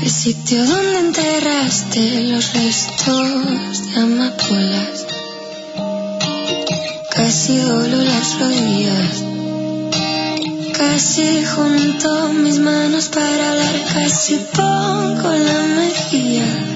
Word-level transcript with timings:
El 0.00 0.10
sitio 0.10 0.66
donde 0.66 0.98
enterraste 0.98 2.24
los 2.24 2.52
restos 2.52 3.94
de 3.94 4.00
amapolas. 4.00 5.06
Casi 7.10 7.56
doblo 7.56 7.96
las 8.02 8.38
rodillas. 8.38 9.24
Casi 10.76 11.42
junto 11.46 12.28
mis 12.34 12.58
manos 12.58 13.08
para 13.08 13.50
hablar. 13.52 13.84
Casi 13.94 14.36
pongo 14.54 15.30
la 15.30 15.62
mejilla 15.62 16.71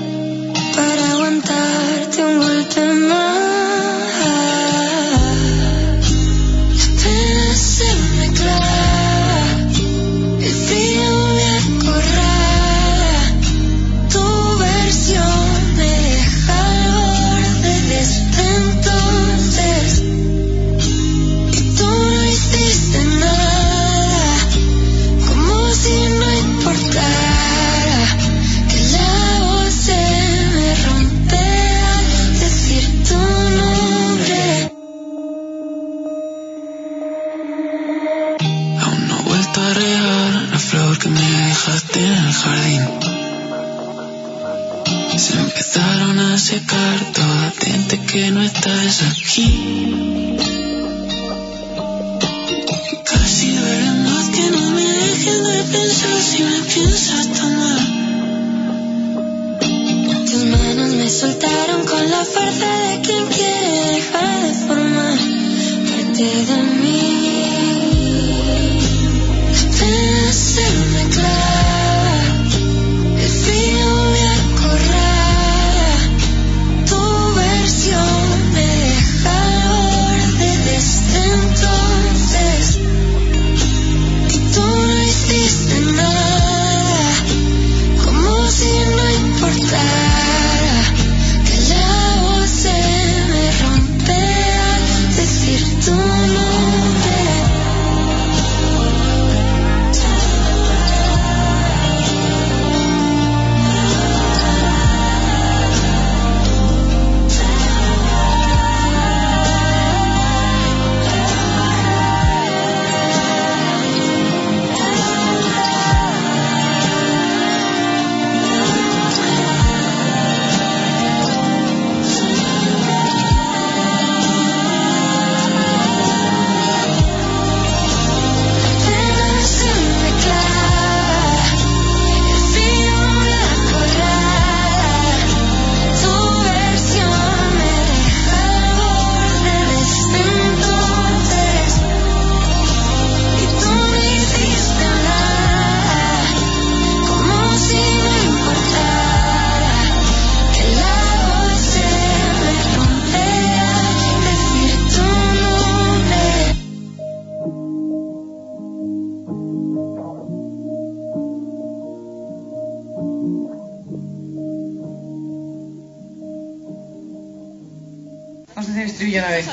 una 169.27 169.35
vez. 169.35 169.47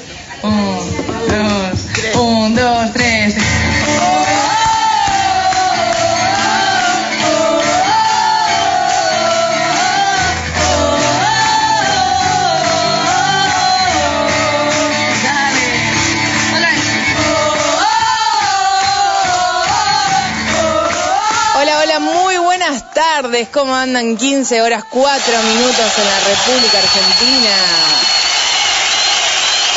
Un, 0.44 0.76
dos, 1.28 2.16
un, 2.16 2.56
dos, 2.56 2.94
tres. 2.94 3.36
Dale. 15.24 15.68
Otra 16.54 16.72
vez. 16.72 16.82
Hola, 21.56 21.80
hola, 21.80 22.00
muy 22.00 22.38
buenas 22.38 22.94
tardes. 22.94 23.48
¿Cómo 23.50 23.76
andan? 23.76 24.18
15 24.18 24.62
horas 24.62 24.84
4 24.90 25.44
minutos 25.44 25.98
en 25.98 26.06
la 26.06 26.20
República 26.20 26.78
Argentina. 26.78 28.23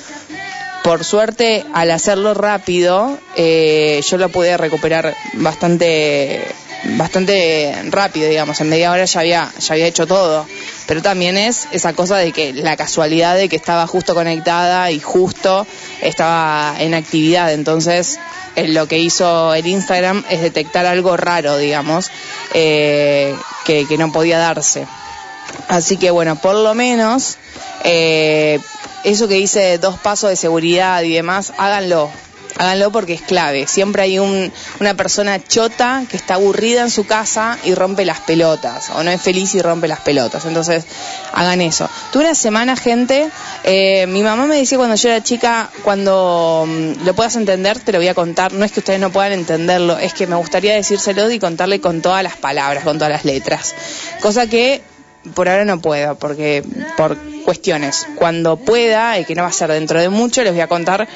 por 0.85 1.05
suerte, 1.05 1.65
al 1.75 1.91
hacerlo 1.91 2.35
rápido, 2.35 3.19
eh, 3.37 4.01
yo 4.09 4.19
lo 4.19 4.29
pude 4.29 4.57
recuperar 4.57 5.15
bastante, 5.35 6.45
bastante 6.85 7.75
rápido, 7.91 8.29
digamos. 8.29 8.61
En 8.61 8.69
media 8.69 8.91
hora 8.91 9.05
ya 9.05 9.21
había, 9.21 9.53
ya 9.59 9.75
había 9.75 9.87
hecho 9.87 10.07
todo. 10.07 10.47
Pero 10.87 11.03
también 11.03 11.37
es 11.37 11.69
esa 11.73 11.93
cosa 11.93 12.17
de 12.17 12.33
que 12.33 12.53
la 12.53 12.77
casualidad 12.77 13.37
de 13.37 13.49
que 13.49 13.57
estaba 13.57 13.87
justo 13.87 14.15
conectada 14.15 14.91
y 14.91 15.01
justo 15.01 15.67
estaba 16.01 16.75
en 16.79 16.95
actividad. 16.95 17.53
Entonces, 17.53 18.19
eh, 18.57 18.69
lo 18.69 18.87
que 18.87 18.99
hizo 18.99 19.55
el 19.55 19.67
Instagram 19.67 20.25
es 20.29 20.43
detectar 20.43 20.85
algo 20.87 21.17
raro, 21.17 21.57
digamos, 21.57 22.11
eh, 22.53 23.35
que, 23.65 23.87
no 23.97 24.13
podía 24.13 24.39
darse. 24.39 24.87
Así 25.69 25.97
que 25.97 26.11
bueno, 26.11 26.37
por 26.37 26.55
lo 26.55 26.75
menos 26.75 27.37
eh, 27.85 28.59
eso 29.05 29.29
que 29.29 29.35
dice 29.35 29.79
dos 29.79 29.99
pasos 29.99 30.31
de 30.31 30.37
seguridad 30.37 31.03
y 31.03 31.15
demás, 31.15 31.53
háganlo. 31.57 32.11
Háganlo 32.57 32.93
porque 32.93 33.15
es 33.15 33.23
clave. 33.23 33.67
Siempre 33.67 34.03
hay 34.03 34.19
un, 34.19 34.53
una 34.81 34.95
persona 34.95 35.43
chota 35.43 36.05
que 36.09 36.17
está 36.17 36.35
aburrida 36.35 36.83
en 36.83 36.91
su 36.91 37.07
casa 37.07 37.59
y 37.65 37.75
rompe 37.75 38.05
las 38.05 38.21
pelotas. 38.21 38.91
O 38.91 39.03
no 39.03 39.11
es 39.11 39.21
feliz 39.21 39.55
y 39.55 39.63
rompe 39.63 39.89
las 39.89 40.01
pelotas. 40.01 40.45
Entonces, 40.45 40.85
hagan 41.33 41.61
eso. 41.61 41.89
Tuve 42.13 42.25
una 42.25 42.35
semana, 42.35 42.77
gente. 42.77 43.31
eh, 43.65 44.07
mi 44.07 44.23
mamá 44.23 44.47
me 44.47 44.57
decía 44.57 44.79
cuando 44.79 44.97
yo 44.97 45.09
era 45.09 45.23
chica, 45.23 45.71
cuando 45.83 46.65
mm, 46.67 47.05
lo 47.05 47.15
puedas 47.15 47.37
entender, 47.37 47.79
te 47.81 47.93
lo 47.93 47.99
voy 47.99 48.09
a 48.09 48.15
contar. 48.15 48.53
No 48.53 48.65
es 48.65 48.73
que 48.73 48.81
ustedes 48.81 49.01
no 49.01 49.11
puedan 49.11 49.33
entenderlo, 49.33 49.99
es 49.99 50.15
que 50.15 50.27
me 50.27 50.37
gustaría 50.37 50.75
decírselo 50.75 51.31
y 51.31 51.39
contarle 51.39 51.81
con 51.81 52.03
todas 52.03 52.23
las 52.23 52.37
palabras, 52.37 52.85
con 52.85 52.99
todas 52.99 53.13
las 53.13 53.25
letras. 53.25 53.75
Cosa 54.21 54.47
que 54.47 54.83
por 55.35 55.49
ahora 55.49 55.65
no 55.65 55.81
puedo, 55.81 56.17
porque 56.17 56.65
por 56.97 57.17
cuestiones. 57.45 58.07
Cuando 58.17 58.57
pueda, 58.57 59.19
y 59.19 59.25
que 59.25 59.35
no 59.35 59.43
va 59.43 59.49
a 59.49 59.53
ser 59.53 59.71
dentro 59.71 60.01
de 60.01 60.09
mucho, 60.09 60.43
les 60.43 60.53
voy 60.53 60.63
a 60.63 60.67
contar 60.69 61.09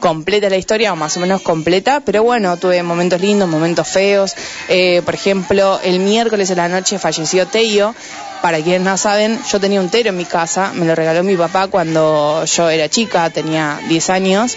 completa 0.00 0.48
la 0.48 0.56
historia, 0.56 0.92
o 0.92 0.96
más 0.96 1.16
o 1.16 1.20
menos 1.20 1.42
completa, 1.42 2.02
pero 2.04 2.22
bueno, 2.22 2.56
tuve 2.56 2.82
momentos 2.82 3.20
lindos, 3.20 3.48
momentos 3.48 3.88
feos. 3.88 4.34
Eh, 4.68 5.02
por 5.04 5.14
ejemplo, 5.14 5.80
el 5.82 6.00
miércoles 6.00 6.48
de 6.48 6.56
la 6.56 6.68
noche 6.68 6.98
falleció 6.98 7.46
Teio. 7.46 7.94
Para 8.42 8.60
quienes 8.60 8.82
no 8.82 8.96
saben, 8.98 9.40
yo 9.50 9.58
tenía 9.58 9.80
un 9.80 9.88
tero 9.88 10.10
en 10.10 10.16
mi 10.18 10.26
casa, 10.26 10.72
me 10.74 10.84
lo 10.84 10.94
regaló 10.94 11.22
mi 11.22 11.34
papá 11.34 11.68
cuando 11.68 12.44
yo 12.44 12.68
era 12.68 12.90
chica, 12.90 13.30
tenía 13.30 13.80
10 13.88 14.10
años. 14.10 14.56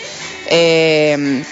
Eh, 0.49 1.43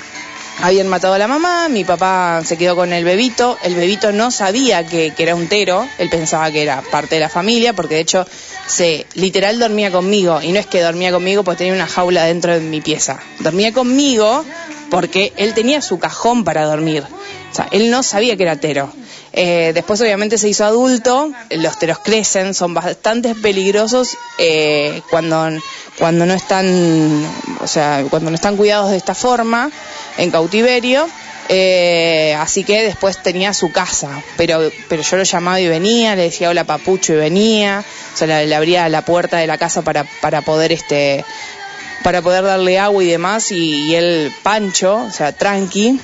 habían 0.62 0.88
matado 0.88 1.14
a 1.14 1.18
la 1.18 1.28
mamá, 1.28 1.68
mi 1.70 1.84
papá 1.84 2.42
se 2.44 2.58
quedó 2.58 2.76
con 2.76 2.94
el 2.94 3.04
bebito, 3.04 3.58
el 3.64 3.76
bebito 3.76 4.12
no 4.12 4.32
sabía 4.32 4.86
que, 4.86 5.14
que 5.14 5.24
era 5.24 5.36
un 5.36 5.48
tero, 5.48 5.88
él 5.98 6.10
pensaba 6.10 6.52
que 6.52 6.64
era 6.64 6.82
parte 6.82 7.16
de 7.16 7.22
la 7.22 7.30
familia, 7.30 7.74
porque 7.74 7.96
de 7.96 8.02
hecho 8.02 8.26
se 8.66 9.06
literal 9.14 9.60
dormía 9.60 9.92
conmigo, 9.92 10.42
y 10.42 10.52
no 10.52 10.60
es 10.60 10.66
que 10.66 10.82
dormía 10.82 11.12
conmigo 11.12 11.44
porque 11.44 11.60
tenía 11.60 11.74
una 11.74 11.88
jaula 11.88 12.26
dentro 12.26 12.54
de 12.54 12.62
mi 12.62 12.82
pieza, 12.82 13.20
dormía 13.40 13.74
conmigo 13.74 14.46
porque 14.90 15.34
él 15.38 15.54
tenía 15.54 15.82
su 15.82 16.00
cajón 16.00 16.44
para 16.44 16.66
dormir, 16.66 17.04
o 17.52 17.56
sea, 17.56 17.68
él 17.72 17.92
no 17.92 18.04
sabía 18.04 18.36
que 18.36 18.44
era 18.44 18.56
tero. 18.56 18.92
Eh, 19.38 19.74
después 19.74 20.00
obviamente 20.00 20.38
se 20.38 20.48
hizo 20.48 20.64
adulto, 20.64 21.30
los 21.50 21.78
teros 21.78 22.00
crecen, 22.00 22.54
son 22.54 22.74
bastante 22.74 23.36
peligrosos 23.36 24.18
eh, 24.38 25.02
cuando, 25.10 25.50
cuando 26.00 26.26
no 26.26 26.34
están, 26.34 27.28
o 27.60 27.68
sea, 27.68 28.06
cuando 28.10 28.32
no 28.32 28.36
están 28.36 28.56
cuidados 28.56 28.92
de 28.92 28.98
esta 28.98 29.14
forma, 29.14 29.70
en 30.18 30.32
cautiverio. 30.32 31.08
Eh, 31.50 32.34
así 32.40 32.64
que 32.64 32.82
después 32.82 33.22
tenía 33.22 33.54
su 33.54 33.72
casa, 33.72 34.24
pero, 34.38 34.72
pero 34.88 35.04
yo 35.04 35.18
lo 35.18 35.24
llamaba 35.24 35.60
y 35.60 35.68
venía, 35.68 36.16
le 36.16 36.24
decía 36.24 36.50
hola 36.50 36.64
papucho 36.64 37.14
y 37.14 37.18
venía, 37.18 37.84
o 38.14 38.18
sea, 38.18 38.44
le, 38.44 38.56
abría 38.56 38.90
la 38.90 39.04
puerta 39.04 39.38
de 39.38 39.46
la 39.46 39.60
casa 39.60 39.84
para, 39.84 40.06
para 40.22 40.42
poder 40.42 40.72
este, 40.72 41.24
para 42.04 42.24
poder 42.24 42.46
darle 42.46 42.80
agua 42.80 43.04
y 43.04 43.08
demás, 43.08 43.52
y, 43.52 43.90
y 43.90 43.96
él 43.96 44.34
pancho, 44.42 44.96
o 45.08 45.12
sea, 45.12 45.34
tranqui, 45.34 46.00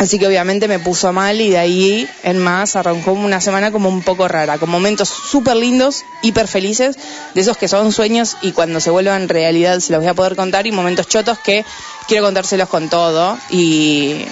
Así 0.00 0.18
que 0.18 0.26
obviamente 0.26 0.66
me 0.66 0.78
puso 0.78 1.12
mal 1.12 1.42
y 1.42 1.50
de 1.50 1.58
ahí 1.58 2.08
en 2.22 2.38
más 2.38 2.74
arrancó 2.74 3.12
una 3.12 3.38
semana 3.38 3.70
como 3.70 3.90
un 3.90 4.00
poco 4.00 4.28
rara, 4.28 4.56
con 4.56 4.70
momentos 4.70 5.10
súper 5.10 5.56
lindos, 5.56 6.06
hiper 6.22 6.48
felices, 6.48 6.96
de 7.34 7.40
esos 7.42 7.58
que 7.58 7.68
son 7.68 7.92
sueños 7.92 8.38
y 8.40 8.52
cuando 8.52 8.80
se 8.80 8.88
vuelvan 8.88 9.28
realidad 9.28 9.78
se 9.80 9.92
los 9.92 10.00
voy 10.00 10.08
a 10.08 10.14
poder 10.14 10.36
contar 10.36 10.66
y 10.66 10.72
momentos 10.72 11.06
chotos 11.06 11.38
que 11.40 11.66
quiero 12.08 12.24
contárselos 12.24 12.70
con 12.70 12.88
todo 12.88 13.36
y, 13.50 14.24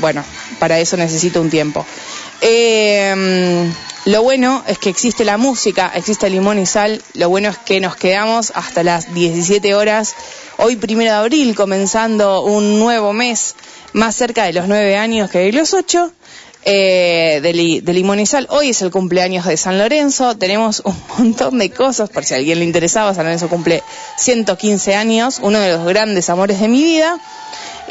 bueno, 0.00 0.24
para 0.58 0.80
eso 0.80 0.96
necesito 0.96 1.40
un 1.40 1.50
tiempo. 1.50 1.86
Eh, 2.40 3.70
lo 4.06 4.24
bueno 4.24 4.64
es 4.66 4.78
que 4.78 4.90
existe 4.90 5.24
la 5.24 5.36
música, 5.36 5.92
existe 5.94 6.28
limón 6.28 6.58
y 6.58 6.66
sal, 6.66 7.00
lo 7.14 7.28
bueno 7.28 7.50
es 7.50 7.58
que 7.58 7.78
nos 7.78 7.94
quedamos 7.94 8.50
hasta 8.56 8.82
las 8.82 9.14
17 9.14 9.72
horas, 9.72 10.16
hoy 10.56 10.74
primero 10.74 11.12
de 11.12 11.16
abril, 11.16 11.54
comenzando 11.54 12.42
un 12.42 12.80
nuevo 12.80 13.12
mes 13.12 13.54
más 13.92 14.14
cerca 14.14 14.44
de 14.44 14.52
los 14.52 14.68
nueve 14.68 14.96
años 14.96 15.30
que 15.30 15.38
de 15.38 15.52
los 15.52 15.74
ocho. 15.74 16.12
Eh, 16.62 17.40
de, 17.42 17.54
li. 17.54 17.82
Hoy 18.50 18.68
es 18.68 18.82
el 18.82 18.90
cumpleaños 18.90 19.46
de 19.46 19.56
San 19.56 19.78
Lorenzo. 19.78 20.36
Tenemos 20.36 20.82
un 20.84 20.96
montón 21.18 21.58
de 21.58 21.70
cosas, 21.70 22.10
por 22.10 22.24
si 22.24 22.34
a 22.34 22.36
alguien 22.36 22.58
le 22.58 22.64
interesaba. 22.66 23.14
San 23.14 23.24
Lorenzo 23.24 23.48
cumple 23.48 23.82
115 24.18 24.94
años, 24.94 25.40
uno 25.42 25.58
de 25.58 25.72
los 25.72 25.86
grandes 25.86 26.28
amores 26.28 26.60
de 26.60 26.68
mi 26.68 26.82
vida. 26.82 27.18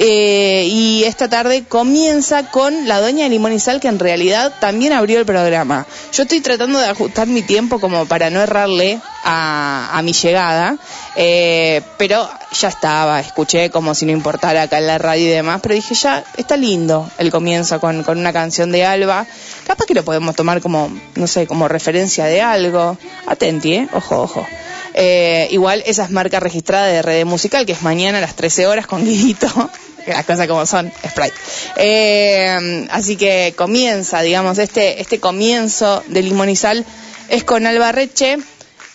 Eh, 0.02 0.64
y 0.72 1.04
esta 1.04 1.28
tarde 1.28 1.66
comienza 1.66 2.50
con 2.52 2.88
la 2.88 3.02
dueña 3.02 3.26
de 3.26 3.32
Limón 3.32 3.52
y 3.52 3.60
Sal, 3.60 3.82
que 3.82 3.90
en 3.90 4.00
realidad 4.00 4.54
también 4.62 4.94
abrió 4.94 5.20
el 5.20 5.26
programa. 5.26 5.86
Yo 6.14 6.24
estoy 6.24 6.40
tratando 6.40 6.80
de 6.80 6.86
ajustar 6.86 7.28
mi 7.28 7.42
tiempo 7.42 7.82
como 7.82 8.06
para 8.06 8.30
no 8.30 8.40
errarle 8.40 9.02
a, 9.26 9.90
a 9.92 10.02
mi 10.02 10.14
llegada, 10.14 10.78
eh, 11.18 11.82
pero 11.98 12.30
ya 12.54 12.70
estaba, 12.70 13.20
escuché 13.20 13.70
como 13.72 13.94
si 13.94 14.06
no 14.06 14.14
importara 14.14 14.62
acá 14.62 14.78
en 14.78 14.88
la 14.88 15.00
radio 15.00 15.26
y 15.26 15.32
demás, 15.32 15.60
pero 15.62 15.76
dije 15.76 15.94
ya, 15.96 16.24
está 16.38 16.56
lindo 16.56 17.12
el 17.18 17.30
comienzo 17.30 17.82
con, 17.82 18.04
con 18.04 18.18
una 18.18 18.32
canción 18.32 18.72
de 18.72 18.86
Alba. 18.86 19.26
Capaz 19.68 19.86
que 19.86 19.96
lo 19.96 20.06
podemos 20.06 20.34
tomar 20.34 20.62
como, 20.62 20.90
no 21.16 21.28
sé, 21.28 21.46
como 21.46 21.68
referencia 21.68 22.24
de 22.24 22.42
algo. 22.42 22.98
Atenti, 23.28 23.74
¿eh? 23.74 23.90
Ojo, 23.92 24.22
ojo. 24.22 24.48
Eh, 24.94 25.48
igual 25.52 25.84
esa 25.86 26.06
es 26.06 26.10
marca 26.10 26.40
registrada 26.40 26.88
de 26.88 27.02
Red 27.02 27.26
Musical, 27.26 27.66
que 27.66 27.74
es 27.74 27.82
mañana 27.82 28.18
a 28.18 28.22
las 28.22 28.36
13 28.36 28.68
horas 28.68 28.88
con 28.88 29.04
Guidito. 29.04 29.70
Las 30.08 30.26
cosas 30.26 30.48
como 30.48 30.66
son, 30.66 30.92
Sprite. 31.08 31.34
Eh, 31.78 32.88
así 32.92 33.16
que 33.16 33.54
comienza, 33.56 34.22
digamos, 34.22 34.58
este, 34.58 35.02
este 35.02 35.20
comienzo 35.20 36.04
de 36.08 36.56
Sal 36.56 36.86
es 37.30 37.44
con 37.44 37.66
Alba 37.68 37.92
Reche 37.92 38.38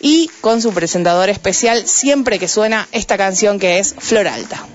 y 0.01 0.31
con 0.41 0.61
su 0.61 0.73
presentador 0.73 1.31
especial 1.31 1.87
siempre 1.87 2.39
que 2.39 2.49
suena 2.49 2.89
esta 2.93 3.17
canción 3.17 3.59
que 3.59 3.79
es 3.79 3.95
Flor 3.99 4.29
Alta. 4.29 4.67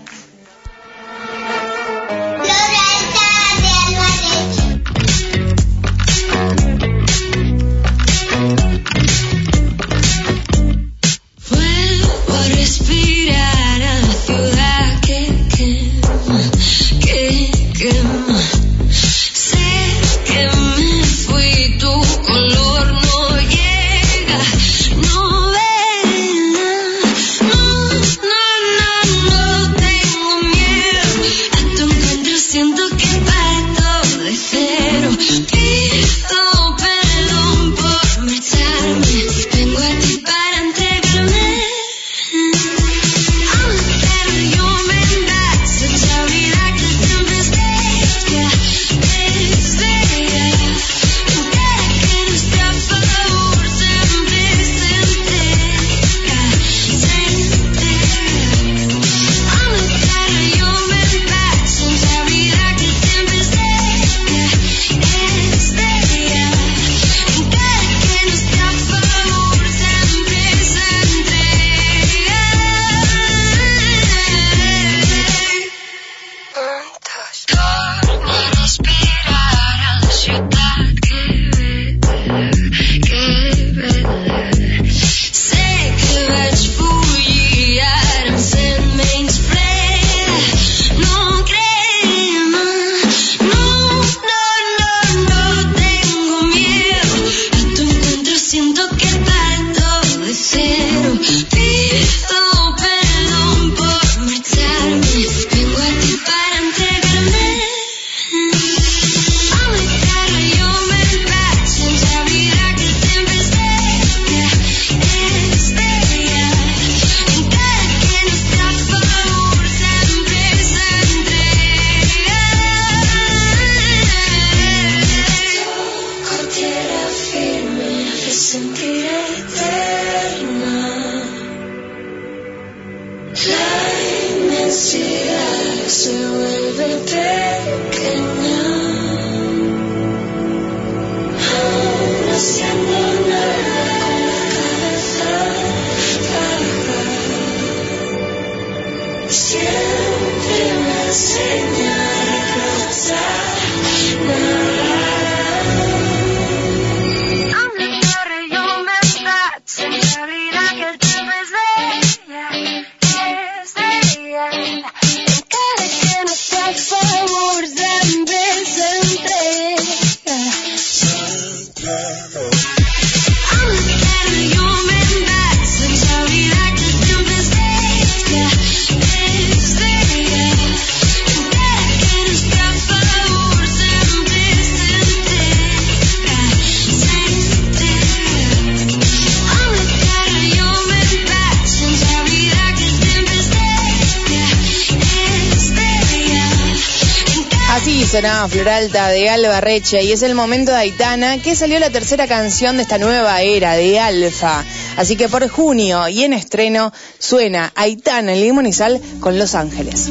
Y 200.01 200.13
es 200.13 200.21
el 200.21 200.35
momento 200.35 200.71
de 200.71 200.77
Aitana 200.77 201.37
que 201.37 201.53
salió 201.53 201.79
la 201.79 201.89
tercera 201.89 202.27
canción 202.27 202.77
de 202.77 202.83
esta 202.83 202.97
nueva 202.97 203.41
era 203.41 203.73
de 203.73 203.99
Alfa. 203.99 204.63
Así 204.95 205.17
que 205.17 205.27
por 205.27 205.47
junio 205.49 206.07
y 206.07 206.23
en 206.23 206.33
estreno 206.33 206.93
suena 207.17 207.71
Aitana 207.75 208.33
en 208.33 208.73
Sal 208.73 209.01
con 209.19 209.37
Los 209.37 209.55
Ángeles. 209.55 210.09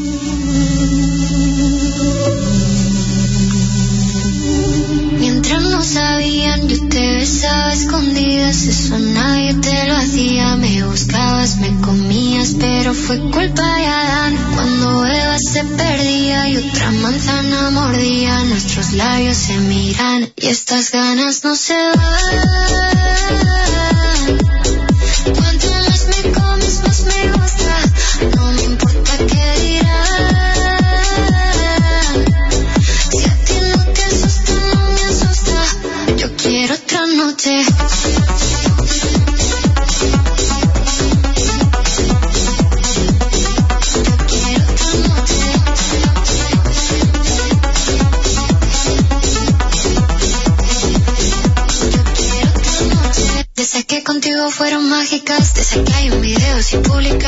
Labios 18.98 19.36
se 19.36 19.56
miran 19.60 20.32
y 20.36 20.48
estas 20.48 20.90
ganas 20.90 21.44
no 21.44 21.54
se 21.54 21.74
van. 21.74 22.47
Mágicas, 55.10 55.54
desde 55.54 55.84
que 55.84 55.94
hay 55.94 56.10
un 56.10 56.20
video 56.20 56.62
sin 56.62 56.82
publicar, 56.82 57.27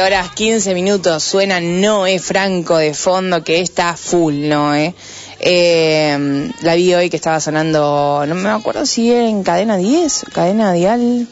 15 0.00 0.14
horas, 0.14 0.30
15 0.30 0.74
minutos, 0.74 1.22
suena 1.22 1.60
Noé 1.60 2.18
Franco 2.18 2.78
de 2.78 2.94
fondo, 2.94 3.44
que 3.44 3.60
está 3.60 3.98
full, 3.98 4.48
Noé. 4.48 4.94
Eh, 5.38 6.50
la 6.62 6.74
vi 6.74 6.94
hoy 6.94 7.10
que 7.10 7.16
estaba 7.16 7.38
sonando, 7.38 8.24
no 8.26 8.34
me 8.34 8.48
acuerdo 8.48 8.86
si 8.86 9.12
en 9.12 9.42
cadena 9.42 9.76
10, 9.76 10.24
cadena 10.32 10.72
dial, 10.72 11.28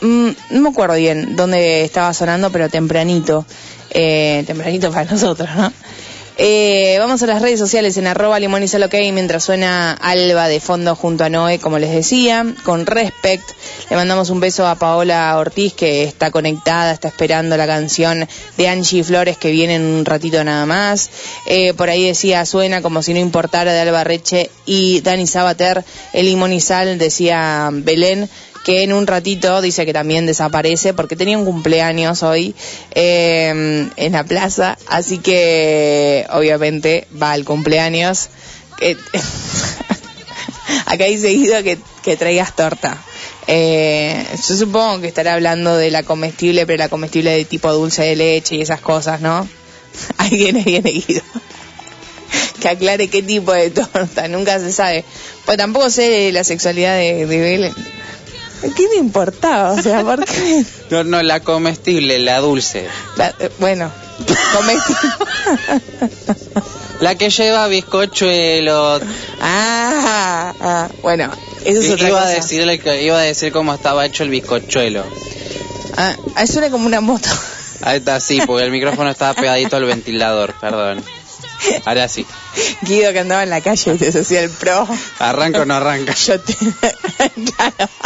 Mm, 0.00 0.28
no 0.50 0.60
me 0.60 0.68
acuerdo 0.68 0.94
bien 0.94 1.34
dónde 1.34 1.82
estaba 1.82 2.14
sonando, 2.14 2.50
pero 2.50 2.68
tempranito, 2.68 3.44
eh, 3.90 4.44
tempranito 4.46 4.92
para 4.92 5.04
nosotros, 5.10 5.48
¿no? 5.56 5.72
Eh, 6.40 6.94
vamos 7.00 7.20
a 7.24 7.26
las 7.26 7.42
redes 7.42 7.58
sociales 7.58 7.96
en 7.96 8.06
arroba 8.06 8.38
limón 8.38 8.62
y 8.62 9.12
mientras 9.12 9.42
suena 9.42 9.92
Alba 9.92 10.46
de 10.46 10.60
fondo 10.60 10.94
junto 10.94 11.24
a 11.24 11.28
Noé, 11.28 11.58
como 11.58 11.80
les 11.80 11.90
decía. 11.90 12.46
Con 12.62 12.86
respect, 12.86 13.42
le 13.90 13.96
mandamos 13.96 14.30
un 14.30 14.38
beso 14.38 14.64
a 14.64 14.76
Paola 14.76 15.36
Ortiz 15.36 15.72
que 15.72 16.04
está 16.04 16.30
conectada, 16.30 16.92
está 16.92 17.08
esperando 17.08 17.56
la 17.56 17.66
canción 17.66 18.28
de 18.56 18.68
Angie 18.68 19.02
Flores 19.02 19.36
que 19.36 19.50
viene 19.50 19.74
en 19.74 19.82
un 19.82 20.04
ratito 20.04 20.44
nada 20.44 20.64
más. 20.64 21.10
Eh, 21.46 21.74
por 21.74 21.90
ahí 21.90 22.06
decía, 22.06 22.46
suena 22.46 22.82
como 22.82 23.02
si 23.02 23.14
no 23.14 23.18
importara 23.18 23.72
de 23.72 23.80
Alba 23.80 24.04
Reche 24.04 24.48
y 24.64 25.00
Dani 25.00 25.26
Sabater, 25.26 25.84
el 26.12 26.26
limón 26.26 26.52
y 26.52 26.60
sal, 26.60 26.98
decía 26.98 27.68
Belén 27.72 28.30
que 28.68 28.82
en 28.82 28.92
un 28.92 29.06
ratito 29.06 29.62
dice 29.62 29.86
que 29.86 29.94
también 29.94 30.26
desaparece 30.26 30.92
porque 30.92 31.16
tenía 31.16 31.38
un 31.38 31.46
cumpleaños 31.46 32.22
hoy 32.22 32.54
eh, 32.94 33.88
en 33.96 34.12
la 34.12 34.24
plaza, 34.24 34.76
así 34.88 35.16
que 35.16 36.26
obviamente 36.28 37.08
va 37.10 37.32
al 37.32 37.46
cumpleaños. 37.46 38.28
Eh, 38.82 38.94
acá 40.84 41.06
dice 41.06 41.28
Guido 41.28 41.62
que, 41.62 42.16
traigas 42.18 42.54
torta. 42.54 43.02
Eh, 43.46 44.22
yo 44.46 44.54
supongo 44.54 45.00
que 45.00 45.08
estará 45.08 45.32
hablando 45.32 45.74
de 45.74 45.90
la 45.90 46.02
comestible, 46.02 46.66
pero 46.66 46.76
la 46.76 46.90
comestible 46.90 47.30
de 47.30 47.46
tipo 47.46 47.72
dulce 47.72 48.02
de 48.02 48.16
leche 48.16 48.56
y 48.56 48.60
esas 48.60 48.82
cosas, 48.82 49.22
¿no? 49.22 49.48
Ahí 50.18 50.36
viene, 50.36 50.62
Guido. 50.62 51.22
que 52.60 52.68
aclare 52.68 53.08
qué 53.08 53.22
tipo 53.22 53.50
de 53.50 53.70
torta, 53.70 54.28
nunca 54.28 54.58
se 54.60 54.72
sabe. 54.72 55.06
Pues 55.46 55.56
tampoco 55.56 55.88
sé 55.88 56.32
la 56.32 56.44
sexualidad 56.44 56.98
de, 56.98 57.24
de. 57.24 57.72
¿Qué 58.60 58.88
me 58.88 58.96
importaba? 58.96 59.72
O 59.72 59.82
sea, 59.82 60.02
¿por 60.02 60.24
qué? 60.24 60.64
No, 60.90 61.04
no, 61.04 61.22
la 61.22 61.40
comestible, 61.40 62.18
la 62.18 62.38
dulce. 62.40 62.86
La- 63.16 63.34
eh, 63.38 63.50
bueno, 63.58 63.90
comestible. 64.54 65.10
La 67.00 67.14
que 67.14 67.30
lleva 67.30 67.68
bizcochuelo. 67.68 69.00
ah, 69.40 70.52
ah, 70.60 70.88
bueno, 71.02 71.30
eso 71.64 71.80
es 71.80 71.90
otra 71.92 72.08
iba, 72.08 72.18
cosa. 72.18 72.30
a 72.30 72.34
decirle 72.34 72.80
que, 72.80 73.04
iba 73.04 73.18
a 73.18 73.22
decir 73.22 73.52
cómo 73.52 73.72
estaba 73.74 74.04
hecho 74.04 74.24
el 74.24 74.30
bizcochuelo. 74.30 75.04
Ah, 75.96 76.16
ah, 76.34 76.46
suena 76.48 76.70
como 76.70 76.86
una 76.86 77.00
moto. 77.00 77.28
Ahí 77.82 77.98
está, 77.98 78.18
sí, 78.18 78.40
porque 78.44 78.64
el 78.64 78.72
micrófono 78.72 79.10
estaba 79.10 79.34
pegadito 79.34 79.76
al 79.76 79.84
ventilador, 79.84 80.54
perdón. 80.60 81.04
Ahora 81.84 82.08
sí. 82.08 82.26
Guido 82.82 83.12
que 83.12 83.20
andaba 83.20 83.42
en 83.42 83.50
la 83.50 83.60
calle 83.60 83.94
y 83.94 83.98
te 83.98 84.08
hacía 84.18 84.42
el 84.42 84.50
pro. 84.50 84.86
¿Arranca 85.18 85.62
o 85.62 85.64
no 85.64 85.74
arranca? 85.74 86.14
Yo 86.14 86.40
te... 86.40 86.54
claro. 86.54 87.90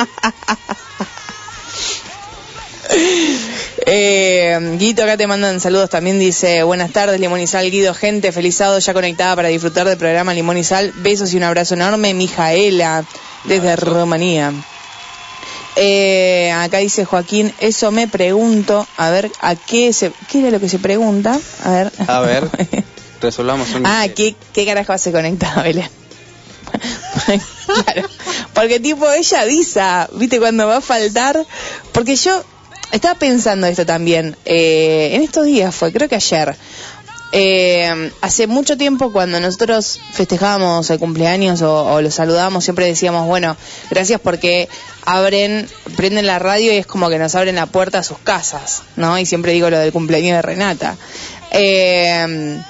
Eh, 3.84 4.76
Guito, 4.78 5.02
acá 5.02 5.16
te 5.16 5.26
mandan 5.26 5.60
saludos 5.60 5.90
también, 5.90 6.18
dice, 6.18 6.62
buenas 6.62 6.92
tardes, 6.92 7.18
Limón 7.18 7.40
y 7.40 7.46
Sal, 7.46 7.70
Guido, 7.70 7.94
gente, 7.94 8.30
felizado, 8.30 8.78
ya 8.78 8.94
conectada 8.94 9.34
para 9.34 9.48
disfrutar 9.48 9.88
del 9.88 9.98
programa 9.98 10.34
Limón 10.34 10.58
y 10.58 10.64
Sal, 10.64 10.92
besos 10.96 11.32
y 11.32 11.36
un 11.36 11.42
abrazo 11.42 11.74
enorme, 11.74 12.14
Mijaela, 12.14 13.04
desde 13.44 13.76
Rumanía. 13.76 14.52
Eh, 15.74 16.52
acá 16.52 16.78
dice 16.78 17.04
Joaquín, 17.04 17.52
eso 17.58 17.90
me 17.90 18.06
pregunto, 18.06 18.86
a 18.96 19.10
ver, 19.10 19.32
¿a 19.40 19.54
qué 19.56 19.92
se, 19.92 20.12
qué 20.30 20.40
era 20.40 20.50
lo 20.50 20.60
que 20.60 20.68
se 20.68 20.78
pregunta? 20.78 21.38
A 21.64 21.70
ver. 21.70 21.92
A 22.06 22.20
ver, 22.20 22.44
resolvamos 23.22 23.72
un... 23.74 23.86
ah, 23.86 24.06
¿qué, 24.14 24.34
qué 24.52 24.66
carajo 24.66 24.96
se 24.98 25.12
conecta, 25.12 25.62
Belén? 25.62 25.88
claro, 27.66 28.08
porque 28.54 28.80
tipo 28.80 29.10
ella 29.10 29.40
avisa, 29.40 30.08
¿viste? 30.14 30.38
Cuando 30.38 30.66
va 30.66 30.78
a 30.78 30.80
faltar, 30.80 31.44
porque 31.92 32.16
yo 32.16 32.42
estaba 32.92 33.18
pensando 33.18 33.66
esto 33.66 33.86
también, 33.86 34.36
eh, 34.44 35.10
en 35.14 35.22
estos 35.22 35.46
días 35.46 35.74
fue, 35.74 35.92
creo 35.92 36.08
que 36.08 36.16
ayer, 36.16 36.56
eh, 37.34 38.10
hace 38.20 38.46
mucho 38.46 38.76
tiempo 38.76 39.10
cuando 39.10 39.40
nosotros 39.40 39.98
festejábamos 40.12 40.90
el 40.90 40.98
cumpleaños 40.98 41.62
o, 41.62 41.84
o 41.86 42.02
lo 42.02 42.10
saludábamos, 42.10 42.64
siempre 42.64 42.86
decíamos, 42.86 43.26
bueno, 43.26 43.56
gracias 43.90 44.20
porque 44.20 44.68
abren, 45.06 45.66
prenden 45.96 46.26
la 46.26 46.38
radio 46.38 46.72
y 46.72 46.76
es 46.76 46.86
como 46.86 47.08
que 47.08 47.18
nos 47.18 47.34
abren 47.34 47.56
la 47.56 47.66
puerta 47.66 48.00
a 48.00 48.02
sus 48.02 48.18
casas, 48.18 48.82
¿no? 48.96 49.18
Y 49.18 49.24
siempre 49.24 49.52
digo 49.52 49.70
lo 49.70 49.78
del 49.78 49.92
cumpleaños 49.92 50.36
de 50.36 50.42
Renata. 50.42 50.96
Eh, 51.52 52.60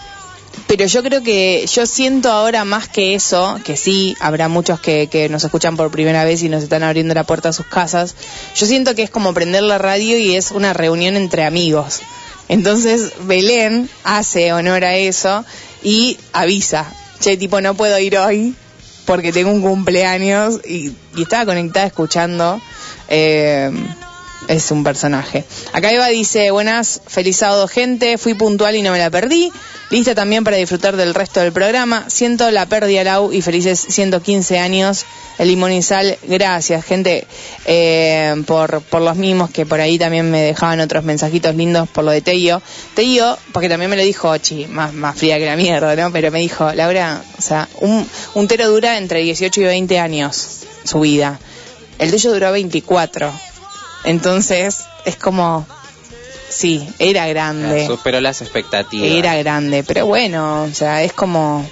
pero 0.75 0.87
yo 0.87 1.03
creo 1.03 1.23
que 1.23 1.67
yo 1.71 1.85
siento 1.85 2.31
ahora 2.31 2.65
más 2.65 2.89
que 2.89 3.15
eso, 3.15 3.61
que 3.63 3.77
sí, 3.77 4.17
habrá 4.21 4.49
muchos 4.49 4.81
que, 4.81 5.07
que 5.07 5.29
nos 5.29 5.45
escuchan 5.45 5.77
por 5.77 5.91
primera 5.91 6.25
vez 6.25 6.43
y 6.43 6.49
nos 6.49 6.63
están 6.63 6.83
abriendo 6.83 7.13
la 7.13 7.25
puerta 7.25 7.51
a 7.51 7.53
sus 7.53 7.67
casas. 7.67 8.15
Yo 8.57 8.65
siento 8.65 8.95
que 8.95 9.03
es 9.03 9.11
como 9.11 9.35
prender 9.35 9.65
la 9.65 9.77
radio 9.77 10.17
y 10.17 10.35
es 10.35 10.51
una 10.51 10.73
reunión 10.73 11.15
entre 11.17 11.45
amigos. 11.45 12.01
Entonces 12.49 13.13
Belén 13.25 13.91
hace 14.03 14.55
honor 14.55 14.87
a 14.87 14.97
eso 14.97 15.45
y 15.83 16.17
avisa, 16.33 16.91
che, 17.21 17.37
tipo, 17.37 17.61
no 17.61 17.75
puedo 17.75 17.99
ir 17.99 18.17
hoy 18.17 18.55
porque 19.05 19.31
tengo 19.31 19.51
un 19.51 19.61
cumpleaños 19.61 20.59
y, 20.65 20.95
y 21.15 21.23
estaba 21.23 21.45
conectada 21.45 21.85
escuchando. 21.85 22.63
Eh, 23.09 23.71
es 24.49 24.71
un 24.71 24.85
personaje. 24.85 25.45
Acá 25.73 25.91
Eva 25.91 26.09
dice, 26.09 26.51
buenas, 26.51 27.01
feliz 27.07 27.37
sábado 27.37 27.69
gente, 27.69 28.19
fui 28.19 28.35
puntual 28.35 28.77
y 28.77 28.83
no 28.83 28.93
me 28.93 28.99
la 28.99 29.11
perdí. 29.11 29.53
Lista 29.91 30.15
también 30.15 30.43
para 30.43 30.57
disfrutar 30.57 30.97
del 30.97 31.15
resto 31.15 31.41
del 31.41 31.53
programa. 31.53 32.07
Siento 32.09 32.51
la 32.51 32.65
pérdida 32.65 33.05
Lau 33.05 33.31
y 33.31 33.43
felices 33.43 33.79
115 33.79 34.59
años. 34.59 35.05
El 35.39 35.49
limón 35.49 35.73
y 35.73 35.83
sal, 35.83 36.17
gracias 36.23 36.85
gente 36.85 37.27
eh, 37.67 38.43
por, 38.47 38.81
por 38.83 39.03
los 39.03 39.17
mismos 39.17 39.51
que 39.51 39.67
por 39.67 39.81
ahí 39.81 39.99
también 39.99 40.31
me 40.31 40.41
dejaban 40.41 40.81
otros 40.81 41.05
mensajitos 41.05 41.55
lindos 41.55 41.89
por 41.91 42.05
lo 42.05 42.11
de 42.11 42.23
Teyo. 42.23 42.63
Teyo, 42.95 43.37
porque 43.53 43.69
también 43.69 43.91
me 43.91 43.97
lo 43.97 44.03
dijo 44.03 44.31
Ochi, 44.31 44.67
más, 44.67 44.95
más 44.95 45.17
fría 45.17 45.39
que 45.39 45.47
la 45.47 45.57
mierda, 45.57 45.95
¿no? 45.95 46.11
Pero 46.11 46.31
me 46.31 46.41
dijo, 46.41 46.73
Laura, 46.73 47.23
o 47.37 47.43
sea, 47.43 47.69
un, 47.81 48.09
un 48.35 48.49
tero 48.49 48.69
dura 48.69 48.97
entre 48.97 49.21
18 49.21 49.61
y 49.61 49.65
20 49.65 49.99
años 49.99 50.61
su 50.85 51.01
vida. 51.01 51.39
El 51.99 52.11
tuyo 52.11 52.33
duró 52.33 52.51
24. 52.53 53.52
Entonces, 54.05 54.85
es 55.05 55.17
como, 55.17 55.67
sí, 56.49 56.89
era 56.99 57.27
grande. 57.29 57.87
Superó 57.87 58.21
las 58.21 58.43
expectativas. 58.43 59.09
Era 59.11 59.37
grande, 59.37 59.85
pero 59.85 60.07
bueno, 60.07 60.65
o 60.65 60.75
sea, 60.75 61.03
es 61.03 61.13
como 61.13 61.65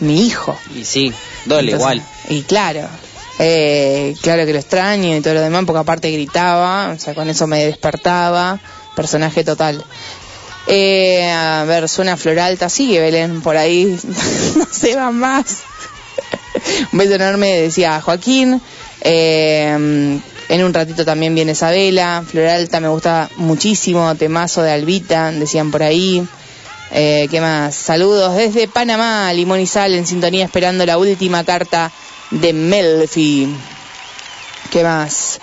mi 0.00 0.26
hijo. 0.26 0.56
Y 0.74 0.84
sí, 0.84 1.12
dole 1.44 1.72
Entonces, 1.72 1.80
igual. 1.80 2.02
Y 2.28 2.42
claro, 2.42 2.88
eh, 3.38 4.14
claro 4.22 4.46
que 4.46 4.52
lo 4.52 4.58
extraño 4.58 5.16
y 5.16 5.20
todo 5.20 5.34
lo 5.34 5.40
demás, 5.40 5.64
porque 5.66 5.80
aparte 5.80 6.10
gritaba, 6.10 6.92
o 6.94 6.98
sea, 6.98 7.14
con 7.14 7.28
eso 7.28 7.46
me 7.46 7.64
despertaba, 7.64 8.58
personaje 8.96 9.44
total. 9.44 9.84
Eh, 10.66 11.30
a 11.30 11.64
ver, 11.64 11.88
suena 11.90 12.16
Floralta, 12.16 12.70
sigue 12.70 13.00
Belén 13.00 13.42
por 13.42 13.56
ahí, 13.56 13.98
no 14.56 14.66
se 14.70 14.96
va 14.96 15.10
más. 15.10 15.58
Un 16.92 16.98
beso 16.98 17.14
enorme, 17.14 17.60
decía 17.60 18.00
Joaquín. 18.00 18.60
Eh, 19.02 20.20
en 20.48 20.64
un 20.64 20.74
ratito 20.74 21.04
también 21.04 21.34
viene 21.34 21.52
Isabela. 21.52 22.22
Floralta 22.26 22.80
me 22.80 22.88
gusta 22.88 23.30
muchísimo. 23.36 24.14
Temazo 24.14 24.62
de 24.62 24.72
Albita, 24.72 25.32
decían 25.32 25.70
por 25.70 25.82
ahí. 25.82 26.26
Eh, 26.92 27.26
¿Qué 27.30 27.40
más? 27.40 27.74
Saludos 27.74 28.36
desde 28.36 28.68
Panamá, 28.68 29.32
Limón 29.32 29.60
y 29.60 29.66
Sal 29.66 29.94
en 29.94 30.06
sintonía 30.06 30.44
esperando 30.44 30.86
la 30.86 30.98
última 30.98 31.44
carta 31.44 31.90
de 32.30 32.52
Melfi. 32.52 33.48
¿Qué 34.70 34.82
más? 34.82 35.40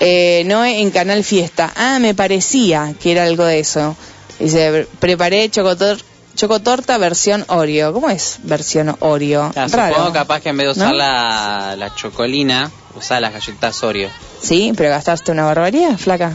Eh, 0.00 0.42
Noé 0.46 0.80
en 0.80 0.90
Canal 0.90 1.24
Fiesta. 1.24 1.72
Ah, 1.76 1.98
me 1.98 2.14
parecía 2.14 2.94
que 3.00 3.12
era 3.12 3.24
algo 3.24 3.44
de 3.44 3.60
eso. 3.60 3.96
Dice, 4.38 4.86
preparé 5.00 5.50
chocotor 5.50 5.98
chocotorta 6.38 6.96
versión 6.98 7.44
Oreo. 7.48 7.92
¿Cómo 7.92 8.08
es 8.08 8.38
versión 8.44 8.96
Oreo? 9.00 9.52
Ah, 9.56 9.66
Raro. 9.70 9.94
supongo 9.94 10.12
capaz 10.12 10.40
que 10.40 10.50
en 10.50 10.56
vez 10.56 10.66
de 10.66 10.72
usar 10.72 10.88
¿No? 10.92 10.94
la, 10.94 11.74
la 11.76 11.94
chocolina, 11.94 12.70
usar 12.94 13.20
las 13.20 13.32
galletas 13.32 13.82
Oreo. 13.82 14.08
Sí, 14.40 14.72
pero 14.76 14.88
gastaste 14.90 15.32
una 15.32 15.44
barbaridad, 15.44 15.98
flaca. 15.98 16.32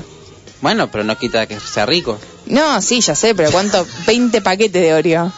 Bueno, 0.61 0.91
pero 0.91 1.03
no 1.05 1.17
quita 1.17 1.47
que 1.47 1.57
sea 1.59 1.85
rico. 1.85 2.19
No, 2.45 2.81
sí, 2.81 2.99
ya 2.99 3.15
sé, 3.15 3.33
pero 3.33 3.49
¿cuánto? 3.51 3.87
20 4.05 4.41
paquetes 4.41 4.81
de 4.81 4.93
Oreo. 4.93 5.31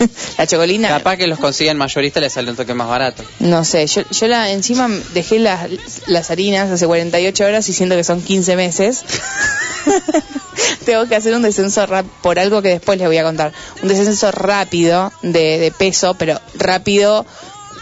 la 0.38 0.46
chocolina. 0.46 0.88
Capaz 0.88 1.16
que 1.16 1.26
los 1.26 1.38
consiguen 1.38 1.76
mayoristas 1.76 2.22
les 2.22 2.32
sale 2.32 2.50
un 2.50 2.56
toque 2.56 2.74
más 2.74 2.88
barato. 2.88 3.22
No 3.40 3.64
sé, 3.64 3.86
yo, 3.86 4.02
yo 4.10 4.26
la, 4.28 4.50
encima 4.50 4.88
dejé 5.14 5.38
las, 5.38 5.68
las 6.06 6.30
harinas 6.30 6.70
hace 6.70 6.86
48 6.86 7.44
horas 7.44 7.68
y 7.68 7.72
siento 7.72 7.96
que 7.96 8.04
son 8.04 8.22
15 8.22 8.56
meses. 8.56 9.02
Tengo 10.84 11.06
que 11.06 11.16
hacer 11.16 11.34
un 11.34 11.42
descenso 11.42 11.86
rap- 11.86 12.06
por 12.22 12.38
algo 12.38 12.62
que 12.62 12.68
después 12.68 12.98
les 12.98 13.06
voy 13.06 13.16
a 13.18 13.22
contar. 13.24 13.52
Un 13.82 13.88
descenso 13.88 14.30
rápido 14.30 15.12
de, 15.22 15.58
de 15.58 15.70
peso, 15.72 16.14
pero 16.14 16.40
rápido, 16.54 17.24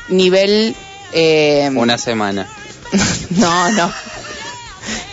nivel... 0.09 0.74
eh, 1.12 1.70
Una 1.74 1.98
semana. 1.98 2.48
no, 3.31 3.70
no. 3.72 3.92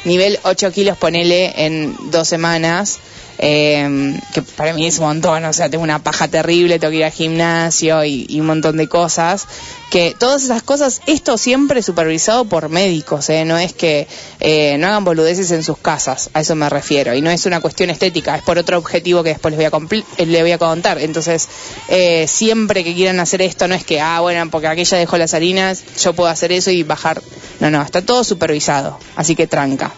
Nivel 0.06 0.40
8 0.44 0.72
kilos, 0.72 0.98
ponele 0.98 1.54
en 1.66 1.96
dos 2.12 2.28
semanas. 2.28 3.00
Eh, 3.38 4.20
que 4.34 4.42
para 4.42 4.74
mí 4.74 4.86
es 4.86 5.00
un 5.00 5.06
montón, 5.06 5.44
o 5.46 5.54
sea, 5.54 5.70
tengo 5.70 5.84
una 5.84 6.00
paja 6.00 6.28
terrible, 6.28 6.80
tengo 6.80 6.92
que 6.92 6.98
ir 6.98 7.06
al 7.06 7.12
gimnasio 7.12 8.04
y, 8.04 8.40
un 8.40 8.46
montón 8.46 8.78
de 8.78 8.88
cosas. 8.88 9.48
Que 9.90 10.16
todas 10.18 10.44
esas 10.44 10.64
cosas, 10.64 11.02
esto 11.06 11.38
siempre 11.38 11.82
supervisado 11.82 12.46
por 12.46 12.70
médicos, 12.70 13.30
¿eh? 13.30 13.46
no 13.46 13.58
es 13.58 13.72
que 13.72 14.08
eh, 14.40 14.78
no 14.78 14.88
hagan 14.88 15.06
boludeces 15.06 15.52
en 15.52 15.64
sus 15.64 15.78
casas, 15.78 16.30
a 16.34 16.42
eso 16.42 16.56
me 16.56 16.70
refiero. 16.70 17.14
Y 17.14 17.22
no 17.22 17.30
es 17.30 17.46
una 17.46 17.62
cuestión 17.62 17.90
estética, 17.90 18.36
es 18.36 18.42
por 18.42 18.58
otro 18.58 18.78
objetivo 18.78 19.24
que 19.24 19.30
después 19.30 19.56
les 19.56 19.72
voy 19.72 19.80
a, 19.80 20.04
eh, 20.18 20.26
les 20.26 20.42
voy 20.42 20.52
a 20.52 20.58
contar. 20.58 21.00
Entonces, 21.00 21.48
eh, 21.88 22.28
siempre 22.28 22.84
que 22.84 22.94
quieran 22.94 23.20
hacer 23.20 23.42
esto, 23.42 23.68
no 23.68 23.76
es 23.76 23.86
que, 23.86 24.02
ah, 24.02 24.20
bueno, 24.22 24.50
porque 24.50 24.68
aquella 24.68 24.98
dejó 24.98 25.18
las 25.18 25.34
harinas, 25.34 25.84
yo 26.02 26.14
puedo 26.14 26.30
hacer 26.30 26.52
eso 26.52 26.72
y 26.72 26.84
bajar. 26.84 27.22
No, 27.60 27.70
no, 27.70 27.82
está 27.82 28.02
todo 28.02 28.24
supervisado, 28.24 29.00
así 29.16 29.36
que 29.36 29.48
tranca. 29.48 29.94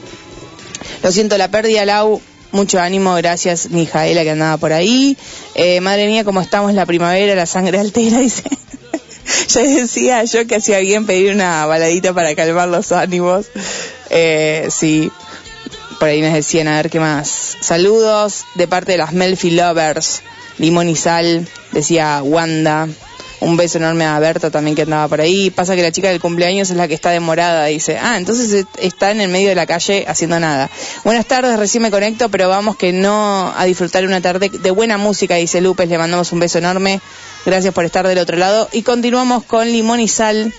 Lo 1.02 1.12
siento, 1.12 1.38
la 1.38 1.50
pérdida, 1.50 1.86
Lau. 1.86 2.22
Mucho 2.52 2.80
ánimo, 2.80 3.14
gracias, 3.16 3.70
Mijaela, 3.70 4.24
que 4.24 4.32
andaba 4.32 4.58
por 4.58 4.74
ahí. 4.74 5.18
Eh, 5.56 5.82
madre 5.82 6.08
mía, 6.08 6.24
cómo 6.24 6.42
estamos 6.42 6.74
la 6.74 6.86
primavera, 6.86 7.36
la 7.36 7.46
sangre 7.46 7.80
altera, 7.80 8.20
dice. 8.22 8.44
ya 9.50 9.62
decía 9.62 10.24
yo 10.24 10.48
que 10.48 10.56
hacía 10.56 10.80
bien 10.80 11.06
pedir 11.06 11.34
una 11.34 11.66
baladita 11.66 12.14
para 12.14 12.34
calmar 12.36 12.70
los 12.70 12.92
ánimos. 12.92 13.48
Eh, 14.10 14.70
sí, 14.72 15.12
por 16.00 16.08
ahí 16.10 16.22
nos 16.22 16.34
decían, 16.34 16.68
a 16.68 16.78
ver 16.78 16.90
qué 16.90 17.00
más. 17.00 17.58
Saludos 17.60 18.46
de 18.56 18.68
parte 18.68 18.94
de 18.94 19.00
las 19.00 19.14
Melfi 19.14 19.52
Lovers, 19.52 20.22
Limón 20.58 20.90
y 20.90 20.96
Sal, 20.96 21.48
decía 21.72 22.22
Wanda. 22.24 22.88
Un 23.40 23.56
beso 23.56 23.78
enorme 23.78 24.04
a 24.06 24.18
Berta 24.20 24.50
también 24.50 24.76
que 24.76 24.82
andaba 24.82 25.08
por 25.08 25.22
ahí. 25.22 25.52
Pasa 25.52 25.76
que 25.76 25.84
la 25.84 25.92
chica 25.92 26.10
del 26.10 26.20
cumpleaños 26.20 26.70
es 26.72 26.76
la 26.78 26.88
que 26.88 26.96
está 26.96 27.12
demorada, 27.12 27.66
dice. 27.66 27.98
Ah, 28.02 28.18
entonces 28.18 28.52
est- 28.52 28.68
está 28.80 29.12
en 29.12 29.22
el 29.22 29.30
medio 29.30 29.50
de 29.50 29.56
la 29.56 29.66
calle 29.68 30.06
haciendo 30.08 30.40
nada. 30.40 30.70
Buenas 31.04 31.26
tardes, 31.28 31.58
recién 31.60 31.84
me 31.84 31.92
conecto, 31.92 32.30
pero 32.30 32.50
vamos 32.50 32.78
que 32.78 32.94
no 32.94 33.54
a 33.56 33.66
disfrutar 33.66 34.04
una 34.06 34.22
tarde 34.22 34.50
de 34.50 34.72
buena 34.72 34.98
música, 34.98 35.36
dice 35.36 35.62
Lupes. 35.62 35.88
Le 35.88 35.98
mandamos 36.00 36.32
un 36.32 36.40
beso 36.40 36.58
enorme. 36.58 37.00
Gracias 37.46 37.74
por 37.74 37.86
estar 37.86 38.08
del 38.08 38.18
otro 38.18 38.38
lado. 38.38 38.70
Y 38.74 38.82
continuamos 38.82 39.44
con 39.44 39.68
Limón 39.72 40.00
y 40.00 40.08
Sal 40.08 40.52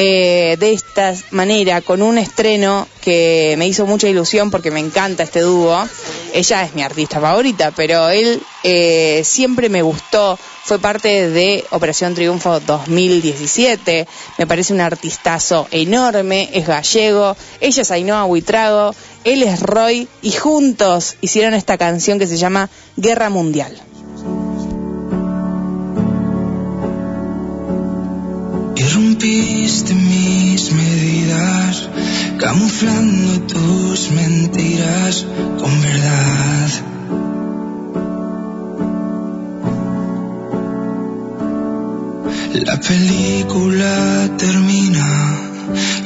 eh, 0.00 0.56
de 0.60 0.72
esta 0.74 1.12
manera, 1.32 1.80
con 1.80 2.02
un 2.02 2.18
estreno 2.18 2.86
que 3.00 3.56
me 3.58 3.66
hizo 3.66 3.84
mucha 3.84 4.08
ilusión 4.08 4.48
porque 4.48 4.70
me 4.70 4.78
encanta 4.78 5.24
este 5.24 5.40
dúo. 5.40 5.76
Ella 6.32 6.62
es 6.62 6.72
mi 6.76 6.82
artista 6.82 7.20
favorita, 7.20 7.72
pero 7.72 8.08
él 8.08 8.40
eh, 8.62 9.22
siempre 9.24 9.68
me 9.68 9.82
gustó. 9.82 10.38
Fue 10.62 10.78
parte 10.78 11.30
de 11.30 11.64
Operación 11.70 12.14
Triunfo 12.14 12.60
2017. 12.60 14.06
Me 14.38 14.46
parece 14.46 14.72
un 14.72 14.82
artistazo 14.82 15.66
enorme. 15.72 16.48
Es 16.52 16.68
gallego. 16.68 17.36
Ella 17.60 17.82
es 17.82 17.90
Ainhoa 17.90 18.22
Buitrago. 18.22 18.94
Él 19.24 19.42
es 19.42 19.58
Roy. 19.58 20.06
Y 20.22 20.30
juntos 20.30 21.16
hicieron 21.22 21.54
esta 21.54 21.76
canción 21.76 22.20
que 22.20 22.28
se 22.28 22.36
llama 22.36 22.70
Guerra 22.96 23.30
Mundial. 23.30 23.76
Irrumpiste 28.88 29.92
mis 29.92 30.72
medidas, 30.72 31.90
camuflando 32.38 33.42
tus 33.42 34.10
mentiras 34.12 35.26
con 35.60 35.82
verdad. 35.82 36.70
La 42.64 42.80
película 42.80 44.30
termina 44.38 45.38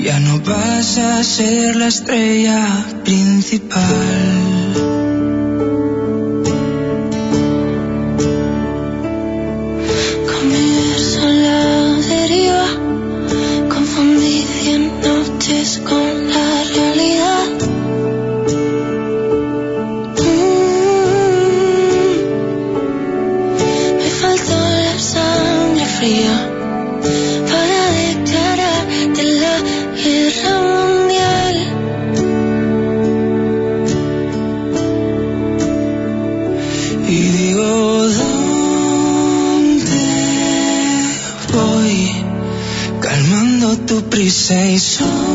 Ya 0.03 0.19
no 0.19 0.41
vas 0.41 0.99
a 0.99 1.23
ser 1.23 1.77
la 1.77 1.87
estrella 1.87 2.67
principal. 3.05 5.02
Con 15.63 16.29
la 16.29 16.65
realidad. 16.75 17.47
Mm. 20.19 20.43
Me 23.99 24.09
faltó 24.21 24.57
la 24.87 24.99
sangre 24.99 25.87
fría 25.87 26.37
para 27.51 27.81
declararte 28.03 29.23
la 29.23 29.57
guerra 30.03 30.53
mundial. 30.67 31.57
Y 37.09 37.19
digo, 37.39 37.69
¿dónde 38.19 38.87
voy? 41.53 41.97
Calmando 43.01 43.69
tu 43.87 43.97
prisa 44.11 44.59
y 44.65 44.79
solo 44.81 45.32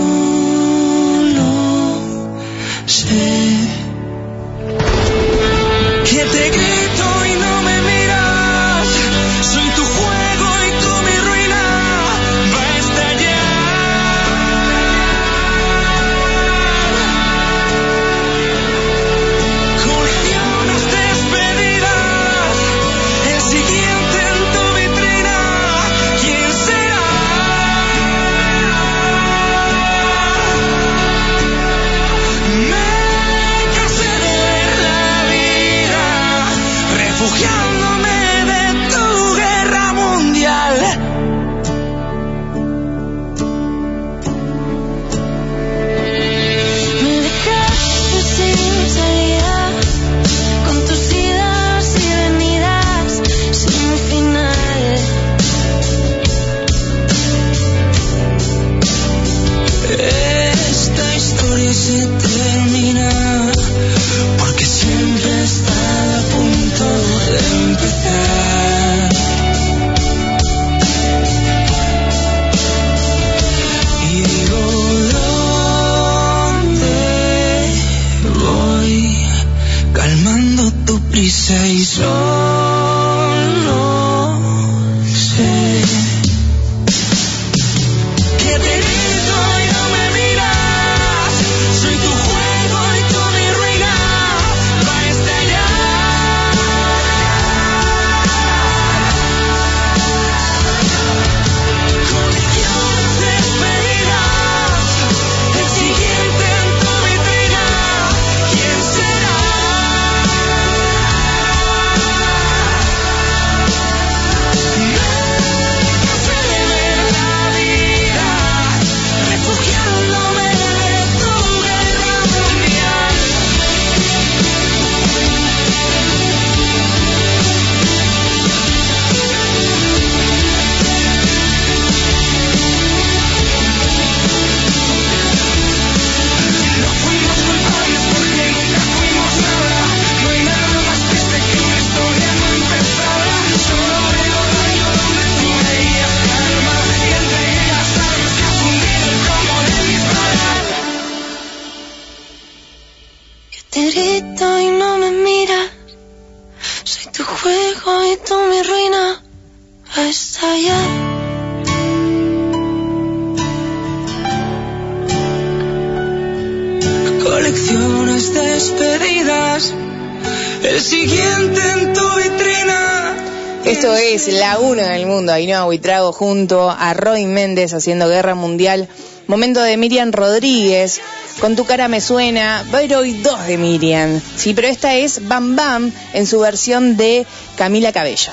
Junto 176.14 176.70
a 176.70 176.94
Roy 176.94 177.26
Méndez 177.26 177.74
haciendo 177.74 178.08
Guerra 178.08 178.36
Mundial. 178.36 178.88
Momento 179.28 179.62
de 179.62 179.76
Miriam 179.78 180.12
Rodríguez, 180.12 181.02
con 181.42 181.56
tu 181.56 181.66
cara 181.66 181.88
me 181.88 182.00
suena, 182.00 182.66
va 182.74 182.80
a 182.80 182.84
ir 182.84 182.96
hoy 182.96 183.14
dos 183.14 183.46
de 183.46 183.58
Miriam. 183.58 184.22
Sí, 184.38 184.54
pero 184.54 184.68
esta 184.68 184.96
es 184.96 185.28
Bam 185.28 185.56
Bam 185.56 185.92
en 186.14 186.26
su 186.26 186.40
versión 186.40 186.96
de 186.96 187.26
Camila 187.58 187.92
Cabello. 187.92 188.32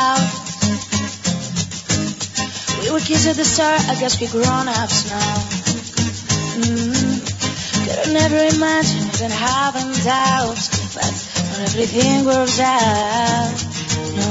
Life. 0.00 0.49
We 2.90 2.94
were 2.94 3.06
kids 3.06 3.24
at 3.28 3.36
the 3.36 3.44
start, 3.44 3.80
I 3.88 3.94
guess 3.94 4.20
we're 4.20 4.34
grown-ups 4.34 5.10
now. 5.10 5.38
Mm-hmm. 6.58 7.22
Could've 7.86 8.12
never 8.12 8.34
imagined 8.50 9.14
even 9.14 9.30
having 9.30 9.94
doubts, 10.02 10.74
but 10.90 11.06
not 11.06 11.70
everything 11.70 12.26
works 12.26 12.58
out. 12.58 13.54
No. 14.18 14.26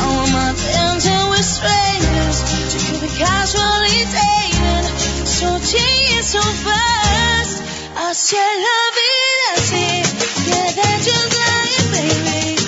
Now 0.00 0.16
I'm 0.16 0.32
out 0.32 0.56
dancing 0.56 1.28
with 1.28 1.44
strangers, 1.44 2.40
to 2.72 2.76
keep 2.88 3.04
it 3.04 3.12
casually 3.20 4.08
dating. 4.16 4.88
So 5.28 5.52
change 5.60 6.24
so 6.24 6.40
fast, 6.40 7.60
I 8.00 8.14
said 8.16 8.48
love 8.64 8.96
it, 8.96 9.44
I 9.44 9.60
see. 9.60 10.00
Yeah, 10.48 10.72
that's 10.72 11.04
just 11.04 11.36
like 11.36 11.84
baby. 11.92 12.63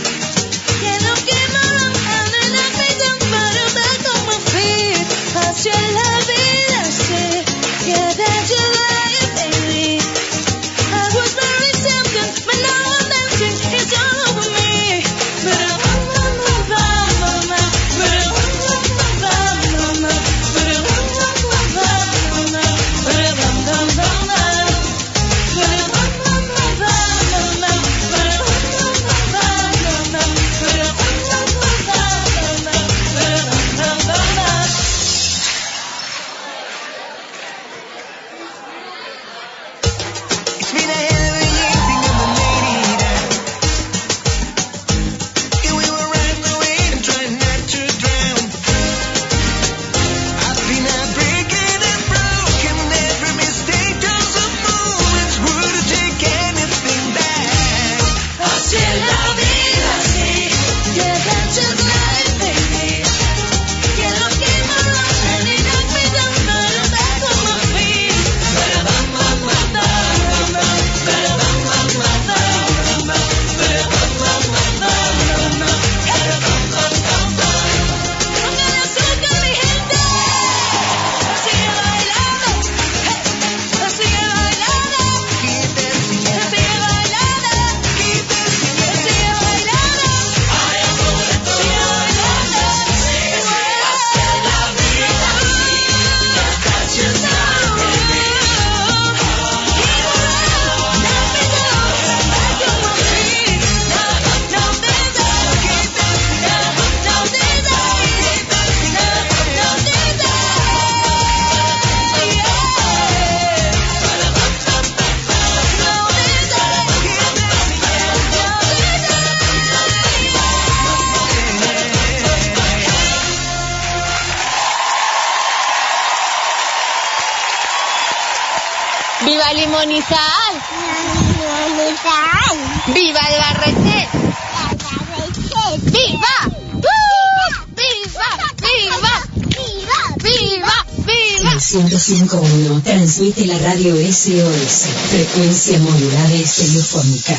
Transmite 143.16 143.46
la 143.46 143.58
radio 143.58 143.96
SOS, 143.96 144.88
frecuencia 145.08 145.78
modulada 145.78 146.34
estereofónica. 146.34 147.38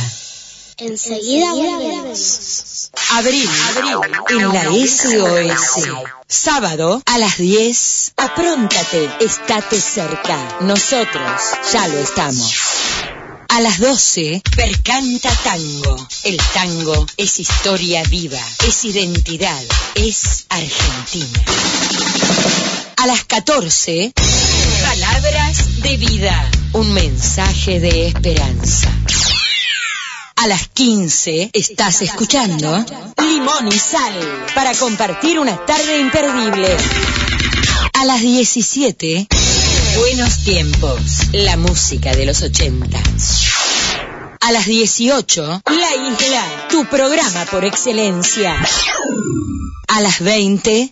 Enseguida 0.77 1.53
volvemos. 1.53 2.89
Abril, 3.11 3.47
en 4.29 4.53
la 4.53 4.63
SOS. 4.63 5.87
Sábado 6.27 7.03
a 7.05 7.17
las 7.19 7.37
10. 7.37 8.13
Apróntate, 8.17 9.07
estate 9.19 9.79
cerca. 9.79 10.57
Nosotros 10.61 11.41
ya 11.71 11.87
lo 11.89 11.99
estamos. 11.99 12.55
A 13.49 13.61
las 13.61 13.79
12, 13.79 14.41
Percanta 14.55 15.29
Tango. 15.43 16.07
El 16.23 16.37
tango 16.55 17.05
es 17.17 17.39
historia 17.39 18.01
viva, 18.09 18.41
es 18.67 18.83
identidad, 18.83 19.63
es 19.93 20.47
Argentina. 20.49 21.43
A 22.97 23.05
las 23.05 23.25
14, 23.25 24.11
Palabras 24.99 25.81
de 25.83 25.95
vida. 25.97 26.49
Un 26.73 26.91
mensaje 26.91 27.79
de 27.79 28.07
esperanza. 28.07 28.89
A 30.35 30.47
las 30.47 30.69
15 30.69 31.51
estás 31.53 32.01
escuchando 32.01 32.83
Limón 33.21 33.67
y 33.67 33.77
Sal 33.77 34.15
para 34.55 34.73
compartir 34.73 35.37
una 35.37 35.55
tarde 35.67 35.99
imperdible. 35.99 36.75
A 37.93 38.05
las 38.05 38.21
17 38.21 39.27
Buenos 39.97 40.43
tiempos, 40.43 40.99
la 41.31 41.57
música 41.57 42.15
de 42.15 42.25
los 42.25 42.41
80. 42.41 42.97
A 44.41 44.51
las 44.51 44.65
18 44.65 45.61
La 45.65 45.95
Isla, 46.11 46.67
tu 46.71 46.85
programa 46.85 47.45
por 47.51 47.65
excelencia. 47.65 48.55
A 49.89 50.01
las 50.01 50.21
20 50.21 50.91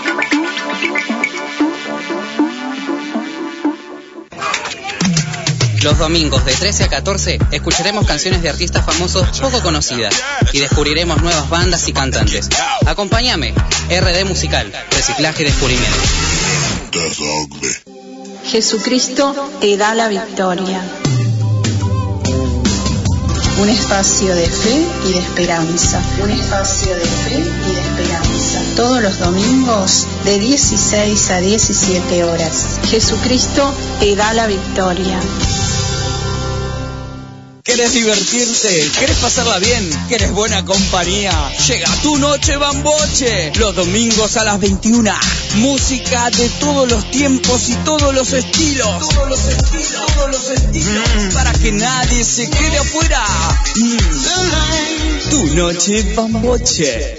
Los 5.83 5.97
domingos 5.97 6.45
de 6.45 6.53
13 6.53 6.83
a 6.83 6.89
14 6.89 7.39
escucharemos 7.51 8.05
canciones 8.05 8.43
de 8.43 8.49
artistas 8.49 8.85
famosos 8.85 9.39
poco 9.39 9.61
conocidas 9.63 10.13
y 10.53 10.59
descubriremos 10.59 11.19
nuevas 11.23 11.49
bandas 11.49 11.87
y 11.87 11.93
cantantes. 11.93 12.49
Acompáñame, 12.85 13.53
RD 13.89 14.25
Musical, 14.25 14.71
Reciclaje 14.91 15.41
y 15.41 15.45
Descubrimiento. 15.47 15.97
Jesucristo 18.45 19.49
te 19.59 19.75
da 19.77 19.95
la 19.95 20.07
victoria. 20.07 20.81
Un 23.59 23.69
espacio 23.69 24.35
de 24.35 24.47
fe 24.47 24.85
y 25.07 25.13
de 25.13 25.19
esperanza. 25.19 26.01
Un 26.23 26.29
espacio 26.29 26.93
de 26.93 27.05
fe 27.05 27.39
y 27.39 27.73
de 27.73 27.81
esperanza. 27.81 28.61
Todos 28.75 29.01
los 29.01 29.19
domingos 29.19 30.07
de 30.25 30.39
16 30.39 31.31
a 31.31 31.39
17 31.39 32.23
horas. 32.23 32.79
Jesucristo 32.89 33.73
te 33.99 34.15
da 34.15 34.33
la 34.33 34.47
victoria. 34.47 35.19
¿Querés 37.63 37.93
divertirte? 37.93 38.89
¿Querés 38.99 39.17
pasarla 39.17 39.59
bien? 39.59 39.87
¿Querés 40.09 40.31
buena 40.31 40.65
compañía? 40.65 41.31
Llega 41.67 41.87
tu 42.01 42.17
noche 42.17 42.57
bamboche. 42.57 43.51
Los 43.55 43.75
domingos 43.75 44.35
a 44.37 44.45
las 44.45 44.59
21. 44.59 45.11
Música 45.55 46.31
de 46.31 46.49
todos 46.59 46.89
los 46.89 47.11
tiempos 47.11 47.69
y 47.69 47.75
todos 47.85 48.15
los 48.15 48.33
estilos. 48.33 48.87
Todos 48.99 49.29
los 49.29 49.45
estilos. 49.45 50.13
Todos 50.15 50.31
los 50.31 50.49
estilos. 50.49 51.33
Para 51.35 51.53
que 51.53 51.71
nadie 51.71 52.23
se 52.23 52.49
quede 52.49 52.77
afuera. 52.79 53.23
Mm. 53.75 55.29
Tu 55.29 55.55
noche 55.55 56.13
bamboche. 56.15 57.15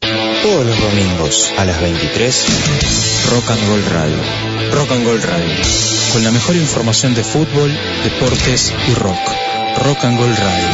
Todos 0.00 0.66
los 0.66 0.80
domingos 0.80 1.50
a 1.58 1.64
las 1.64 1.80
23, 1.80 2.44
Rock 3.30 3.50
and 3.50 3.68
Roll 3.68 3.84
Radio. 3.86 4.70
Rock 4.72 4.92
and 4.92 5.04
Roll 5.04 5.22
Radio. 5.22 5.54
Con 6.12 6.22
la 6.22 6.30
mejor 6.30 6.54
información 6.54 7.14
de 7.14 7.24
fútbol, 7.24 7.76
deportes 8.04 8.72
y 8.88 8.94
rock. 8.94 9.49
Rock 9.82 10.04
and 10.04 10.18
Roll 10.18 10.28
Radio. 10.28 10.68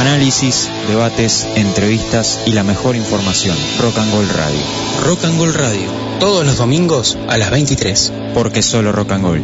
Análisis, 0.00 0.68
debates, 0.88 1.46
entrevistas 1.54 2.40
y 2.46 2.52
la 2.52 2.64
mejor 2.64 2.96
información. 2.96 3.56
Rock 3.80 3.98
and 3.98 4.12
Roll 4.12 4.28
Radio. 4.28 4.60
Rock 5.06 5.24
and 5.24 5.38
Roll 5.38 5.54
Radio. 5.54 5.88
Todos 6.18 6.44
los 6.44 6.56
domingos 6.58 7.16
a 7.28 7.36
las 7.38 7.50
23. 7.50 8.12
Porque 8.34 8.62
solo 8.62 8.90
rock 8.90 9.12
and 9.12 9.24
roll. 9.24 9.42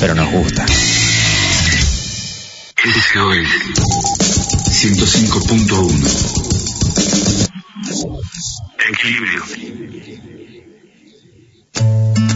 Pero 0.00 0.16
nos 0.16 0.32
gusta. 0.32 0.66
RCOL 2.76 3.46
105.1 4.72 6.41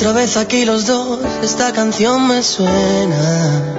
Otra 0.00 0.12
vez 0.12 0.38
aquí 0.38 0.64
los 0.64 0.86
dos, 0.86 1.18
esta 1.42 1.74
canción 1.74 2.26
me 2.26 2.42
suena. 2.42 3.74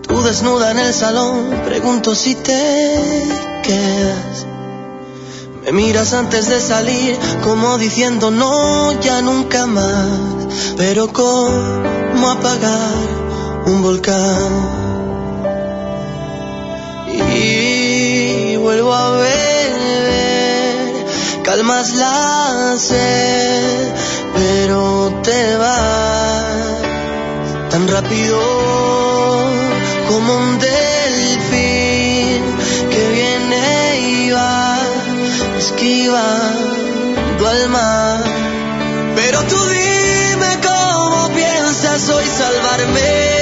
Tú 0.00 0.22
desnuda 0.22 0.70
en 0.70 0.78
el 0.78 0.94
salón, 0.94 1.60
pregunto 1.66 2.14
si 2.14 2.34
te 2.36 3.22
quedas. 3.62 4.46
Me 5.62 5.72
miras 5.72 6.14
antes 6.14 6.48
de 6.48 6.58
salir, 6.58 7.18
como 7.44 7.76
diciendo 7.76 8.30
no, 8.30 8.98
ya 9.02 9.20
nunca 9.20 9.66
más. 9.66 10.46
Pero 10.78 11.12
cómo 11.12 12.30
apagar 12.30 12.94
un 13.66 13.82
volcán. 13.82 14.70
Y 17.34 18.56
vuelvo 18.56 18.94
a 18.94 19.10
beber, 19.10 19.35
calmas 21.46 21.94
la 21.94 22.74
sed 22.76 23.88
pero 24.34 25.20
te 25.22 25.56
vas 25.56 26.80
tan 27.70 27.86
rápido 27.86 28.40
como 30.08 30.28
un 30.38 30.58
delfín 30.58 32.42
que 32.90 33.02
viene 33.16 34.00
y 34.00 34.30
va 34.30 34.78
esquivando 35.58 37.48
al 37.48 37.68
mar. 37.68 38.24
Pero 39.14 39.38
tú 39.44 39.58
dime 39.68 40.50
cómo 40.68 41.30
piensas 41.32 42.08
hoy 42.08 42.26
salvarme 42.26 43.35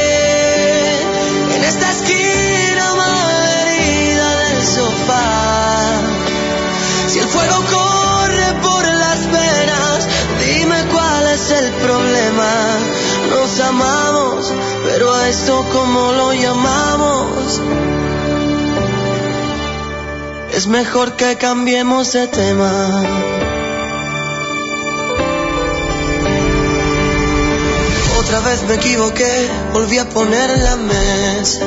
pero 14.95 15.13
a 15.13 15.29
esto 15.29 15.67
como 15.73 16.13
lo 16.13 16.33
llamamos. 16.35 17.61
Es 20.53 20.69
mejor 20.69 21.17
que 21.17 21.37
cambiemos 21.37 22.13
de 22.13 22.29
tema. 22.29 23.03
Otra 28.21 28.39
vez 28.39 28.63
me 28.69 28.75
equivoqué, 28.75 29.51
volví 29.73 29.99
a 29.99 30.09
poner 30.09 30.59
la 30.61 30.77
mesa. 30.77 31.67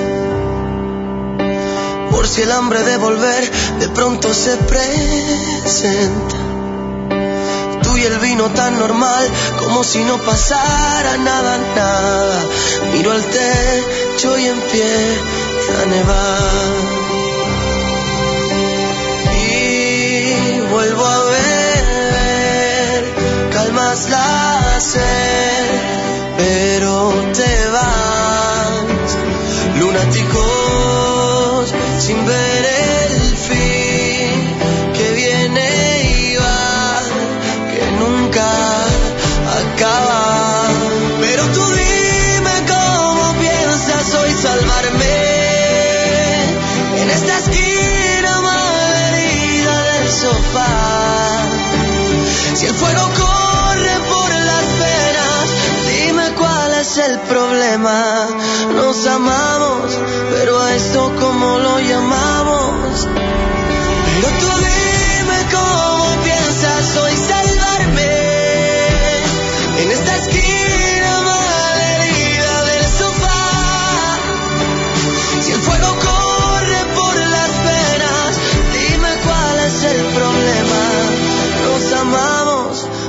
Por 2.09 2.25
si 2.29 2.43
el 2.43 2.51
hambre 2.53 2.81
de 2.83 2.95
volver 2.95 3.51
de 3.79 3.89
pronto 3.89 4.33
se 4.33 4.55
presenta. 4.55 6.46
Y 7.97 8.03
el 8.03 8.19
vino 8.19 8.47
tan 8.51 8.77
normal, 8.77 9.27
como 9.57 9.83
si 9.83 10.03
no 10.03 10.19
pasara 10.19 11.17
nada, 11.17 11.57
nada. 11.75 12.45
Miro 12.93 13.11
al 13.11 13.23
techo 13.25 14.37
y 14.37 14.45
empieza 14.45 15.81
a 15.81 15.85
nevar. 15.87 16.75
Y 19.33 20.59
vuelvo 20.69 21.05
a 21.07 21.23
ver, 21.23 23.15
calmas 23.51 24.09
la 24.11 24.79
sed, 24.79 25.69
pero 26.37 27.13
te 27.33 27.67
vas, 27.71 29.17
lunáticos, 29.79 31.73
sin 31.97 32.23
ver 32.27 32.46
fuego 52.79 53.05
corre 53.23 53.95
por 54.11 54.29
las 54.49 54.65
venas, 54.79 55.45
dime 55.87 56.33
cuál 56.35 56.73
es 56.81 56.97
el 56.97 57.19
problema. 57.21 58.27
Nos 58.75 59.05
amamos, 59.07 59.97
pero 60.31 60.59
a 60.61 60.75
esto 60.75 61.13
como 61.19 61.59
lo 61.59 61.79
llamamos. 61.79 63.07
Pero 64.15 64.27
tú 64.39 64.66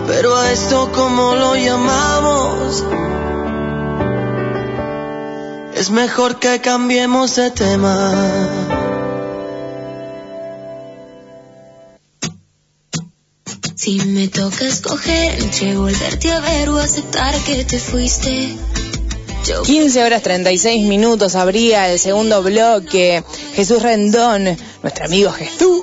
pero 0.08 0.34
a 0.34 0.50
esto 0.50 0.90
como 0.90 1.34
lo 1.34 1.54
llamamos. 1.54 2.82
Es 5.76 5.90
mejor 5.90 6.40
que 6.40 6.60
cambiemos 6.60 7.36
de 7.36 7.50
tema. 7.50 8.48
Si 13.76 14.00
me 14.00 14.28
toca 14.28 14.64
escoger 14.64 15.40
entre 15.40 15.76
volverte 15.76 16.32
a 16.32 16.40
ver 16.40 16.70
o 16.70 16.78
aceptar 16.78 17.34
que 17.44 17.64
te 17.64 17.78
fuiste. 17.78 18.56
Yo 19.46 19.62
15 19.62 20.04
horas 20.04 20.22
36 20.22 20.86
minutos 20.86 21.36
abría 21.36 21.92
el 21.92 21.98
segundo 21.98 22.42
bloque. 22.42 23.22
Jesús 23.54 23.82
Rendón, 23.82 24.56
nuestro 24.82 25.04
amigo 25.04 25.30
Jesús, 25.32 25.82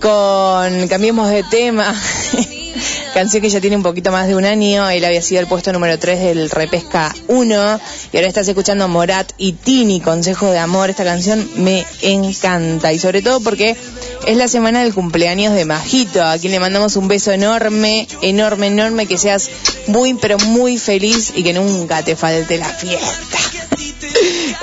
con 0.00 0.86
Cambiemos 0.88 1.30
de 1.30 1.42
tema. 1.44 1.94
Canción 3.14 3.42
que 3.42 3.50
ya 3.50 3.60
tiene 3.60 3.76
un 3.76 3.82
poquito 3.82 4.10
más 4.10 4.28
de 4.28 4.34
un 4.34 4.44
año. 4.44 4.88
Él 4.90 5.04
había 5.04 5.22
sido 5.22 5.40
el 5.40 5.46
puesto 5.46 5.72
número 5.72 5.98
3 5.98 6.20
del 6.20 6.50
Repesca 6.50 7.14
1. 7.28 7.80
Y 8.12 8.16
ahora 8.16 8.28
estás 8.28 8.48
escuchando 8.48 8.88
Morat 8.88 9.32
y 9.38 9.52
Tini, 9.52 10.00
Consejo 10.00 10.50
de 10.50 10.58
Amor. 10.58 10.90
Esta 10.90 11.04
canción 11.04 11.48
me 11.56 11.84
encanta. 12.02 12.92
Y 12.92 12.98
sobre 12.98 13.22
todo 13.22 13.40
porque 13.40 13.76
es 14.26 14.36
la 14.36 14.48
semana 14.48 14.82
del 14.82 14.94
cumpleaños 14.94 15.54
de 15.54 15.64
Majito, 15.64 16.22
a 16.22 16.38
quien 16.38 16.52
le 16.52 16.60
mandamos 16.60 16.96
un 16.96 17.08
beso 17.08 17.32
enorme, 17.32 18.06
enorme, 18.22 18.68
enorme. 18.68 19.06
Que 19.06 19.18
seas 19.18 19.50
muy, 19.86 20.14
pero 20.14 20.38
muy 20.38 20.78
feliz 20.78 21.32
y 21.34 21.42
que 21.42 21.52
nunca 21.52 22.02
te 22.02 22.16
falte 22.16 22.58
la 22.58 22.68
fiesta. 22.68 23.57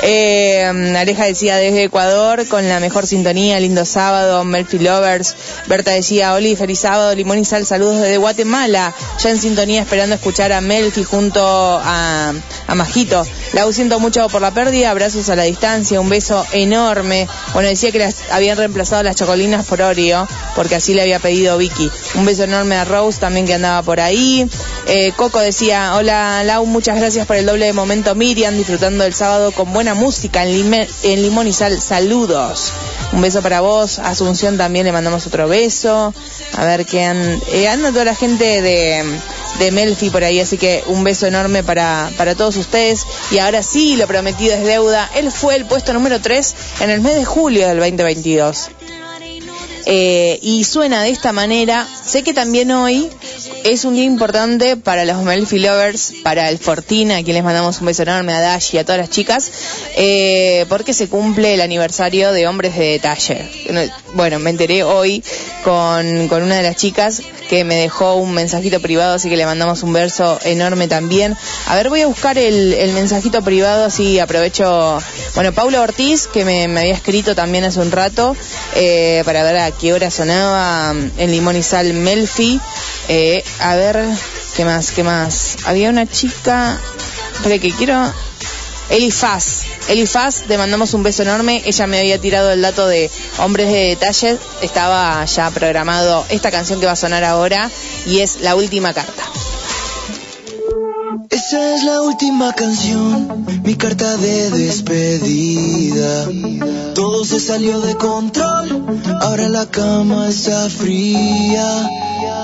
Eh, 0.02 0.64
Aleja 0.66 1.26
decía 1.26 1.56
desde 1.58 1.84
Ecuador 1.84 2.48
con 2.48 2.68
la 2.68 2.80
mejor 2.80 3.08
sintonía, 3.08 3.60
lindo 3.60 3.86
sábado, 3.86 4.44
Melfi 4.44 4.80
Lovers. 4.80 5.36
Berta 5.68 5.92
decía, 5.92 6.34
Oli, 6.34 6.56
feliz 6.56 6.80
sábado, 6.80 7.14
limón 7.16 7.40
y 7.40 7.46
sal, 7.46 7.66
saludos 7.66 8.02
desde 8.02 8.18
Guatemala. 8.18 8.94
Ya 9.20 9.30
en 9.30 9.40
sintonía 9.40 9.82
esperando 9.82 10.16
escuchar 10.16 10.52
a 10.52 10.62
Melfi 10.62 11.04
junto 11.04 11.42
a, 11.44 12.34
Majito. 12.76 13.26
La 13.54 13.72
siento 13.72 14.00
mucho 14.00 14.28
por 14.30 14.42
la 14.42 14.52
pérdida, 14.52 14.92
abrazos 14.92 15.30
a 15.30 15.36
la 15.36 15.44
distancia, 15.44 16.00
un 16.00 16.10
beso 16.10 16.46
enorme. 16.52 17.28
Bueno, 17.54 17.70
decía 17.70 17.92
que 17.92 18.00
las 18.00 18.32
habían 18.32 18.58
reemplazado 18.58 19.04
las 19.04 19.16
chocolinas 19.16 19.66
por 19.66 19.82
Oreo, 19.82 20.28
porque 20.56 20.76
así 20.76 20.94
le 20.94 21.02
había 21.02 21.20
pedido 21.20 21.58
Vicky. 21.58 21.90
Un 22.16 22.26
beso 22.26 22.44
enorme 22.44 22.76
a 22.76 22.86
Rose 22.86 23.20
también 23.20 23.46
que 23.46 23.54
andaba 23.54 23.82
por 23.82 24.00
ahí. 24.00 24.48
Eh, 24.88 25.14
Coco 25.16 25.40
decía, 25.40 25.96
hola 25.96 26.44
Lau, 26.44 26.66
muchas 26.66 26.98
gracias 26.98 27.26
por 27.26 27.38
el 27.38 27.46
doble 27.46 27.66
de 27.66 27.74
momento 27.74 28.14
Miriam, 28.14 28.56
disfrutando 28.56 29.04
del 29.04 29.14
sábado 29.14 29.52
con 29.52 29.72
buena 29.74 29.85
música 29.94 30.44
en, 30.44 30.54
Lime- 30.54 30.88
en 31.04 31.22
Limón 31.22 31.48
y 31.48 31.54
Sal. 31.54 31.80
Saludos. 31.82 32.72
Un 33.14 33.22
beso 33.22 33.42
para 33.42 33.62
vos. 33.62 34.00
Asunción 34.00 34.58
también 34.58 34.86
le 34.86 34.92
mandamos 34.92 35.28
otro 35.28 35.48
beso. 35.48 36.14
A 36.58 36.66
ver 36.66 36.86
qué 36.86 37.06
eh, 37.52 37.68
anda 37.68 37.92
toda 37.92 38.06
la 38.06 38.16
gente 38.16 38.62
de, 38.62 39.04
de 39.60 39.72
Melfi 39.72 40.10
por 40.10 40.24
ahí, 40.24 40.40
así 40.40 40.58
que 40.58 40.84
un 40.88 41.04
beso 41.04 41.28
enorme 41.28 41.64
para, 41.64 42.10
para 42.18 42.36
todos 42.36 42.56
ustedes. 42.58 43.06
Y 43.32 43.40
ahora 43.40 43.62
sí, 43.64 43.96
lo 43.98 44.08
prometido 44.08 44.56
es 44.56 44.64
deuda. 44.64 45.10
Él 45.16 45.32
fue 45.32 45.56
el 45.56 45.66
puesto 45.66 45.94
número 45.94 46.20
3 46.20 46.56
en 46.82 46.90
el 46.90 47.02
mes 47.02 47.16
de 47.16 47.26
julio 47.26 47.68
del 47.68 47.78
2022. 47.80 48.70
Eh, 49.86 50.40
y 50.42 50.64
suena 50.64 51.04
de 51.04 51.10
esta 51.10 51.32
manera. 51.32 51.88
Sé 52.06 52.24
que 52.24 52.34
también 52.34 52.72
hoy 52.72 53.10
es 53.64 53.86
un 53.86 53.96
día 53.96 54.04
importante 54.04 54.78
para 54.78 55.06
los 55.06 55.22
Melfi 55.24 55.60
Lovers, 55.60 56.14
para 56.24 56.50
el 56.50 56.58
Fortina, 56.58 57.18
a 57.18 57.24
quien 57.24 57.36
les 57.36 57.44
mandamos 57.44 57.80
un 57.80 57.88
beso 57.88 58.04
enorme 58.04 58.34
a 58.34 58.42
Dash 58.42 58.74
y 58.74 58.78
a 58.80 58.84
todas 58.84 59.00
las 59.00 59.10
chicas, 59.10 59.52
eh, 59.96 60.66
porque 60.70 60.94
se 60.94 61.08
cumple 61.08 61.54
el 61.54 61.62
aniversario 61.62 62.32
de 62.32 62.48
Hombres 62.48 62.76
de 62.76 62.86
Detalle. 62.86 63.50
Bueno, 64.14 64.40
me 64.40 64.50
enteré 64.50 64.84
hoy 64.84 65.24
con, 65.64 66.28
con 66.28 66.42
una 66.42 66.58
de 66.58 66.64
las 66.64 66.76
chicas 66.76 67.22
que 67.46 67.64
me 67.64 67.76
dejó 67.76 68.16
un 68.16 68.34
mensajito 68.34 68.80
privado, 68.80 69.16
así 69.16 69.30
que 69.30 69.38
le 69.38 69.46
mandamos 69.46 69.84
un 69.84 69.94
verso 69.94 70.40
enorme 70.44 70.88
también. 70.88 71.38
A 71.68 71.76
ver, 71.76 71.90
voy 71.90 72.02
a 72.02 72.08
buscar 72.08 72.38
el, 72.38 72.74
el 72.74 72.94
mensajito 72.94 73.42
privado, 73.42 73.86
así 73.86 74.20
aprovecho. 74.20 74.98
Bueno, 75.36 75.54
Paula 75.54 75.82
Ortiz, 75.82 76.28
que 76.28 76.46
me, 76.46 76.68
me 76.68 76.82
había 76.82 76.94
escrito 76.94 77.36
también 77.36 77.64
hace 77.64 77.80
un 77.80 77.92
rato, 77.92 78.36
eh, 78.76 79.24
para 79.26 79.44
ver 79.44 79.58
a 79.58 79.72
qué 79.72 79.94
hora 79.94 80.12
sonaba 80.12 80.94
en 81.18 81.32
Limón 81.32 81.56
y 81.56 81.64
Sal 81.64 81.94
Melfi. 81.94 82.60
Eh, 83.08 83.44
a 83.60 83.76
ver, 83.76 84.04
¿qué 84.56 84.66
más? 84.66 84.92
¿Qué 84.92 85.04
más? 85.04 85.58
Había 85.66 85.90
una 85.90 86.06
chica. 86.08 86.80
Espera 87.36 87.60
que 87.60 87.72
quiero. 87.72 88.12
Elifaz. 88.90 89.64
Elifaz, 89.90 90.48
le 90.48 90.58
mandamos 90.58 90.94
un 90.94 91.04
beso 91.04 91.24
enorme. 91.24 91.62
Ella 91.66 91.88
me 91.88 92.00
había 92.00 92.20
tirado 92.20 92.52
el 92.52 92.62
dato 92.62 92.88
de 92.88 93.10
Hombres 93.40 93.68
de 93.68 93.96
Detalle. 93.96 94.38
Estaba 94.62 95.26
ya 95.26 95.50
programado 95.52 96.26
esta 96.30 96.52
canción 96.52 96.80
que 96.80 96.86
va 96.86 96.94
a 96.94 96.96
sonar 96.96 97.24
ahora 97.24 97.70
y 98.06 98.20
es 98.20 98.42
La 98.42 98.56
Última 98.56 98.94
Carta. 98.94 99.24
Esa 101.30 101.76
es 101.76 101.84
la 101.84 102.02
última 102.02 102.54
canción, 102.54 103.46
mi 103.64 103.76
carta 103.76 104.16
de 104.18 104.50
despedida. 104.52 106.28
Todo 106.94 107.26
se 107.26 107.40
salió 107.40 107.82
de 107.82 107.96
control, 107.96 108.86
ahora 109.22 109.50
la 109.50 109.66
cama 109.66 110.30
está 110.30 110.70
fría. 110.70 111.90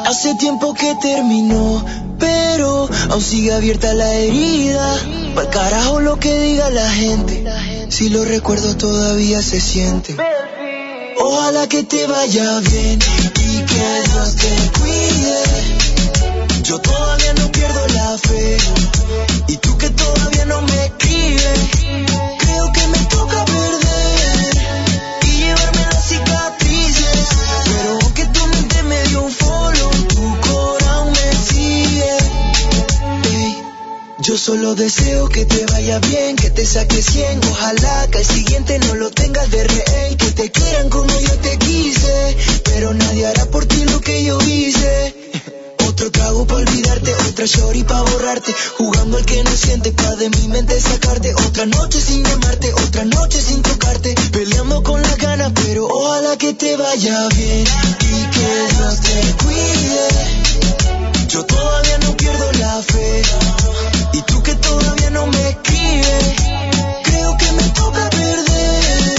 Hace 0.05 0.35
tiempo 0.35 0.73
que 0.73 0.93
terminó, 1.01 1.85
pero 2.19 2.89
aún 3.09 3.21
sigue 3.21 3.53
abierta 3.53 3.93
la 3.93 4.13
herida. 4.13 4.97
Pa'l 5.35 5.49
carajo 5.49 5.99
lo 6.01 6.17
que 6.17 6.33
diga 6.39 6.69
la 6.69 6.89
gente, 6.89 7.43
si 7.89 8.09
lo 8.09 8.25
recuerdo 8.25 8.75
todavía 8.75 9.41
se 9.41 9.61
siente. 9.61 10.15
Ojalá 11.19 11.67
que 11.67 11.83
te 11.83 12.05
vaya 12.07 12.59
bien 12.59 12.99
y 13.35 13.61
que 13.63 14.01
Dios 14.11 14.35
te 14.35 14.79
cuide. 14.79 16.63
Yo 16.63 16.79
todavía 16.79 17.33
no 17.33 17.51
pierdo 17.51 17.87
la 17.87 18.17
fe 18.17 18.57
y 19.47 19.57
tú 19.57 19.77
que 19.77 19.89
todavía 19.89 20.45
no 20.45 20.61
me 20.61 21.00
Yo 34.31 34.37
solo 34.37 34.75
deseo 34.75 35.27
que 35.27 35.45
te 35.45 35.65
vaya 35.65 35.99
bien, 35.99 36.37
que 36.37 36.49
te 36.49 36.65
saques 36.65 37.05
100. 37.05 37.41
Ojalá 37.51 38.07
que 38.09 38.19
el 38.19 38.25
siguiente 38.25 38.79
no 38.79 38.95
lo 38.95 39.11
tengas 39.11 39.51
de 39.51 39.61
rehén. 39.61 40.15
Que 40.15 40.31
te 40.31 40.49
quieran 40.49 40.89
como 40.89 41.19
yo 41.19 41.35
te 41.39 41.57
quise, 41.57 42.37
pero 42.63 42.93
nadie 42.93 43.27
hará 43.27 43.45
por 43.47 43.65
ti 43.65 43.83
lo 43.83 43.99
que 43.99 44.23
yo 44.23 44.39
hice. 44.39 45.33
Otro 45.85 46.09
trago 46.11 46.47
para 46.47 46.61
olvidarte, 46.61 47.13
otra 47.13 47.45
shorty 47.45 47.83
para 47.83 48.03
borrarte. 48.03 48.55
Jugando 48.77 49.17
al 49.17 49.25
que 49.25 49.43
no 49.43 49.51
siente, 49.51 49.91
pa' 49.91 50.15
de 50.15 50.29
mi 50.29 50.47
mente 50.47 50.79
sacarte. 50.79 51.33
Otra 51.33 51.65
noche 51.65 51.99
sin 51.99 52.23
llamarte, 52.23 52.73
otra 52.73 53.03
noche 53.03 53.41
sin 53.41 53.61
tocarte. 53.61 54.15
Peleando 54.31 54.81
con 54.81 55.01
las 55.01 55.17
ganas, 55.17 55.51
pero 55.55 55.87
ojalá 55.87 56.37
que 56.37 56.53
te 56.53 56.77
vaya 56.77 57.27
bien. 57.35 57.65
Y 57.67 58.23
que 58.31 58.75
Dios 58.77 59.01
te 59.01 59.43
cuide. 59.43 60.07
Yo 61.27 61.45
todavía 61.45 61.97
no 61.97 62.15
pierdo 62.15 62.49
la 62.53 62.81
fe. 62.81 63.23
Y 64.13 64.21
tú 64.23 64.43
que 64.43 64.55
todavía 64.55 65.09
no 65.11 65.27
me 65.27 65.49
escribes. 65.49 66.35
Creo 67.03 67.37
que 67.37 67.51
me 67.53 67.63
toca 67.69 68.09
perder. 68.09 69.15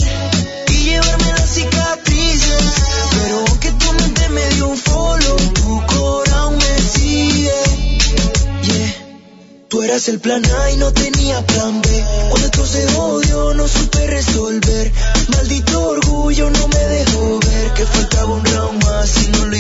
Y 0.69 0.85
llevarme 0.85 1.33
las 1.33 1.51
cicatrices. 1.51 2.63
Pero 3.11 3.45
aunque 3.47 3.71
tu 3.73 3.93
mente 3.93 4.29
me 4.29 4.49
dio 4.51 4.69
un 4.69 4.77
follow, 4.79 5.37
tu 5.55 5.87
corazón 5.87 6.57
me 6.59 6.79
sigue. 6.79 7.53
Yeah. 8.63 8.95
Tú 9.69 9.83
eras 9.83 10.09
el 10.09 10.21
plan 10.21 10.43
A 10.45 10.71
y 10.71 10.77
no 10.77 10.93
tenía 10.93 11.45
plan 11.47 11.81
B. 11.83 12.05
Cuando 12.31 12.47
esto 12.47 12.67
se 12.67 12.87
odio 12.97 13.55
no 13.55 13.67
supe 13.69 14.07
resolver. 14.07 14.93
Maldito 15.29 15.89
orgullo 15.89 16.51
no 16.51 16.69
me 16.69 16.79
dejó 16.79 17.41
ver 17.41 17.75
que 17.75 17.87
faltaba 17.87 18.33
un 18.35 18.45
round 18.45 18.85
más 18.85 19.23
y 19.23 19.29
no 19.29 19.47
lo 19.47 19.52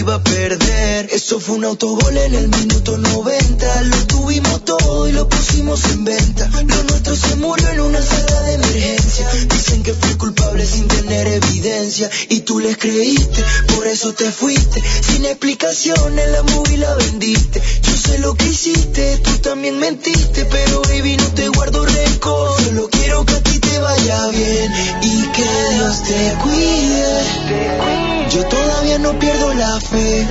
Eso 1.13 1.39
fue 1.39 1.55
un 1.55 1.65
autogol 1.65 2.17
en 2.17 2.35
el 2.35 2.49
minuto 2.49 2.99
90. 2.99 3.83
Lo 3.83 4.07
tuvimos 4.09 4.65
todo 4.65 5.07
y 5.07 5.13
lo 5.13 5.29
pusimos 5.29 5.85
en 5.85 6.05
venta. 6.05 6.51
Lo 6.67 6.83
nuestro 6.83 7.15
se 7.15 7.37
murió 7.37 7.69
en 7.69 7.81
una 7.81 8.03
sala 8.03 8.43
de 8.43 8.55
emergencia. 8.55 9.31
Dicen 9.49 9.85
que 9.85 9.95
fui 9.95 10.15
culpable 10.17 10.67
sin 10.67 10.89
tener 10.89 11.29
evidencia. 11.29 12.11
Y 12.31 12.41
tú 12.41 12.59
les 12.59 12.77
creíste, 12.77 13.45
por 13.77 13.87
eso 13.87 14.13
te 14.13 14.33
fuiste. 14.33 14.83
Sin 15.03 15.25
explicaciones 15.25 16.29
la 16.31 16.43
movie 16.43 16.79
la 16.79 16.95
vendiste. 16.97 17.63
Yo 17.83 17.97
sé 17.97 18.19
lo 18.19 18.35
que 18.35 18.47
hiciste, 18.47 19.19
tú 19.19 19.39
también 19.39 19.79
mentiste. 19.79 20.45
Pero 20.47 20.83
baby, 20.83 21.17
no 21.19 21.29
te 21.29 21.49
guardo 21.49 21.85
rencor. 21.85 22.61
Solo 22.61 22.89
quiero 22.91 23.25
que 23.25 23.35
te 23.35 23.52
vaya 23.93 24.27
bien 24.29 24.73
y 25.03 25.23
que 25.29 25.75
Dios 25.75 26.03
te 26.03 26.35
cuide. 26.43 28.29
Yo 28.31 28.45
todavía 28.47 28.99
no 28.99 29.19
pierdo 29.19 29.55
la 29.55 29.81
fe. 29.81 30.27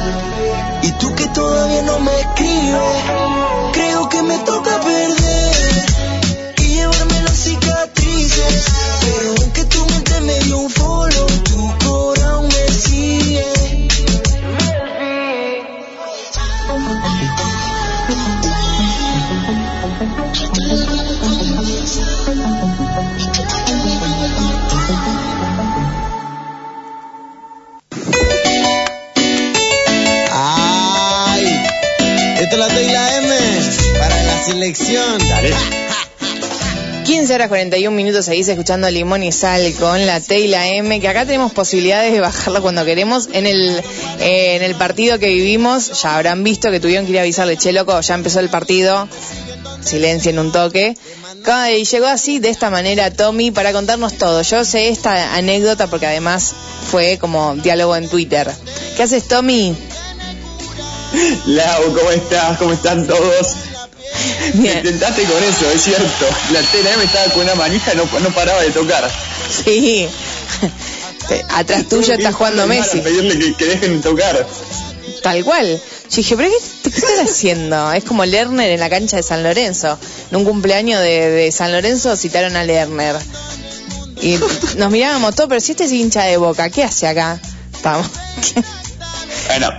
Y 0.84 0.92
tú 0.94 1.14
que 1.16 1.28
todavía 1.28 1.84
no 1.84 2.00
me 2.00 2.20
escribes. 2.20 2.98
Creo 3.74 4.10
que 4.10 4.22
me 4.24 4.38
toca 4.40 4.80
perder 4.80 5.86
y 6.58 6.64
llevarme 6.76 7.22
las 7.22 7.38
cicatrices. 7.38 8.66
Pero 9.02 9.36
aunque 9.42 9.64
tu 9.66 9.81
la 32.58 32.68
doy 32.68 32.86
la 32.86 33.18
M 33.18 33.36
para 33.98 34.24
la 34.24 34.44
selección. 34.44 35.20
15 37.06 37.36
horas 37.36 37.48
41 37.48 37.96
minutos 37.96 38.26
seguís 38.26 38.48
escuchando 38.48 38.90
Limón 38.90 39.24
y 39.24 39.32
Sal 39.32 39.74
con 39.80 40.06
la 40.06 40.20
T 40.20 40.40
y 40.40 40.48
la 40.48 40.68
M, 40.68 41.00
que 41.00 41.08
acá 41.08 41.26
tenemos 41.26 41.52
posibilidades 41.52 42.14
de 42.14 42.20
bajarla 42.20 42.62
cuando 42.62 42.84
queremos. 42.86 43.30
En 43.34 43.48
el, 43.48 43.82
eh, 44.20 44.56
en 44.56 44.64
el 44.64 44.76
partido 44.76 45.18
que 45.20 45.28
vivimos, 45.28 46.02
ya 46.02 46.16
habrán 46.16 46.44
visto 46.44 46.72
que 46.72 46.80
tuvieron 46.80 47.06
que 47.06 47.12
ir 47.14 47.20
a 47.20 47.22
avisarle, 47.22 47.58
che 47.58 47.72
loco, 47.72 48.00
ya 48.02 48.16
empezó 48.16 48.40
el 48.40 48.50
partido, 48.50 49.08
silencio 49.84 50.32
en 50.32 50.40
un 50.40 50.52
toque. 50.52 50.96
Y 51.76 51.86
llegó 51.86 52.06
así, 52.06 52.40
de 52.40 52.50
esta 52.50 52.70
manera, 52.70 53.12
Tommy, 53.12 53.52
para 53.52 53.74
contarnos 53.74 54.14
todo. 54.14 54.42
Yo 54.42 54.64
sé 54.64 54.90
esta 54.90 55.36
anécdota 55.36 55.88
porque 55.88 56.06
además 56.06 56.54
fue 56.90 57.18
como 57.18 57.56
diálogo 57.56 57.96
en 57.96 58.08
Twitter. 58.08 58.52
¿Qué 58.96 59.04
haces, 59.04 59.28
Tommy? 59.28 59.76
Lau, 61.46 61.94
¿cómo 61.94 62.10
estás? 62.12 62.58
¿Cómo 62.58 62.74
están 62.74 63.06
todos? 63.08 63.48
Me 64.54 64.72
intentaste 64.72 65.24
con 65.24 65.44
eso, 65.44 65.70
es 65.74 65.82
cierto. 65.84 66.26
La 66.52 66.62
TNM 66.62 67.02
estaba 67.04 67.34
con 67.34 67.44
una 67.44 67.56
manija, 67.56 67.94
no, 67.94 68.06
no 68.20 68.30
paraba 68.34 68.62
de 68.62 68.72
tocar. 68.72 69.10
Sí. 69.66 70.08
Atrás 71.50 71.88
tuyo 71.88 72.14
está 72.14 72.32
jugando 72.32 72.68
Messi. 72.68 73.00
Pedirle 73.00 73.38
que, 73.38 73.54
que 73.56 73.66
dejen 73.66 74.02
de 74.02 74.10
tocar. 74.10 74.48
Tal 75.22 75.44
cual. 75.44 75.68
Yo 75.68 76.16
dije, 76.18 76.36
¿pero 76.36 76.50
qué, 76.50 76.90
qué 76.92 76.98
están 76.98 77.26
haciendo? 77.26 77.94
Es 77.94 78.04
como 78.04 78.26
Lerner 78.26 78.70
en 78.72 78.80
la 78.80 78.90
cancha 78.90 79.18
de 79.18 79.24
San 79.24 79.44
Lorenzo. 79.44 79.98
En 80.30 80.38
un 80.38 80.46
cumpleaños 80.46 81.00
de, 81.00 81.30
de 81.30 81.52
San 81.52 81.72
Lorenzo 81.72 82.16
citaron 82.16 82.56
a 82.56 82.64
Lerner. 82.64 83.16
Y 84.22 84.38
nos 84.78 84.92
mirábamos 84.92 85.36
todos, 85.36 85.50
pero 85.50 85.62
si 85.62 85.72
este 85.72 85.86
es 85.86 85.92
hincha 85.92 86.24
de 86.24 86.38
boca, 86.38 86.70
¿qué 86.70 86.84
hace 86.84 87.08
acá? 87.08 87.40
Vamos. 87.84 88.08
Bueno, 89.48 89.70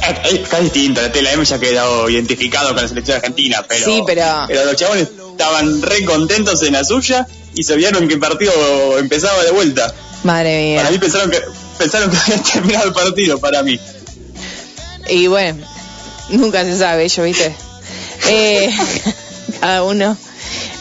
está 0.32 0.60
distinto. 0.60 1.00
La 1.02 1.10
TNM 1.12 1.42
ya 1.44 1.56
ha 1.56 1.60
quedado 1.60 2.08
identificado 2.10 2.68
con 2.74 2.82
la 2.82 2.88
selección 2.88 3.16
argentina, 3.16 3.64
pero, 3.68 3.84
Sí, 3.84 4.02
pero- 4.06 4.44
pero 4.48 4.64
los 4.64 4.76
chabones 4.76 5.08
estaban 5.32 5.82
re 5.82 6.04
contentos 6.04 6.62
en 6.62 6.72
la 6.74 6.84
suya 6.84 7.26
y 7.54 7.62
se 7.62 7.76
vieron 7.76 8.06
que 8.08 8.14
el 8.14 8.20
partido 8.20 8.98
empezaba 8.98 9.42
de 9.44 9.50
vuelta. 9.50 9.92
Madre 10.24 10.62
mía. 10.62 10.76
Para 10.78 10.90
mí 10.90 10.98
pensaron 10.98 11.30
que 11.30 11.40
pensaron 11.78 12.10
que 12.10 12.16
había 12.32 12.42
terminado 12.42 12.86
el 12.88 12.92
partido, 12.92 13.38
para 13.38 13.62
mí. 13.62 13.78
Y 15.08 15.26
bueno, 15.26 15.64
nunca 16.28 16.62
se 16.64 16.76
sabe, 16.78 17.08
yo, 17.08 17.22
¿viste? 17.24 17.54
Eh, 18.28 18.70
cada 19.60 19.82
uno. 19.82 20.14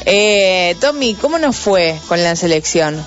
Eh, 0.05 0.75
Tommy, 0.81 1.15
¿cómo 1.15 1.39
nos 1.39 1.55
fue 1.55 1.97
con 2.09 2.21
la 2.21 2.35
selección? 2.35 3.01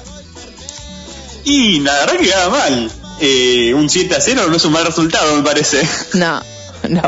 Y 1.44 1.80
la 1.80 1.92
verdad 1.92 2.16
que 2.18 2.28
nada 2.28 2.48
mal. 2.48 2.90
Eh, 3.24 3.72
un 3.72 3.88
7 3.88 4.16
a 4.16 4.20
0 4.20 4.46
no 4.48 4.56
es 4.56 4.64
un 4.64 4.72
mal 4.72 4.84
resultado, 4.84 5.36
me 5.36 5.42
parece. 5.42 5.80
No, 6.14 6.42
no. 6.88 7.02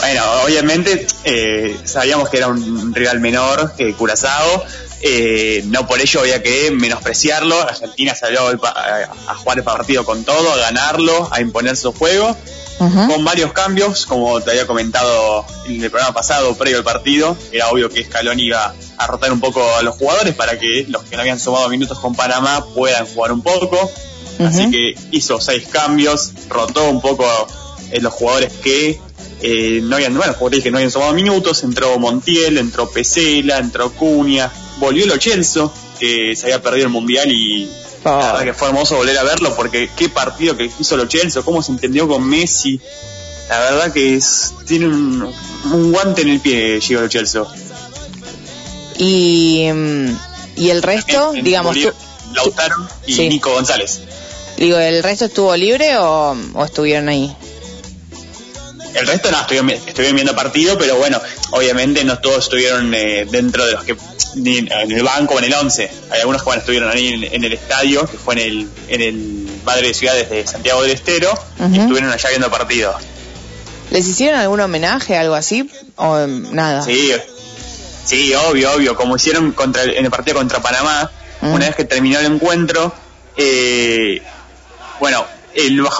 Bueno, 0.00 0.22
obviamente 0.44 1.06
eh, 1.24 1.76
sabíamos 1.84 2.30
que 2.30 2.38
era 2.38 2.48
un 2.48 2.94
rival 2.94 3.20
menor 3.20 3.74
que 3.76 3.92
Curazao. 3.92 4.64
eh, 5.02 5.62
no 5.66 5.86
por 5.86 6.00
ello 6.00 6.20
había 6.20 6.42
que 6.42 6.70
menospreciarlo. 6.70 7.60
Argentina 7.60 8.14
salió 8.14 8.48
a, 8.48 9.08
a 9.26 9.34
jugar 9.34 9.58
el 9.58 9.64
partido 9.64 10.04
con 10.06 10.24
todo, 10.24 10.50
a 10.52 10.56
ganarlo, 10.56 11.28
a 11.30 11.40
imponer 11.42 11.76
su 11.76 11.92
juego. 11.92 12.34
Con 12.78 13.24
varios 13.24 13.52
cambios, 13.52 14.04
como 14.06 14.40
te 14.40 14.50
había 14.50 14.66
comentado 14.66 15.46
en 15.66 15.82
el 15.82 15.90
programa 15.90 16.12
pasado, 16.12 16.56
previo 16.56 16.78
al 16.78 16.84
partido, 16.84 17.36
era 17.52 17.68
obvio 17.68 17.88
que 17.88 18.04
Scaloni 18.04 18.46
iba 18.46 18.74
a 18.96 19.06
rotar 19.06 19.32
un 19.32 19.40
poco 19.40 19.62
a 19.76 19.82
los 19.82 19.96
jugadores 19.96 20.34
para 20.34 20.58
que 20.58 20.84
los 20.88 21.04
que 21.04 21.16
no 21.16 21.22
habían 21.22 21.38
sumado 21.38 21.68
minutos 21.68 21.98
con 21.98 22.14
Panamá 22.14 22.64
puedan 22.74 23.06
jugar 23.06 23.32
un 23.32 23.42
poco. 23.42 23.90
Así 24.40 24.70
que 24.70 24.96
hizo 25.12 25.40
seis 25.40 25.68
cambios, 25.68 26.32
rotó 26.48 26.90
un 26.90 27.00
poco 27.00 27.24
eh, 27.92 28.00
los 28.00 28.12
jugadores 28.12 28.52
que 28.52 28.98
eh, 29.42 29.80
no 29.82 29.96
habían, 29.96 30.16
bueno, 30.16 30.32
jugadores 30.32 30.64
que 30.64 30.70
no 30.70 30.78
habían 30.78 30.90
sumado 30.90 31.12
minutos, 31.12 31.62
entró 31.62 31.98
Montiel, 31.98 32.58
entró 32.58 32.90
Pesela, 32.90 33.58
entró 33.58 33.92
Cunha, 33.92 34.50
volvió 34.78 35.06
Lo 35.06 35.20
Celso, 35.20 35.72
que 36.00 36.34
se 36.34 36.46
había 36.46 36.62
perdido 36.62 36.86
el 36.86 36.92
mundial 36.92 37.30
y 37.30 37.70
la 38.04 38.16
verdad 38.32 38.44
que 38.44 38.54
fue 38.54 38.68
hermoso 38.68 38.96
volver 38.96 39.16
a 39.18 39.22
verlo 39.24 39.54
porque 39.56 39.90
qué 39.96 40.08
partido 40.08 40.56
que 40.56 40.70
hizo 40.78 40.96
Lo 40.96 41.08
Celso, 41.08 41.44
cómo 41.44 41.62
se 41.62 41.72
entendió 41.72 42.06
con 42.08 42.26
Messi. 42.28 42.80
La 43.48 43.58
verdad 43.60 43.92
que 43.92 44.14
es, 44.16 44.52
tiene 44.66 44.86
un, 44.88 45.32
un 45.72 45.92
guante 45.92 46.22
en 46.22 46.28
el 46.30 46.40
pie, 46.40 46.80
Gio 46.80 47.00
Lo 47.00 47.10
Celso. 47.10 47.46
Y, 48.96 49.68
mm, 49.72 50.16
y 50.56 50.70
el 50.70 50.82
resto, 50.82 51.32
digamos, 51.32 51.76
tú- 51.76 51.92
Lautaro 52.34 52.76
y 53.06 53.14
Sí. 53.14 53.28
Nico 53.28 53.52
González. 53.52 54.00
digo, 54.56 54.78
¿el 54.78 55.02
resto 55.02 55.26
estuvo 55.26 55.54
libre 55.56 55.96
o, 55.98 56.36
o 56.54 56.64
estuvieron 56.64 57.08
ahí? 57.08 57.34
El 58.94 59.06
resto 59.06 59.30
no, 59.30 59.40
estuvieron, 59.40 59.70
estuvieron 59.70 60.14
viendo 60.14 60.34
partido, 60.36 60.78
pero 60.78 60.96
bueno, 60.96 61.20
obviamente 61.50 62.04
no 62.04 62.18
todos 62.18 62.44
estuvieron 62.44 62.94
eh, 62.94 63.26
dentro 63.30 63.66
de 63.66 63.72
los 63.72 63.84
que 63.84 63.96
ni 64.36 64.58
en 64.58 64.70
el 64.72 65.02
banco 65.02 65.34
o 65.34 65.38
en 65.38 65.44
el 65.44 65.54
11. 65.54 65.90
Hay 66.10 66.20
algunos 66.20 66.42
que 66.42 66.46
bueno, 66.46 66.60
estuvieron 66.60 66.90
ahí 66.90 67.08
en, 67.08 67.24
en 67.24 67.44
el 67.44 67.52
estadio, 67.52 68.06
que 68.06 68.16
fue 68.18 68.34
en 68.34 68.40
el, 68.40 68.68
en 68.88 69.00
el 69.00 69.48
Madre 69.64 69.88
de 69.88 69.94
Ciudades 69.94 70.30
de 70.30 70.46
Santiago 70.46 70.82
del 70.82 70.92
Estero, 70.92 71.32
y 71.72 71.78
estuvieron 71.78 72.10
allá 72.10 72.28
viendo 72.30 72.50
partido. 72.50 72.94
¿Les 73.90 74.06
hicieron 74.06 74.40
algún 74.40 74.60
homenaje, 74.60 75.16
algo 75.16 75.34
así? 75.34 75.70
¿O 75.96 76.26
nada? 76.26 76.82
Sí, 76.82 77.12
sí, 78.04 78.32
obvio, 78.34 78.72
obvio, 78.74 78.96
como 78.96 79.16
hicieron 79.16 79.52
contra 79.52 79.82
el- 79.82 79.94
en 79.96 80.04
el 80.04 80.10
partido 80.10 80.36
contra 80.38 80.60
Panamá, 80.60 81.10
una 81.42 81.66
vez 81.66 81.76
que 81.76 81.84
terminó 81.84 82.18
el 82.18 82.26
encuentro, 82.26 82.92
eh, 83.36 84.22
bueno, 84.98 85.26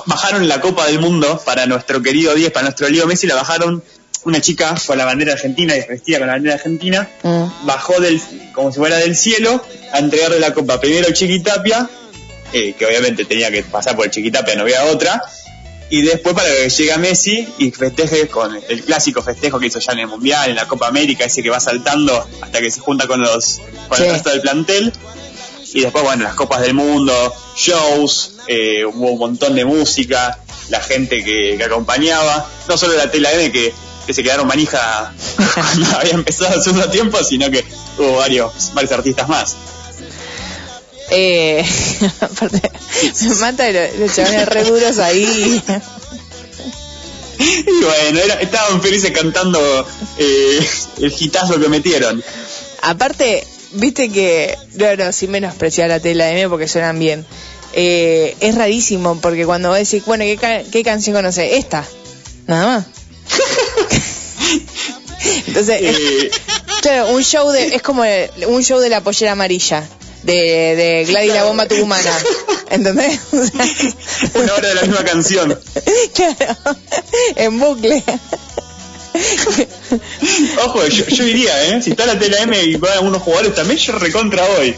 bajaron 0.07 0.49
la 0.49 0.61
Copa 0.61 0.87
del 0.87 0.99
Mundo 1.01 1.41
para 1.45 1.67
nuestro 1.67 2.03
querido 2.03 2.35
10, 2.35 2.51
para 2.53 2.65
nuestro 2.65 2.89
Leo 2.89 3.07
Messi, 3.07 3.27
la 3.27 3.35
bajaron 3.37 3.83
una 4.25 4.41
chica 4.41 4.75
con 4.87 4.97
la 4.97 5.05
bandera 5.05 5.35
argentina, 5.35 5.75
vestida 5.89 6.19
con 6.19 6.27
la 6.29 6.35
bandera 6.35 6.55
argentina, 6.57 7.09
bajó 7.65 8.01
del, 8.01 8.21
como 8.55 8.73
si 8.73 8.79
fuera 8.79 8.97
del 8.97 9.15
cielo 9.17 9.63
a 9.93 9.99
entregarle 9.99 10.41
la 10.41 10.55
copa 10.55 10.81
primero 10.81 11.09
a 11.09 11.13
Chiquitapia, 11.13 11.89
eh, 12.53 12.75
que 12.79 12.87
obviamente 12.87 13.25
tenía 13.25 13.51
que 13.51 13.63
pasar 13.65 13.97
por 13.97 14.07
el 14.07 14.11
Chiquitapia, 14.11 14.55
no 14.55 14.63
había 14.63 14.85
otra, 14.85 15.23
Y 15.91 16.01
después 16.01 16.35
para 16.35 16.49
que 16.49 16.71
llegue 16.71 16.97
Messi 16.97 17.47
y 17.59 17.71
festeje 17.71 18.27
con 18.29 18.59
el 18.69 18.83
clásico 18.85 19.23
festejo 19.23 19.61
que 19.61 19.67
hizo 19.67 19.79
ya 19.79 19.93
en 19.93 19.99
el 20.01 20.07
Mundial, 20.09 20.49
en 20.49 20.57
la 20.57 20.67
Copa 20.67 20.89
América, 20.89 21.25
ese 21.27 21.43
que 21.43 21.51
va 21.51 21.61
saltando 21.61 22.27
hasta 22.41 22.61
que 22.61 22.71
se 22.71 22.81
junta 22.81 23.07
con 23.07 23.21
los 23.21 23.61
con 23.89 23.99
Sí. 23.99 24.05
el 24.05 24.11
resto 24.13 24.31
del 24.31 24.41
plantel. 24.41 24.93
Y 25.75 25.83
después, 25.83 26.03
bueno, 26.03 26.25
las 26.25 26.35
Copas 26.35 26.63
del 26.63 26.73
Mundo, 26.73 27.35
shows, 27.57 28.34
eh, 28.49 28.85
hubo 28.85 29.13
un 29.13 29.19
montón 29.19 29.55
de 29.55 29.65
música, 29.65 30.39
la 30.69 30.81
gente 30.81 31.23
que, 31.25 31.55
que 31.59 31.65
acompañaba, 31.65 32.49
no 32.69 32.77
solo 32.79 32.95
la 32.97 33.11
tela 33.11 33.33
M 33.33 33.51
que, 33.53 33.73
que 34.07 34.15
se 34.15 34.23
quedaron 34.23 34.47
manija 34.47 35.13
cuando 35.55 35.87
había 35.99 36.13
empezado 36.13 36.55
el 36.55 36.63
segundo 36.63 36.89
tiempo, 36.91 37.23
sino 37.25 37.51
que 37.51 37.65
hubo 37.99 38.17
varios, 38.17 38.73
varios 38.75 38.93
artistas 38.93 39.29
más. 39.29 39.57
Eh, 41.11 41.65
aparte, 42.21 42.71
me 43.23 43.35
mata 43.37 43.71
los, 43.71 43.99
los 43.99 44.15
chavales 44.17 44.49
re 44.49 44.65
duros 44.65 44.99
ahí. 44.99 45.63
Y 47.37 47.85
bueno, 47.85 48.21
era- 48.21 48.35
estaban 48.41 48.81
felices 48.81 49.11
cantando 49.11 49.59
eh, 50.19 50.67
el 50.99 51.13
hitazo 51.19 51.61
que 51.61 51.69
metieron. 51.69 52.23
Aparte, 52.83 53.45
viste 53.73 54.09
que, 54.11 54.57
no, 54.75 54.97
no, 54.97 55.13
sin 55.13 55.33
menospreciar 55.33 55.89
la 55.89 55.99
tela 56.01 56.31
M 56.31 56.49
porque 56.49 56.69
suenan 56.69 56.99
bien. 56.99 57.27
Eh, 57.77 58.37
es 58.41 58.55
rarísimo 58.55 59.19
porque 59.21 59.45
cuando 59.47 59.71
vos 59.71 59.79
decís, 59.79 60.05
bueno, 60.07 60.23
¿qué, 60.25 60.37
ca- 60.37 60.63
qué 60.71 60.85
canción 60.85 61.17
conoces? 61.17 61.55
Esta, 61.55 61.85
nada 62.47 62.67
más. 62.67 62.87
Entonces, 65.47 65.77
Eh, 65.81 66.31
claro, 66.83 67.09
un 67.11 67.23
show 67.23 67.51
de, 67.51 67.75
es 67.75 67.83
como 67.83 68.05
el- 68.05 68.31
un 68.47 68.63
show 68.63 68.79
de 68.81 68.89
la 68.89 69.01
pollera 69.03 69.33
amarilla, 69.33 69.87
de, 70.23 70.35
de 70.77 71.05
Gladys 71.09 71.35
la 71.35 71.45
bomba 71.45 71.67
tucumana. 71.67 72.13
¿Entendés? 72.71 73.21
O 73.33 73.45
sea, 73.47 73.67
una 74.43 74.55
hora 74.55 74.69
de 74.69 74.75
la 74.75 74.83
misma 74.83 75.05
canción. 75.05 75.59
claro, 76.15 76.57
en 77.37 77.61
bucle. 77.61 78.03
Ojo, 80.65 80.87
yo, 80.89 81.07
yo 81.07 81.25
iría, 81.25 81.65
¿eh? 81.69 81.83
Si 81.83 81.91
está 81.91 82.07
la 82.07 82.19
tela 82.19 82.39
M 82.43 82.61
y 82.65 82.77
van 82.77 82.93
algunos 82.95 83.23
jugadores 83.23 83.55
también, 83.55 83.79
yo 83.79 83.93
recontra 83.93 84.45
voy. 84.57 84.75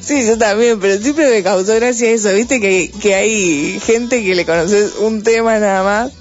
Sí, 0.00 0.26
yo 0.26 0.38
también, 0.38 0.78
pero 0.80 1.00
siempre 1.00 1.28
me 1.28 1.42
causó 1.42 1.74
gracia 1.74 2.10
eso, 2.10 2.32
viste 2.32 2.60
que, 2.60 2.90
que 3.02 3.14
hay 3.14 3.80
gente 3.84 4.22
que 4.22 4.34
le 4.34 4.46
conoces 4.46 4.92
un 4.98 5.22
tema 5.22 5.58
nada 5.58 5.82
más. 5.82 6.12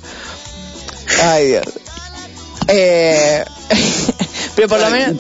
Ay, 1.22 1.48
Dios. 1.48 1.66
Eh, 2.68 3.46
pero 4.56 4.68
por 4.68 4.80
lo 4.80 4.90
menos... 4.90 5.16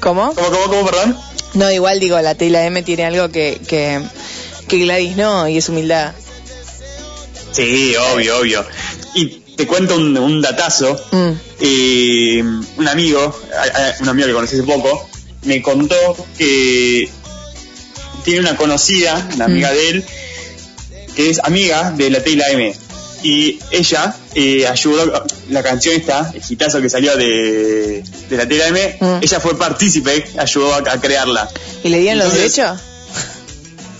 ¿Cómo? 0.00 0.34
¿Cómo, 0.34 0.50
cómo, 0.50 0.66
cómo, 0.68 0.86
perdón? 0.86 1.18
No, 1.54 1.70
igual 1.70 2.00
digo, 2.00 2.18
la 2.20 2.34
tela 2.34 2.64
M 2.64 2.82
tiene 2.82 3.04
algo 3.04 3.28
que, 3.28 3.60
que, 3.68 4.00
que 4.68 4.78
Gladys 4.78 5.16
no, 5.16 5.48
y 5.48 5.58
es 5.58 5.68
humildad. 5.68 6.14
Sí, 7.52 7.94
obvio, 8.14 8.38
obvio. 8.38 8.64
Te 9.60 9.66
cuento 9.66 9.94
un, 9.94 10.16
un 10.16 10.40
datazo. 10.40 10.98
Mm. 11.10 11.30
Eh, 11.60 12.42
un 12.78 12.88
amigo, 12.88 13.38
un 14.00 14.08
amigo 14.08 14.26
que 14.28 14.32
conocí 14.32 14.54
hace 14.56 14.62
poco, 14.64 15.06
me 15.42 15.60
contó 15.60 15.94
que 16.38 17.10
tiene 18.24 18.40
una 18.40 18.56
conocida, 18.56 19.28
una 19.34 19.44
amiga 19.44 19.70
de 19.70 19.90
él, 19.90 20.04
que 21.14 21.28
es 21.28 21.40
amiga 21.40 21.90
de 21.90 22.08
la 22.08 22.24
Tela 22.24 22.46
M. 22.52 22.74
Y 23.22 23.58
ella 23.70 24.16
eh, 24.34 24.66
ayudó, 24.66 25.26
la 25.50 25.62
canción 25.62 25.94
esta, 25.94 26.32
el 26.34 26.40
hitazo 26.48 26.80
que 26.80 26.88
salió 26.88 27.14
de, 27.18 28.02
de 28.30 28.36
la 28.38 28.48
Tela 28.48 28.68
M, 28.68 28.96
Mm. 28.98 29.18
ella 29.20 29.40
fue 29.40 29.58
partícipe, 29.58 30.24
ayudó 30.38 30.72
a, 30.72 30.78
a 30.78 30.98
crearla. 31.02 31.50
¿Y 31.84 31.90
le 31.90 31.98
dieron 31.98 32.20
los 32.20 32.32
derechos? 32.32 32.80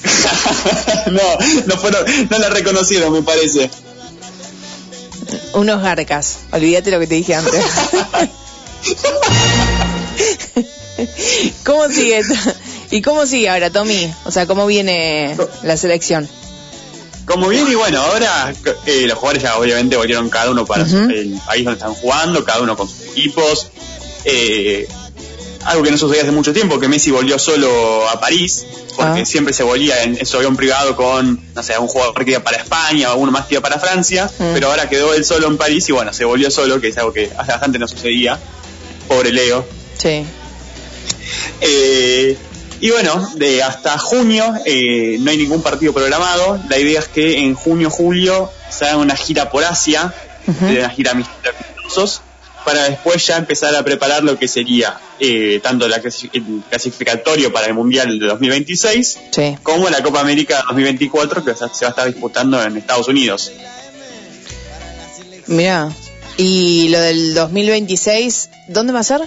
no, 1.10 1.20
no 1.66 1.76
fueron, 1.76 2.02
no 2.30 2.38
la 2.38 2.48
reconocieron, 2.48 3.12
me 3.12 3.20
parece. 3.20 3.68
Unos 5.52 5.82
garcas. 5.82 6.38
Olvídate 6.52 6.90
lo 6.90 7.00
que 7.00 7.06
te 7.06 7.14
dije 7.16 7.34
antes. 7.34 7.62
¿Cómo 11.64 11.88
sigue? 11.88 12.18
esto? 12.18 12.34
¿Y 12.90 13.02
cómo 13.02 13.26
sigue 13.26 13.48
ahora, 13.48 13.70
Tommy? 13.70 14.12
O 14.24 14.30
sea, 14.30 14.46
¿cómo 14.46 14.66
viene 14.66 15.36
la 15.62 15.76
selección? 15.76 16.28
Como 17.24 17.48
bien, 17.48 17.66
y 17.70 17.74
bueno, 17.74 18.00
ahora 18.00 18.52
eh, 18.86 19.06
los 19.06 19.16
jugadores 19.18 19.42
ya 19.42 19.56
obviamente 19.56 19.96
volvieron 19.96 20.28
cada 20.28 20.50
uno 20.50 20.66
para 20.66 20.86
su- 20.88 20.96
el 20.98 21.38
país 21.46 21.64
donde 21.64 21.78
están 21.78 21.94
jugando, 21.94 22.44
cada 22.44 22.60
uno 22.60 22.76
con 22.76 22.88
sus 22.88 23.02
equipos. 23.02 23.68
Eh, 24.24 24.88
algo 25.64 25.82
que 25.82 25.90
no 25.90 25.98
sucedía 25.98 26.22
hace 26.22 26.32
mucho 26.32 26.52
tiempo, 26.52 26.78
que 26.80 26.88
Messi 26.88 27.10
volvió 27.10 27.38
solo 27.38 28.08
a 28.08 28.18
París, 28.18 28.64
porque 28.96 29.20
Ah. 29.22 29.26
siempre 29.26 29.52
se 29.52 29.62
volvía 29.62 30.02
en 30.02 30.24
su 30.26 30.36
avión 30.38 30.56
privado 30.56 30.96
con, 30.96 31.40
no 31.54 31.62
sé, 31.62 31.78
un 31.78 31.86
jugador 31.88 32.24
que 32.24 32.30
iba 32.32 32.40
para 32.40 32.56
España 32.58 33.12
o 33.12 33.16
uno 33.18 33.30
más 33.32 33.46
que 33.46 33.54
iba 33.54 33.60
para 33.62 33.78
Francia, 33.78 34.30
Mm. 34.38 34.52
pero 34.54 34.68
ahora 34.70 34.88
quedó 34.88 35.12
él 35.14 35.24
solo 35.24 35.46
en 35.48 35.56
París 35.58 35.88
y 35.88 35.92
bueno, 35.92 36.12
se 36.12 36.24
volvió 36.24 36.50
solo, 36.50 36.80
que 36.80 36.88
es 36.88 36.98
algo 36.98 37.12
que 37.12 37.30
hace 37.36 37.52
bastante 37.52 37.78
no 37.78 37.86
sucedía. 37.88 38.38
Pobre 39.08 39.32
Leo. 39.32 39.66
Sí. 39.98 40.24
Eh, 41.60 42.36
y 42.80 42.90
bueno, 42.90 43.30
de 43.36 43.62
hasta 43.62 43.98
junio 43.98 44.54
eh, 44.64 45.16
no 45.20 45.30
hay 45.30 45.36
ningún 45.36 45.62
partido 45.62 45.92
programado. 45.92 46.58
La 46.68 46.78
idea 46.78 47.00
es 47.00 47.08
que 47.08 47.38
en 47.38 47.54
junio, 47.54 47.90
julio 47.90 48.50
se 48.70 48.86
haga 48.86 48.96
una 48.96 49.16
gira 49.16 49.50
por 49.50 49.64
Asia, 49.64 50.14
una 50.46 50.88
gira 50.90 51.10
amistosos, 51.12 52.22
para 52.64 52.84
después 52.84 53.26
ya 53.26 53.36
empezar 53.36 53.74
a 53.74 53.82
preparar 53.82 54.22
lo 54.22 54.38
que 54.38 54.46
sería 54.48 54.98
eh, 55.18 55.60
tanto 55.62 55.86
la 55.88 56.02
clasi- 56.02 56.30
el 56.32 56.62
clasificatorio 56.68 57.52
para 57.52 57.66
el 57.66 57.74
Mundial 57.74 58.18
de 58.18 58.26
2026 58.26 59.18
Sí. 59.30 59.56
como 59.62 59.88
la 59.90 60.02
Copa 60.02 60.20
América 60.20 60.62
2024 60.68 61.44
que 61.44 61.54
se 61.54 61.60
va 61.64 61.66
a 61.66 61.88
estar 61.88 62.06
disputando 62.06 62.62
en 62.62 62.76
Estados 62.76 63.08
Unidos. 63.08 63.50
Mira. 65.46 65.90
¿Y 66.36 66.88
lo 66.88 67.00
del 67.00 67.34
2026, 67.34 68.48
dónde 68.68 68.92
va 68.92 69.00
a 69.00 69.04
ser? 69.04 69.20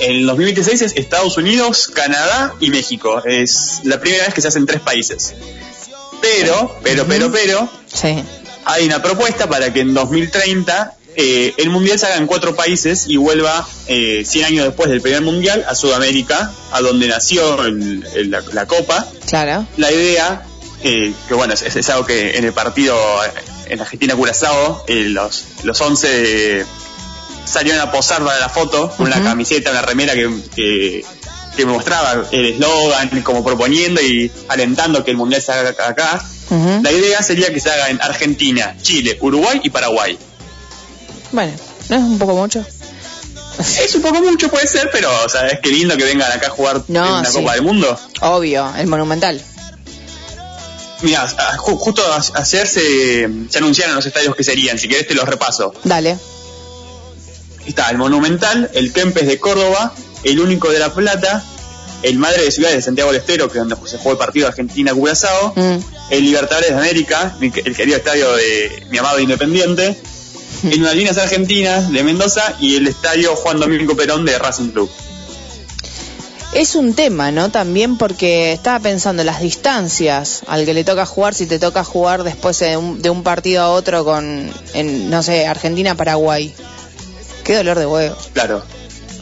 El 0.00 0.26
2026 0.26 0.82
es 0.82 0.92
Estados 0.96 1.36
Unidos, 1.38 1.88
Canadá 1.94 2.54
y 2.60 2.68
México. 2.70 3.22
Es 3.24 3.80
la 3.84 4.00
primera 4.00 4.24
vez 4.24 4.34
que 4.34 4.40
se 4.42 4.48
hacen 4.48 4.66
tres 4.66 4.80
países. 4.80 5.34
Pero, 6.20 6.76
pero, 6.82 7.06
pero, 7.06 7.30
pero, 7.32 7.70
Sí. 7.86 8.22
hay 8.64 8.84
una 8.86 9.00
propuesta 9.00 9.48
para 9.48 9.72
que 9.72 9.80
en 9.80 9.94
2030 9.94 10.94
eh, 11.16 11.54
el 11.58 11.70
mundial 11.70 11.98
se 11.98 12.06
haga 12.06 12.16
en 12.16 12.26
cuatro 12.26 12.54
países 12.56 13.06
y 13.08 13.16
vuelva 13.16 13.66
eh, 13.86 14.22
100 14.26 14.44
años 14.44 14.64
después 14.66 14.88
del 14.90 15.00
primer 15.00 15.22
mundial 15.22 15.64
a 15.68 15.74
Sudamérica, 15.74 16.52
a 16.72 16.80
donde 16.80 17.08
nació 17.08 17.64
el- 17.64 18.06
el- 18.14 18.30
la, 18.30 18.42
la 18.52 18.66
Copa. 18.66 19.06
Claro. 19.28 19.66
La 19.76 19.90
idea, 19.92 20.44
eh, 20.82 21.12
que 21.28 21.34
bueno, 21.34 21.54
es, 21.54 21.62
es 21.62 21.90
algo 21.90 22.06
que 22.06 22.36
en 22.36 22.44
el 22.44 22.52
partido 22.52 22.96
en 23.68 23.80
Argentina 23.80 24.14
Curazao, 24.16 24.84
eh, 24.88 25.04
los, 25.08 25.44
los 25.64 25.80
11 25.80 26.08
de- 26.08 26.66
salieron 27.44 27.80
a 27.80 27.90
posar 27.90 28.24
para 28.24 28.38
la 28.40 28.48
foto 28.48 28.90
con 28.96 29.06
una 29.06 29.16
Ujú. 29.16 29.24
camiseta, 29.26 29.70
una 29.70 29.82
remera 29.82 30.14
que, 30.14 30.30
que, 30.54 31.04
que 31.56 31.66
mostraba 31.66 32.24
el 32.30 32.46
eslogan, 32.46 33.22
como 33.22 33.44
proponiendo 33.44 34.00
y 34.00 34.30
alentando 34.48 35.04
que 35.04 35.10
el 35.10 35.16
mundial 35.16 35.42
se 35.42 35.52
haga 35.52 35.70
acá-. 35.88 36.24
La 36.82 36.92
idea 36.92 37.22
sería 37.22 37.50
que 37.52 37.60
se 37.60 37.70
haga 37.70 37.88
en 37.88 38.00
Argentina, 38.02 38.76
Chile, 38.82 39.16
Uruguay 39.20 39.60
y 39.64 39.70
Paraguay. 39.70 40.18
Bueno, 41.32 41.52
¿no 41.88 41.96
es 41.96 42.02
un 42.02 42.18
poco 42.18 42.34
mucho? 42.34 42.64
Es 43.58 43.94
un 43.94 44.02
poco 44.02 44.20
mucho, 44.22 44.48
puede 44.48 44.66
ser, 44.66 44.88
pero 44.92 45.10
o 45.24 45.28
sea, 45.28 45.46
es 45.48 45.60
que 45.60 45.68
lindo 45.70 45.96
que 45.96 46.04
vengan 46.04 46.30
acá 46.32 46.46
a 46.48 46.50
jugar 46.50 46.82
No, 46.88 47.04
en 47.04 47.12
una 47.20 47.24
sí. 47.30 47.38
Copa 47.38 47.52
del 47.54 47.62
Mundo. 47.62 47.98
Obvio, 48.22 48.72
el 48.76 48.86
monumental. 48.86 49.40
Mira, 51.02 51.26
justo 51.58 52.02
ayer 52.34 52.66
se, 52.68 53.28
se 53.50 53.58
anunciaron 53.58 53.96
los 53.96 54.06
estadios 54.06 54.36
que 54.36 54.44
serían, 54.44 54.78
si 54.78 54.88
querés 54.88 55.08
te 55.08 55.14
los 55.14 55.28
repaso. 55.28 55.74
Dale. 55.84 56.16
Está 57.66 57.90
el 57.90 57.98
Monumental, 57.98 58.70
el 58.74 58.92
Kempes 58.92 59.26
de 59.26 59.38
Córdoba, 59.38 59.92
el 60.24 60.38
Único 60.40 60.70
de 60.70 60.78
La 60.78 60.92
Plata, 60.94 61.44
el 62.02 62.18
Madre 62.18 62.44
de 62.44 62.50
Ciudades 62.52 62.76
de 62.76 62.82
Santiago 62.82 63.10
del 63.12 63.20
Estero, 63.20 63.48
que 63.50 63.58
es 63.58 63.64
donde 63.68 63.76
se 63.88 63.98
jugó 63.98 64.12
el 64.12 64.18
partido 64.18 64.46
Argentina-Curazao, 64.48 65.52
Mm. 65.56 65.78
el 66.10 66.22
Libertadores 66.24 66.70
de 66.70 66.76
América, 66.76 67.36
el 67.40 67.52
querido 67.76 67.96
estadio 67.96 68.32
de 68.34 68.86
mi 68.90 68.98
amado 68.98 69.18
Independiente, 69.20 70.00
el 70.62 70.80
Malvinas 70.80 71.18
Argentinas 71.18 71.90
de 71.90 72.02
Mendoza 72.02 72.56
y 72.60 72.76
el 72.76 72.86
estadio 72.86 73.34
Juan 73.36 73.58
Domingo 73.58 73.96
Perón 73.96 74.24
de 74.24 74.38
Racing 74.38 74.70
Club. 74.70 74.90
Es 76.52 76.74
un 76.74 76.94
tema, 76.94 77.30
¿no? 77.32 77.50
También 77.50 77.96
porque 77.96 78.52
estaba 78.52 78.78
pensando 78.78 79.24
las 79.24 79.40
distancias 79.40 80.42
al 80.46 80.66
que 80.66 80.74
le 80.74 80.84
toca 80.84 81.06
jugar, 81.06 81.34
si 81.34 81.46
te 81.46 81.58
toca 81.58 81.82
jugar 81.82 82.24
después 82.24 82.58
de 82.58 82.76
un, 82.76 83.00
de 83.00 83.08
un 83.08 83.22
partido 83.22 83.62
a 83.62 83.70
otro 83.70 84.04
con, 84.04 84.50
en, 84.74 85.08
no 85.08 85.22
sé, 85.22 85.46
Argentina-Paraguay. 85.46 86.54
Qué 87.42 87.56
dolor 87.56 87.78
de 87.78 87.86
huevo. 87.86 88.16
Claro. 88.34 88.62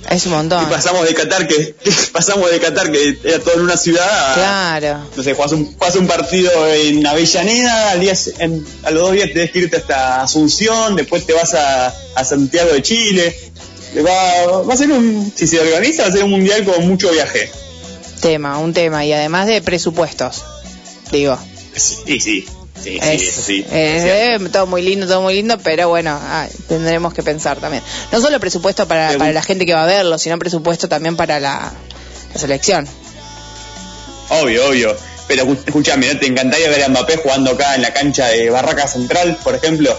Es 0.09 0.25
un 0.27 0.33
montón. 0.33 0.63
Y 0.65 0.67
pasamos 0.67 1.07
de 1.07 1.15
Qatar 1.15 1.47
que, 1.47 1.75
pasamos 2.13 2.51
de 2.51 2.59
Qatar 2.59 2.91
que 2.91 3.19
era 3.23 3.39
todo 3.39 3.55
en 3.55 3.61
una 3.61 3.77
ciudad 3.77 4.09
a, 4.09 4.35
Claro. 4.35 5.01
no 5.15 5.23
sé, 5.23 5.35
jugás 5.35 5.53
un, 5.53 5.73
jugás 5.77 5.95
un 5.97 6.07
partido 6.07 6.51
en 6.75 7.07
Avellaneda, 7.07 7.91
al 7.91 8.01
día, 8.01 8.15
en- 8.39 8.65
a 8.83 8.91
los 8.91 9.03
dos 9.03 9.13
días 9.13 9.29
tenés 9.33 9.51
que 9.53 9.59
irte 9.61 9.77
hasta 9.77 10.23
Asunción, 10.23 10.97
después 10.97 11.27
te 11.27 11.33
vas 11.35 11.55
a, 11.55 11.95
a 12.15 12.25
Santiago 12.25 12.73
de 12.73 12.83
Chile. 12.83 13.37
Va, 13.99 14.63
va 14.63 14.75
a 14.75 14.77
ser 14.77 14.91
un, 14.91 15.33
si 15.35 15.47
se 15.47 15.61
organiza, 15.61 16.03
va 16.05 16.09
a 16.09 16.13
ser 16.13 16.25
un 16.25 16.31
mundial 16.31 16.65
con 16.65 16.87
mucho 16.89 17.11
viaje. 17.11 17.51
Tema, 18.21 18.59
un 18.59 18.73
tema. 18.73 19.05
Y 19.05 19.13
además 19.13 19.47
de 19.49 19.61
presupuestos. 19.63 20.45
Digo. 21.11 21.39
Sí, 21.77 22.21
sí. 22.21 22.47
Sí, 22.83 22.93
sí, 22.93 22.99
Es- 23.03 23.22
eso 23.22 23.43
sí. 23.47 23.66
eh, 23.70 24.39
todo 24.53 24.66
muy 24.66 24.83
lindo, 24.83 25.07
todo 25.07 25.20
muy 25.22 25.35
lindo, 25.35 25.59
pero 25.59 25.89
bueno, 25.89 26.18
ah, 26.20 26.47
tendremos 26.68 27.12
que 27.12 27.22
pensar 27.22 27.59
también. 27.59 27.83
No 28.11 28.20
solo 28.20 28.41
presupuesto 28.41 28.87
para, 28.89 29.16
para 29.18 29.33
la 29.33 29.43
gente 29.43 29.66
que 29.66 29.74
va 29.74 29.83
a 29.85 29.87
verlo, 29.87 30.18
sino 30.18 30.39
presupuesto 30.39 30.89
también 30.89 31.16
para 31.16 31.39
la, 31.41 31.72
la 32.33 32.41
selección. 32.41 32.89
Obvio, 34.31 34.68
obvio. 34.68 34.97
Pero 35.28 35.45
escúchame, 35.53 36.12
¿no 36.12 36.18
te 36.18 36.26
encantaría 36.26 36.68
ver 36.70 36.83
a 36.85 36.89
Mbappé 36.89 37.18
jugando 37.18 37.53
acá 37.53 37.74
en 37.76 37.83
la 37.83 37.93
cancha 37.93 38.26
de 38.28 38.51
Barraca 38.51 38.89
Central, 38.89 39.39
por 39.45 39.55
ejemplo? 39.55 39.97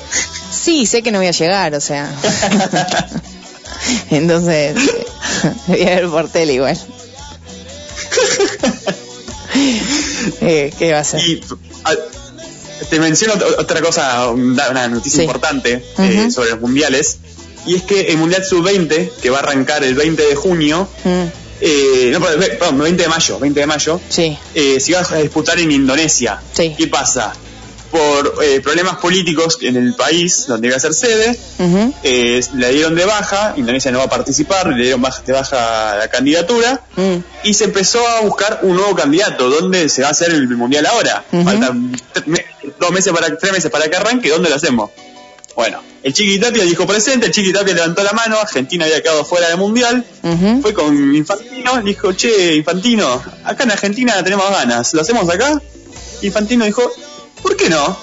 Sí, 0.52 0.86
sé 0.86 1.02
que 1.04 1.12
no 1.12 1.20
voy 1.20 1.28
a 1.28 1.32
llegar, 1.32 1.74
o 1.74 1.80
sea. 1.80 2.10
Entonces, 4.10 4.76
eh, 4.78 5.06
voy 5.68 5.82
a 5.84 5.86
ver 5.96 6.08
por 6.10 6.28
tele 6.30 6.54
igual. 6.54 6.78
Eh, 10.42 10.72
¿Qué 10.78 10.94
va 10.94 11.00
a 11.00 11.04
ser? 11.04 11.20
Y 11.22 11.44
a- 11.84 11.96
te 12.90 13.00
menciono 13.00 13.34
ot- 13.36 13.56
otra 13.60 13.82
cosa, 13.82 14.30
una 14.30 14.88
noticia 14.88 15.18
Sí. 15.18 15.24
importante 15.24 15.84
eh, 16.00 16.30
sobre 16.32 16.52
los 16.52 16.62
mundiales. 16.62 17.18
Y 17.66 17.76
es 17.76 17.84
que 17.84 18.02
el 18.12 18.18
Mundial 18.18 18.44
Sub-20, 18.44 19.12
que 19.22 19.30
va 19.30 19.38
a 19.38 19.42
arrancar 19.42 19.84
el 19.84 19.94
20 19.94 20.24
de 20.24 20.36
junio, 20.36 20.88
Mm, 21.04 21.24
eh, 21.62 22.10
no, 22.12 22.20
perdón, 22.20 22.40
perdón, 22.58 22.80
20 22.80 23.04
de 23.04 23.08
mayo, 23.10 23.38
20 23.40 23.60
de 23.60 23.68
mayo, 23.68 24.02
sí, 24.10 24.36
eh, 24.56 24.80
se 24.80 24.92
iba 24.92 25.02
a 25.02 25.16
disputar 25.18 25.60
en 25.60 25.72
Indonesia. 25.72 26.42
Sí. 26.54 26.74
¿Qué 26.76 26.88
pasa? 26.88 27.34
Por 27.92 28.42
eh, 28.44 28.62
problemas 28.62 28.96
políticos 28.98 29.58
en 29.62 29.76
el 29.76 29.94
país 29.96 30.46
donde 30.48 30.70
iba 30.70 30.78
a 30.78 30.80
ser 30.80 30.94
sede, 30.94 31.38
eh, 32.04 32.42
le 32.56 32.72
dieron 32.72 32.96
de 32.96 33.04
baja, 33.06 33.54
Indonesia 33.58 33.92
no 33.92 33.98
va 34.00 34.06
a 34.06 34.10
participar, 34.10 34.68
le 34.70 34.82
dieron 34.82 35.02
baja- 35.02 35.22
de 35.26 35.34
baja 35.34 35.98
la 35.98 36.08
candidatura 36.08 36.82
mm, 36.96 37.16
y 37.44 37.54
se 37.54 37.66
empezó 37.66 38.00
a 38.08 38.22
buscar 38.22 38.60
un 38.64 38.78
nuevo 38.78 38.96
candidato. 38.96 39.50
¿Dónde 39.50 39.90
se 39.90 40.02
va 40.04 40.08
a 40.08 40.12
hacer 40.12 40.32
el 40.32 40.48
mundial 40.48 40.86
ahora? 40.86 41.26
Faltan 41.44 41.92
dos 42.82 42.92
meses 42.92 43.14
para 43.14 43.38
tres 43.38 43.54
meses 43.54 43.72
para 43.72 43.90
que 43.90 43.96
arranque. 43.96 44.30
¿Dónde 44.30 44.50
lo 44.50 44.56
hacemos? 44.56 44.90
Bueno, 45.56 45.82
el 46.04 46.14
Chiquitapia 46.14 46.64
dijo 46.64 46.88
presente, 46.88 47.28
el 47.28 47.32
Chiquitapia 47.32 47.74
levantó 47.74 48.04
la 48.04 48.14
mano, 48.14 48.40
Argentina 48.40 48.86
había 48.86 49.02
quedado 49.02 49.26
fuera 49.26 49.50
del 49.50 49.58
mundial, 49.58 50.04
fue 50.62 50.74
con 50.74 51.14
Infantino, 51.14 51.82
dijo, 51.82 52.14
che, 52.14 52.56
Infantino, 52.56 53.22
acá 53.44 53.64
en 53.66 53.72
Argentina 53.72 54.24
tenemos 54.24 54.50
ganas, 54.50 54.94
¿lo 54.94 55.02
hacemos 55.02 55.30
acá? 55.30 55.62
Infantino 56.22 56.66
dijo, 56.66 56.90
¿por 57.42 57.58
qué 57.58 57.70
no? 57.70 57.98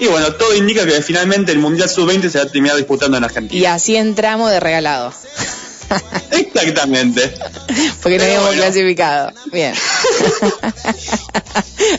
Y 0.00 0.06
bueno, 0.06 0.32
todo 0.32 0.54
indica 0.54 0.84
que 0.84 1.00
finalmente 1.02 1.52
el 1.52 1.58
Mundial 1.58 1.88
Sub-20 1.88 2.28
se 2.28 2.38
va 2.38 2.44
a 2.44 2.48
terminar 2.48 2.76
disputando 2.76 3.18
en 3.18 3.24
Argentina. 3.24 3.60
Y 3.60 3.66
así 3.66 3.96
entramos 3.96 4.50
de 4.50 4.58
regalado. 4.58 5.12
Exactamente. 6.30 7.34
Porque 8.02 8.18
no 8.18 8.24
habíamos 8.24 8.48
bueno. 8.48 8.62
clasificado. 8.62 9.32
Bien. 9.52 9.74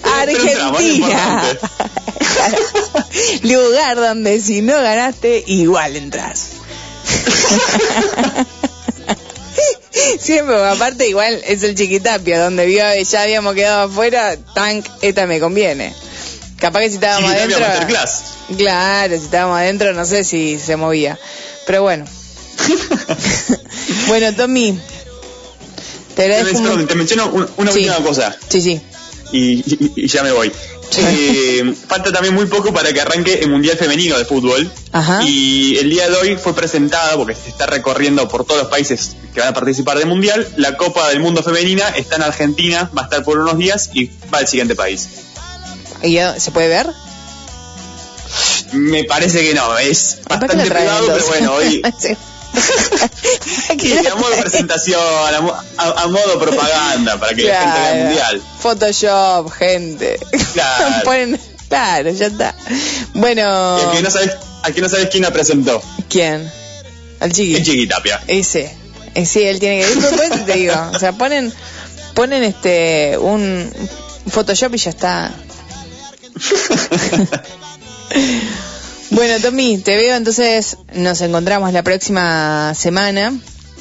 Argentina. 0.03 1.43
Lugar 3.43 3.97
donde 3.97 4.39
si 4.39 4.61
no 4.61 4.81
ganaste, 4.81 5.43
igual 5.47 5.95
entras. 5.95 6.49
Siempre, 10.19 10.55
aparte 10.65 11.07
igual 11.07 11.41
es 11.45 11.61
el 11.63 11.75
chiquitapia, 11.75 12.41
donde 12.41 12.65
vio, 12.65 12.83
ya 13.03 13.21
habíamos 13.21 13.53
quedado 13.55 13.89
afuera, 13.89 14.37
tank, 14.55 14.87
esta 15.01 15.27
me 15.27 15.39
conviene. 15.39 15.93
Capaz 16.57 16.81
que 16.81 16.89
si 16.89 16.95
estábamos 16.95 17.31
adentro. 17.31 17.59
Claro, 18.57 19.17
si 19.17 19.25
estábamos 19.25 19.57
adentro 19.57 19.93
no 19.93 20.05
sé 20.05 20.23
si 20.23 20.59
se 20.59 20.77
movía. 20.77 21.19
Pero 21.65 21.83
bueno. 21.83 22.05
bueno, 24.07 24.33
Tommy. 24.35 24.79
Te 26.15 26.23
agradezco 26.23 26.85
te 26.85 26.95
menciono 26.95 27.27
un- 27.29 27.47
una 27.57 27.71
Sí. 27.71 27.79
última 27.79 27.95
cosa 28.05 28.35
Sí, 28.49 28.61
sí. 28.61 28.81
y, 29.31 29.39
y- 29.59 29.93
y 29.95 30.07
ya 30.07 30.23
me 30.23 30.31
voy. 30.31 30.51
Eh, 30.97 31.73
falta 31.87 32.11
también 32.11 32.33
muy 32.35 32.47
poco 32.47 32.73
para 32.73 32.91
que 32.91 32.99
arranque 32.99 33.35
el 33.35 33.49
Mundial 33.49 33.77
Femenino 33.77 34.17
de 34.17 34.25
Fútbol. 34.25 34.69
Ajá. 34.91 35.23
Y 35.23 35.77
el 35.77 35.89
día 35.89 36.09
de 36.09 36.15
hoy 36.17 36.35
fue 36.35 36.53
presentada, 36.53 37.15
porque 37.15 37.33
se 37.33 37.47
está 37.47 37.65
recorriendo 37.65 38.27
por 38.27 38.43
todos 38.45 38.63
los 38.63 38.69
países 38.69 39.11
que 39.33 39.39
van 39.39 39.49
a 39.49 39.53
participar 39.53 39.97
del 39.97 40.07
Mundial, 40.07 40.45
la 40.57 40.75
Copa 40.75 41.07
del 41.07 41.21
Mundo 41.21 41.41
Femenina 41.43 41.87
está 41.95 42.17
en 42.17 42.23
Argentina, 42.23 42.91
va 42.95 43.03
a 43.03 43.05
estar 43.05 43.23
por 43.23 43.37
unos 43.39 43.57
días 43.57 43.89
y 43.93 44.11
va 44.33 44.39
al 44.39 44.47
siguiente 44.49 44.75
país. 44.75 45.07
¿Y 46.03 46.11
ya 46.11 46.37
se 46.37 46.51
puede 46.51 46.67
ver? 46.67 46.87
Me 48.73 49.05
parece 49.05 49.41
que 49.47 49.53
no, 49.53 49.77
es 49.77 50.17
¿Para 50.27 50.41
qué 50.47 50.47
la 50.57 50.63
bastante 50.63 50.75
privado, 50.75 51.07
pero 51.13 51.27
bueno, 51.27 51.53
hoy 51.53 51.81
Sí. 51.99 52.17
y 53.81 54.07
a 54.07 54.15
modo 54.15 54.31
presentación, 54.41 54.99
a, 55.01 55.83
a- 55.83 56.03
a 56.03 56.07
modo 56.07 56.39
propaganda, 56.39 57.19
para 57.19 57.33
que 57.33 57.43
la 57.43 57.59
gente 57.61 57.79
vea 57.79 57.89
el 57.89 57.93
Claro. 57.93 58.05
Mundial. 58.05 58.41
Photoshop, 58.59 59.51
gente. 59.51 60.19
Claro. 60.53 60.95
Ponen- 61.05 61.39
claro, 61.69 62.11
ya 62.11 62.27
está. 62.27 62.55
Bueno, 63.13 63.79
Y 63.79 63.93
aquí 63.95 64.03
no 64.03 64.11
sabes, 64.11 64.31
aquí 64.63 64.81
no 64.81 64.89
sabes 64.89 65.09
quién 65.09 65.23
la 65.23 65.31
presentó. 65.31 65.81
¿quién? 66.09 66.51
Al 67.19 67.31
chiqui. 67.31 67.55
El 67.55 67.63
Chiquitapia. 67.63 68.21
Ese. 68.27 68.75
Eh, 69.13 69.25
sí, 69.25 69.43
él 69.43 69.59
tiene 69.59 69.81
que 69.83 69.91
ir. 69.91 69.99
Por 70.09 70.23
eso 70.25 70.39
te 70.45 70.53
digo. 70.53 70.73
O 70.93 70.99
sea, 70.99 71.11
ponen, 71.13 71.53
ponen 72.13 72.43
este, 72.43 73.17
un 73.17 73.71
Photoshop 74.29 74.73
y 74.75 74.77
ya 74.77 74.89
está. 74.89 75.31
Bueno, 79.11 79.41
Tommy, 79.41 79.77
te 79.77 79.97
veo, 79.97 80.15
entonces 80.15 80.77
nos 80.95 81.19
encontramos 81.19 81.73
la 81.73 81.83
próxima 81.83 82.73
semana 82.73 83.33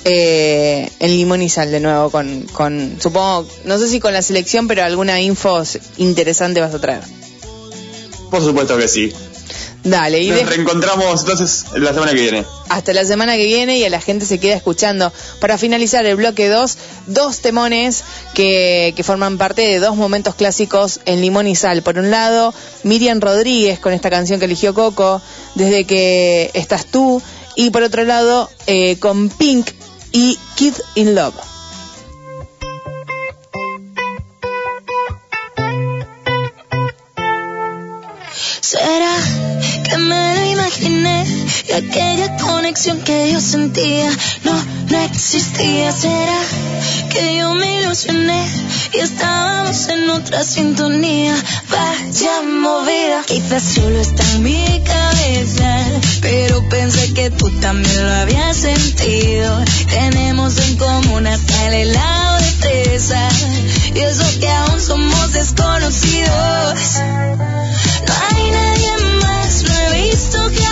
eh, 0.05 0.91
en 0.99 1.11
Limón 1.11 1.41
y 1.41 1.49
Sal 1.49 1.70
de 1.70 1.78
nuevo 1.78 2.11
con, 2.11 2.43
con, 2.53 2.97
supongo, 3.01 3.47
no 3.64 3.78
sé 3.78 3.89
si 3.89 4.01
con 4.01 4.12
la 4.12 4.22
selección, 4.22 4.66
pero 4.66 4.83
alguna 4.83 5.20
info 5.20 5.62
interesante 5.99 6.61
vas 6.61 6.74
a 6.74 6.81
traer. 6.81 7.03
Por 8.28 8.43
supuesto 8.43 8.76
que 8.76 8.89
sí. 8.89 9.12
Dale, 9.83 10.20
y 10.20 10.28
Nos 10.28 10.41
de- 10.41 10.45
reencontramos 10.45 11.20
entonces 11.20 11.64
la 11.74 11.95
semana 11.95 12.12
que 12.12 12.20
viene. 12.20 12.45
hasta 12.68 12.93
la 12.93 13.03
semana 13.05 13.37
que 13.37 13.47
viene 13.47 13.78
y 13.78 13.85
a 13.85 13.89
la 13.91 14.01
gente 14.01 14.26
se 14.26 14.39
queda 14.39 14.55
escuchando. 14.55 15.11
Para 15.41 15.57
finalizar 15.57 16.05
el 16.05 16.16
bloque 16.16 16.51
2, 16.51 16.76
dos 17.07 17.39
temones 17.41 18.05
que, 18.35 18.93
que 18.95 19.03
forman 19.03 19.39
parte 19.39 19.62
de 19.62 19.78
dos 19.81 19.97
momentos 19.97 20.35
clásicos 20.35 21.01
en 21.07 21.22
Limón 21.22 21.47
y 21.49 21.57
Sal. 21.57 21.83
Por 21.83 21.97
un 21.99 22.11
lado, 22.11 22.53
Miriam 22.83 23.20
Rodríguez 23.20 23.78
con 23.81 23.95
esta 23.95 24.11
canción 24.11 24.39
que 24.39 24.45
eligió 24.45 24.74
Coco, 24.74 25.22
Desde 25.55 25.85
que 25.87 26.51
estás 26.53 26.85
tú. 26.87 27.22
Y 27.57 27.70
por 27.70 27.83
otro 27.83 28.05
lado, 28.05 28.51
eh, 28.66 28.99
con 28.99 29.31
Pink 29.31 29.70
y 30.12 30.39
Kid 30.57 30.74
in 30.95 31.14
Love. 31.14 31.35
Y 41.68 41.73
aquella 41.73 42.37
conexión 42.37 43.01
que 43.01 43.33
yo 43.33 43.41
sentía 43.41 44.11
no, 44.45 44.53
no 44.91 44.99
existía? 45.05 45.93
¿Será 45.93 46.41
que 47.11 47.37
yo 47.37 47.55
me 47.55 47.81
ilusioné 47.81 48.45
y 48.93 48.99
estábamos 48.99 49.89
en 49.89 50.11
otra 50.11 50.45
sintonía? 50.45 51.35
Vaya 51.71 52.43
movida, 52.43 53.23
quizás 53.27 53.62
solo 53.62 54.01
está 54.01 54.23
en 54.33 54.43
mi 54.43 54.83
cabeza, 54.85 55.87
pero 56.21 56.68
pensé 56.68 57.12
que 57.14 57.31
tú 57.31 57.51
también 57.61 58.05
lo 58.05 58.14
habías 58.14 58.57
sentido. 58.57 59.62
Tenemos 59.89 60.59
en 60.59 60.77
común 60.77 61.27
hasta 61.27 61.68
el 61.68 61.75
helado 61.75 62.39
de 62.39 62.51
fresa 62.51 63.29
y 63.95 63.99
eso 63.99 64.25
que 64.41 64.49
aún 64.49 64.81
somos 64.81 65.33
desconocidos. 65.33 66.75
No 68.07 68.14
hay 68.29 68.51
nadie 68.51 68.93
más, 69.23 69.62
no 69.62 69.75
he 69.75 70.03
visto 70.11 70.39
jamás 70.39 70.70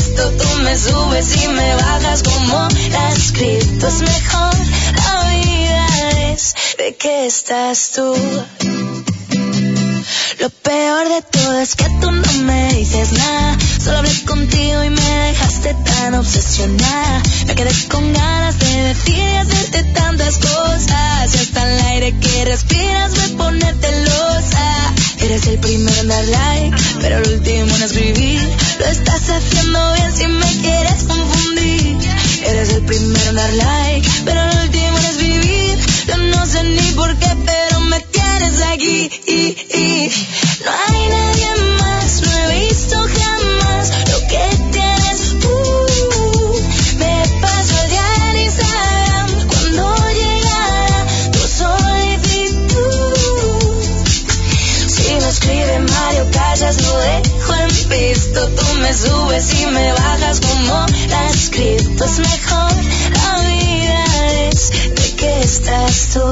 en 0.00 0.06
visto. 0.06 0.30
Tú 0.32 0.62
me 0.62 0.76
subes 0.76 1.44
y 1.44 1.48
me 1.48 1.74
bajas 1.76 2.22
como 2.22 2.68
la 2.90 3.12
escrito. 3.12 3.86
Es 3.86 4.00
mejor 4.00 4.54
la 4.96 5.30
vida 5.30 6.32
es 6.32 6.54
de 6.78 6.96
que 6.96 7.26
estás 7.26 7.90
tú. 7.94 8.14
Lo 10.38 10.48
peor 10.48 11.08
de 11.08 11.22
todo 11.22 11.60
es 11.60 11.76
que 11.76 11.84
tú 12.00 12.10
no 12.10 12.32
me 12.44 12.74
dices 12.74 13.12
nada. 13.12 13.58
Solo 13.82 13.98
hablé 13.98 14.24
contigo 14.24 14.84
y 14.84 14.90
me 14.90 15.14
dejaste 15.28 15.74
tan 15.74 16.14
obsesionada. 16.14 17.22
Me 17.46 17.54
quedé 17.54 17.72
con 17.88 18.12
ganas 18.12 18.58
de 18.58 18.82
decir 18.88 19.18
y 19.18 19.36
hacerte 19.36 19.82
tantas 19.94 20.38
cosas. 20.38 21.34
Y 21.34 21.38
hasta 21.38 21.72
el 21.72 21.80
aire 21.86 22.18
que 22.18 22.44
respiras 22.46 23.12
me 23.12 23.28
pone 23.36 23.74
celosa. 23.80 24.94
Eres 25.22 25.46
el 25.46 25.58
primero 25.58 26.00
en 26.00 26.08
dar 26.08 26.24
like, 26.24 26.76
pero 27.00 27.18
el 27.18 27.32
último 27.34 27.74
en 27.76 27.82
escribir. 27.82 28.40
Lo 28.78 28.86
estás 28.86 29.28
haciendo 29.28 29.92
bien 29.94 30.12
si 30.16 30.26
me 30.26 30.46
quieres 30.62 31.04
confundir. 31.04 31.96
Eres 32.46 32.70
el 32.70 32.82
primero 32.82 33.30
en 33.30 33.36
dar 33.36 33.52
like, 33.52 34.08
pero 34.24 34.40
el 34.40 34.58
último 34.64 34.98
en 34.98 35.04
escribir. 35.04 35.78
Yo 36.06 36.16
no 36.16 36.46
sé 36.46 36.64
ni 36.64 36.92
por 36.92 37.14
qué, 37.18 37.36
pero 37.44 37.80
me 37.80 38.00
tienes 38.00 38.60
aquí. 38.62 39.10
No 40.64 40.70
hay 40.70 41.08
nadie 41.08 41.48
más, 41.72 41.79
visto, 58.30 58.48
tú 58.48 58.74
me 58.80 58.92
subes 58.94 59.60
y 59.60 59.66
me 59.66 59.92
bajas 59.92 60.40
como 60.40 60.86
la 61.08 61.30
escrito. 61.30 62.04
Es 62.04 62.18
mejor 62.18 62.72
la 63.12 63.40
vida 63.40 64.48
es 64.48 64.70
de 64.70 65.16
que 65.16 65.40
estás 65.40 66.08
tú. 66.12 66.30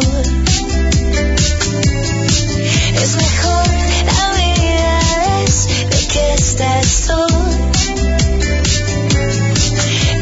Es 2.94 3.16
mejor 3.16 3.66
la 4.07 4.32
vida 4.38 5.01
es 5.44 5.66
de 5.90 6.07
que 6.09 6.34
estás 6.34 7.07
tú. 7.07 7.26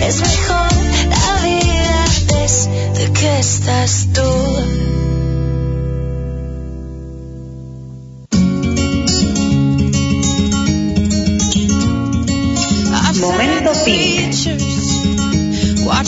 Es 0.03 0.21
mejor 0.21 0.69
la 1.11 1.43
vida 1.43 2.05
es 2.45 2.69
de 2.95 3.13
que 3.13 3.39
estás 3.39 4.07
tú. 4.13 4.26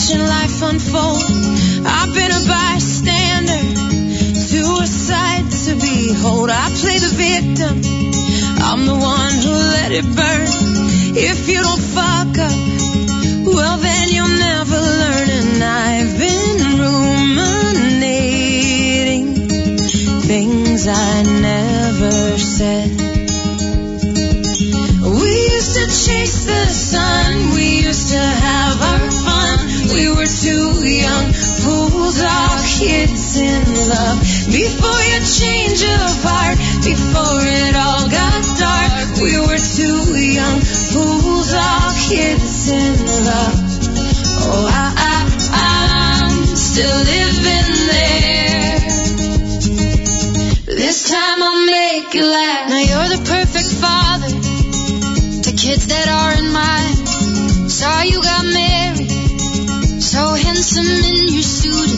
Watching 0.09 0.26
life 0.26 0.62
unfold. 0.62 1.22
I've 1.84 2.14
been 2.14 2.30
a 2.30 2.40
bystander 2.48 3.61
to 4.48 4.78
a 4.80 4.86
sight 4.86 5.50
to 5.66 5.74
behold. 5.74 6.48
I 6.50 6.70
play 6.80 6.98
the 6.98 7.09
victim. 7.12 7.82
I'm 8.64 8.86
the 8.86 8.94
one 8.94 9.34
who 9.34 9.52
let 9.52 9.92
it 9.92 10.06
burn. 10.16 10.48
If 11.14 11.46
you 11.50 11.61
don't 11.61 11.82
fuck 11.82 12.38
up, 12.38 12.56
well 13.54 13.76
then 13.76 14.09
you'll 14.09 14.38
never 14.38 14.80
learn. 14.80 15.28
And 15.28 15.62
I've 15.62 16.18
been 16.18 16.78
ruminating 16.80 19.34
things 20.22 20.86
I 20.88 21.22
never 21.22 22.38
said. 22.38 22.97
Kids 32.78 33.36
in 33.36 33.64
love. 33.90 34.20
Before 34.54 35.02
you 35.10 35.18
change 35.26 35.82
of 35.82 36.22
heart, 36.22 36.58
before 36.86 37.42
it 37.42 37.74
all 37.74 38.06
got 38.06 38.38
dark, 38.54 39.18
we 39.18 39.34
were 39.34 39.58
too 39.58 40.14
young 40.14 40.60
fools, 40.62 41.52
all 41.58 41.90
kids 42.06 42.70
in 42.70 42.94
love. 43.26 43.58
Oh, 44.46 44.70
I, 44.70 44.94
I, 44.94 45.16
I'm 45.50 46.46
still 46.54 46.98
living 47.02 47.70
there. 47.90 48.78
This 50.78 51.10
time 51.10 51.42
I'll 51.42 51.66
make 51.66 52.14
it 52.14 52.24
last. 52.24 52.70
Now 52.70 52.78
you're 52.78 53.10
the 53.10 53.22
perfect 53.26 53.70
father 53.82 54.30
to 55.42 55.50
kids 55.50 55.86
that 55.88 56.06
aren't 56.06 56.52
mine. 56.54 57.68
Saw 57.68 58.02
you 58.02 58.22
got 58.22 58.44
married, 58.46 59.10
so 60.00 60.34
handsome 60.34 60.86
in 60.86 61.34
your 61.34 61.42
suit 61.42 61.97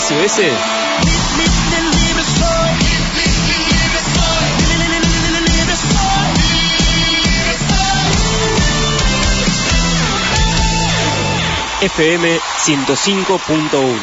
La 0.00 0.06
SOS, 0.06 0.40
FM 11.82 12.40
105.1. 12.64 13.98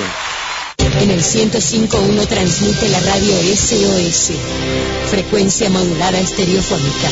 En 1.02 1.10
el 1.10 1.24
105.1 1.24 2.28
transmite 2.28 2.90
la 2.90 3.00
radio 3.00 3.34
SOS, 3.56 4.34
frecuencia 5.10 5.72
modulada 5.72 6.20
estereofónica. 6.20 7.10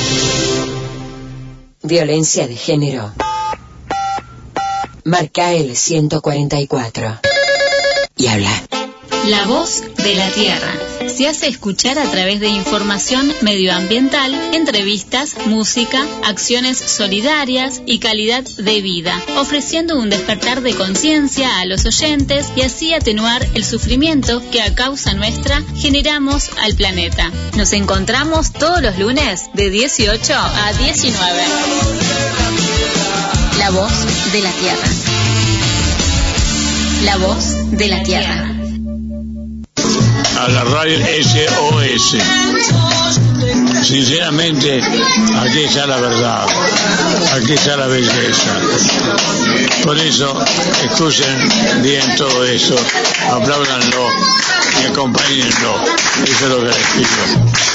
Violencia 1.81 2.47
de 2.47 2.55
género. 2.55 3.11
Marca 5.05 5.53
el 5.53 5.75
144. 5.75 7.19
Y 8.17 8.27
habla. 8.27 8.74
La 9.27 9.45
voz 9.45 9.81
de 10.03 10.13
la 10.13 10.29
tierra. 10.29 10.71
Se 11.07 11.27
hace 11.27 11.47
escuchar 11.47 11.97
a 11.97 12.09
través 12.11 12.39
de 12.39 12.47
información 12.47 13.33
medioambiental, 13.41 14.33
entrevistas, 14.53 15.35
música, 15.47 16.05
acciones 16.23 16.77
solidarias 16.77 17.81
y 17.87 17.97
calidad 17.97 18.43
de 18.43 18.81
vida, 18.81 19.19
ofreciendo 19.37 19.97
un 19.97 20.11
despertar 20.11 20.61
de 20.61 20.75
conciencia 20.75 21.59
a 21.59 21.65
los 21.65 21.85
oyentes 21.85 22.51
y 22.55 22.61
así 22.61 22.93
atenuar 22.93 23.47
el 23.55 23.65
sufrimiento 23.65 24.43
que 24.51 24.61
a 24.61 24.75
causa 24.75 25.13
nuestra 25.13 25.63
generamos 25.75 26.51
al 26.61 26.75
planeta. 26.75 27.31
Nos 27.57 27.73
encontramos 27.73 28.53
todos 28.53 28.83
los 28.83 28.99
lunes 28.99 29.49
de 29.53 29.71
18 29.71 30.33
a 30.35 30.73
19. 30.73 31.43
La 33.57 33.71
voz 33.71 33.91
de 34.31 34.41
la 34.41 34.51
tierra. 34.51 34.87
La 37.05 37.17
voz 37.17 37.71
de 37.71 37.87
la 37.87 38.03
tierra. 38.03 38.54
A 40.37 40.47
la 40.49 40.63
radio 40.63 40.99
SOS. 41.23 42.17
Sinceramente, 43.83 44.81
aquí 45.41 45.63
está 45.63 45.85
la 45.85 45.97
verdad, 45.97 46.45
aquí 47.35 47.53
está 47.53 47.77
la 47.77 47.87
belleza. 47.87 48.51
Por 49.83 49.97
eso, 49.97 50.43
escuchen 50.83 51.49
bien 51.81 52.15
todo 52.15 52.43
eso, 52.45 52.75
apláudanlo 53.31 54.09
y 54.81 54.85
acompáñenlo. 54.87 55.75
Eso 56.23 56.45
es 56.45 56.49
lo 56.49 56.59
que 56.59 56.65
les 56.65 56.77
pido. 56.77 57.65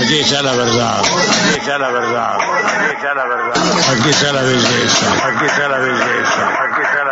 Aquí 0.00 0.18
está 0.18 0.42
la 0.42 0.52
verdad, 0.52 1.00
aquí 1.00 1.58
está 1.60 1.78
la 1.78 1.90
verdad, 1.90 2.36
aquí 2.36 2.94
está 2.96 3.14
la 3.14 3.24
verdad, 3.24 3.52
aquí 3.92 4.10
está 4.10 4.32
la 4.32 4.40
aquí 4.40 4.40
está 4.40 4.42
la 4.42 4.42
belleza, 4.42 5.12
aquí 5.22 5.46
está 5.46 5.68
la 5.68 5.78
belleza, 5.78 7.03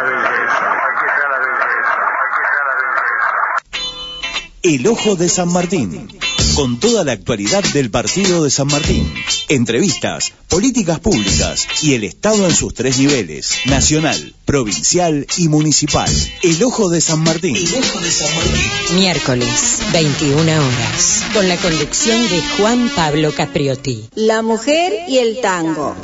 El 4.62 4.86
Ojo 4.86 5.16
de 5.16 5.28
San 5.28 5.52
Martín. 5.52 6.08
con 6.54 6.78
toda 6.78 7.02
la 7.02 7.12
actualidad 7.12 7.64
del 7.72 7.90
partido 7.90 8.44
de 8.44 8.50
San 8.50 8.68
Martín. 8.68 9.10
Entrevistas, 9.48 10.32
políticas 10.48 11.00
públicas 11.00 11.66
y 11.82 11.94
el 11.94 12.04
Estado 12.04 12.46
en 12.46 12.54
sus 12.54 12.74
tres 12.74 12.98
niveles, 12.98 13.54
nacional, 13.64 14.34
provincial 14.44 15.26
y 15.38 15.48
municipal. 15.48 16.10
El 16.42 16.62
Ojo 16.62 16.90
de 16.90 17.00
San 17.00 17.24
Martín. 17.24 17.56
El 17.56 17.74
Ojo 17.74 17.98
de 18.00 18.10
San 18.10 18.34
Martín. 18.36 18.98
Miércoles, 18.98 19.78
21 19.92 20.42
horas, 20.42 21.24
con 21.32 21.48
la 21.48 21.56
conducción 21.56 22.22
de 22.28 22.42
Juan 22.58 22.90
Pablo 22.94 23.32
Capriotti. 23.34 24.10
La 24.14 24.42
mujer 24.42 24.92
y 25.08 25.18
el 25.18 25.40
tango. 25.40 25.96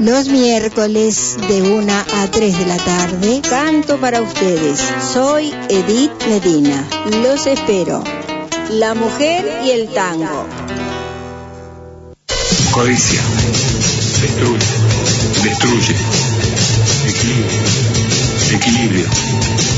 Los 0.00 0.28
miércoles 0.28 1.36
de 1.46 1.60
1 1.60 1.92
a 1.92 2.26
3 2.30 2.58
de 2.58 2.64
la 2.64 2.78
tarde 2.78 3.42
canto 3.46 3.98
para 4.00 4.22
ustedes. 4.22 4.80
Soy 5.12 5.52
Edith 5.68 6.10
Medina. 6.26 6.88
Los 7.22 7.46
espero. 7.46 8.02
La 8.70 8.94
mujer 8.94 9.60
y 9.62 9.72
el 9.72 9.90
tango. 9.90 10.46
Codicia. 12.70 13.20
Destruye. 14.22 14.66
Destruye. 15.42 15.94
Equilibrio. 17.06 17.60
Equilibrio. 18.54 19.06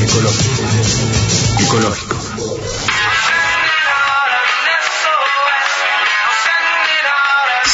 Ecológico. 0.05 0.63
Ecológico. 1.59 2.32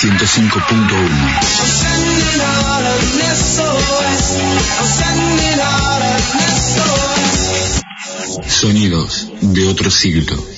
Ciento 0.00 0.24
cinco 0.28 0.60
punto 0.68 0.94
uno. 0.94 1.40
Sonidos 8.46 9.32
de 9.40 9.66
otro 9.66 9.90
siglo. 9.90 10.57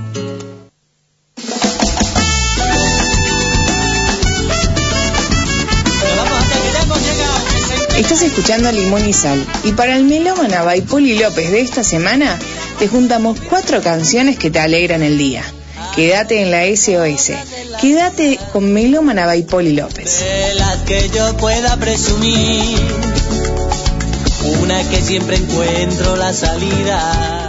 Estás 8.01 8.23
escuchando 8.23 8.71
Limón 8.71 9.07
y 9.07 9.13
Sal. 9.13 9.45
Y 9.63 9.73
para 9.73 9.95
el 9.95 10.05
melómana 10.05 10.65
Poli 10.89 11.19
López 11.19 11.51
de 11.51 11.61
esta 11.61 11.83
semana, 11.83 12.35
te 12.79 12.87
juntamos 12.87 13.39
cuatro 13.47 13.79
canciones 13.83 14.39
que 14.39 14.49
te 14.49 14.57
alegran 14.59 15.03
el 15.03 15.19
día. 15.19 15.43
Quédate 15.95 16.41
en 16.41 16.49
la 16.49 16.65
SOS. 16.65 17.33
Quédate 17.79 18.39
con 18.51 18.73
Melómana 18.73 19.31
Poli 19.47 19.73
López. 19.73 20.19
de 20.19 20.55
las 20.55 20.77
que 20.77 21.09
yo 21.09 21.37
pueda 21.37 21.77
presumir. 21.77 22.79
Una 24.63 24.89
que 24.89 24.99
siempre 24.99 25.37
encuentro 25.37 26.15
la 26.15 26.33
salida. 26.33 27.40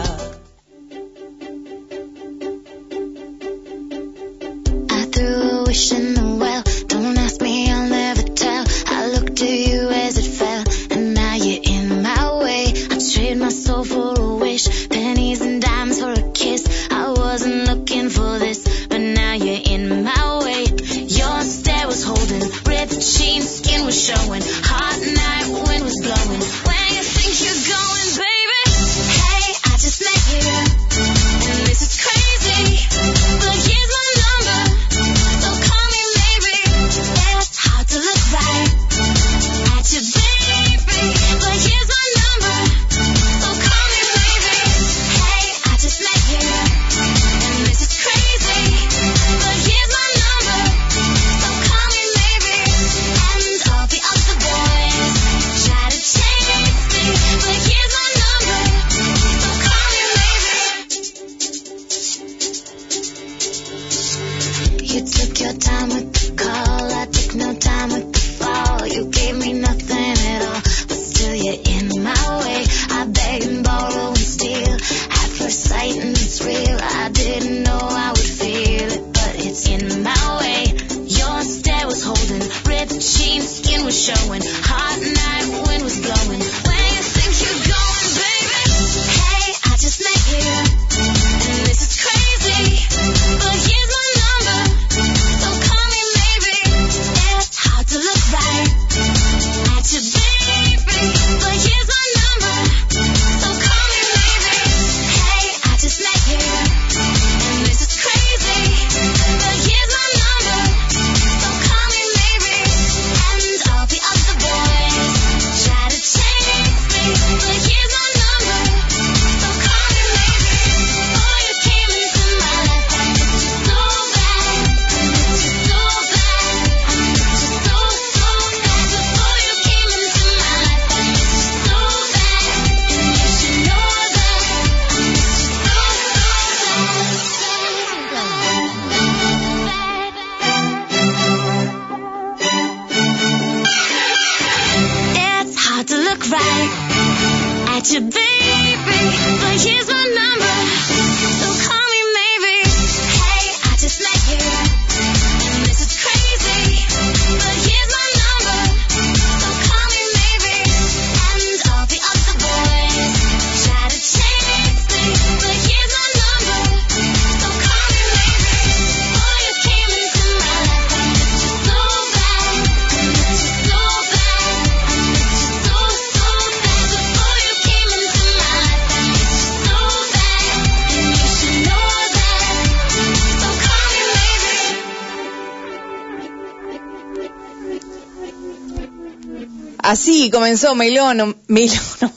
Comenzó 190.53 190.75
Melono, 190.75 191.35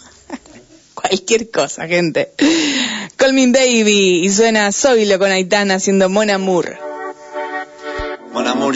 cualquier 0.93 1.49
cosa, 1.49 1.87
gente. 1.87 2.33
Call 3.15 3.31
Me 3.31 3.47
Baby 3.47 4.25
y 4.25 4.29
suena 4.29 4.73
Zoilo 4.73 5.17
con 5.17 5.31
Aitana 5.31 5.75
haciendo 5.75 6.09
Mon 6.09 6.29
Amour. 6.29 6.77
Mon 8.33 8.45
amour, 8.45 8.75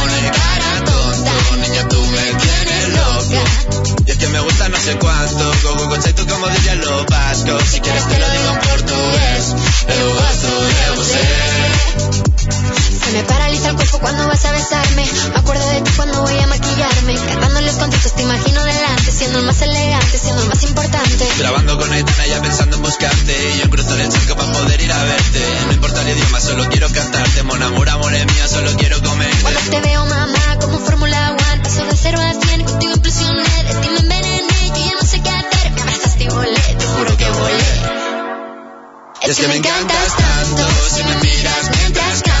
Y 4.05 4.11
es 4.11 4.17
que 4.17 4.27
me 4.27 4.39
gusta 4.39 4.69
no 4.69 4.77
sé 4.77 4.95
cuánto, 4.97 5.51
go 5.63 5.97
tú 6.15 6.27
como 6.27 6.47
dirían 6.47 6.79
los 6.79 7.05
vascos, 7.05 7.63
si 7.63 7.79
quieres 7.79 8.07
te 8.07 8.19
lo 8.19 8.29
digo 8.29 8.49
en 8.53 8.59
portugués, 8.69 9.55
eu 9.87 10.13
gosto 10.15 10.47
de 10.47 10.95
você. 10.95 12.30
Se 12.51 13.11
me 13.13 13.23
paraliza 13.23 13.69
el 13.69 13.75
cuerpo 13.75 13.99
cuando 13.99 14.27
vas 14.27 14.45
a 14.45 14.51
besarme. 14.51 15.07
Me 15.33 15.39
acuerdo 15.39 15.67
de 15.69 15.81
ti 15.81 15.91
cuando 15.95 16.21
voy 16.21 16.37
a 16.37 16.47
maquillarme. 16.47 17.15
Cantando 17.15 17.61
los 17.61 17.75
conciertos 17.75 18.13
te 18.15 18.21
imagino 18.23 18.63
delante, 18.63 19.11
siendo 19.11 19.39
el 19.39 19.45
más 19.45 19.61
elegante, 19.61 20.17
siendo 20.17 20.41
el 20.43 20.49
más 20.49 20.63
importante. 20.63 21.27
Grabando 21.37 21.77
con 21.77 21.91
Aitana 21.91 22.27
ya 22.27 22.41
pensando 22.41 22.75
en 22.77 22.81
buscarte 22.83 23.53
Y 23.55 23.59
yo 23.59 23.69
cruzo 23.69 23.95
el 23.95 24.09
charco 24.09 24.35
para 24.35 24.51
poder 24.51 24.81
ir 24.81 24.91
a 24.91 25.03
verte 25.03 25.39
No 25.67 25.73
importa 25.73 26.01
el 26.01 26.17
idioma, 26.17 26.39
solo 26.39 26.69
quiero 26.69 26.89
cantarte 26.91 27.43
Mon 27.43 27.61
amor, 27.61 27.89
amor 27.89 28.13
es 28.13 28.25
mío, 28.25 28.47
solo 28.47 28.71
quiero 28.77 29.01
comerte 29.01 29.41
Cuando 29.41 29.59
te 29.59 29.81
veo, 29.81 30.05
mamá, 30.05 30.57
como 30.59 30.79
Fórmula 30.79 31.31
One, 31.31 31.63
paso 31.63 31.85
de 31.85 31.95
cero 31.95 32.19
a 32.21 32.33
cien, 32.45 32.63
contigo 32.63 32.93
impresioné, 32.93 33.43
de 33.43 33.73
ti 33.81 33.89
me 33.89 33.99
envenené, 33.99 34.67
yo 34.69 34.85
ya 34.85 34.93
no 34.99 35.07
sé 35.07 35.21
qué 35.21 35.29
hacer, 35.29 35.71
me 35.71 35.81
abrazaste 35.81 36.23
y 36.23 36.27
volé, 36.27 36.61
te 36.77 36.85
juro 36.85 37.17
que 37.17 37.29
volé. 37.29 38.01
Es 39.23 39.37
que 39.37 39.47
me 39.47 39.55
encantas 39.55 40.15
tanto 40.17 40.67
Si 40.95 41.03
me 41.03 41.15
miras 41.15 41.71
mientras 41.77 42.21
canto 42.23 42.40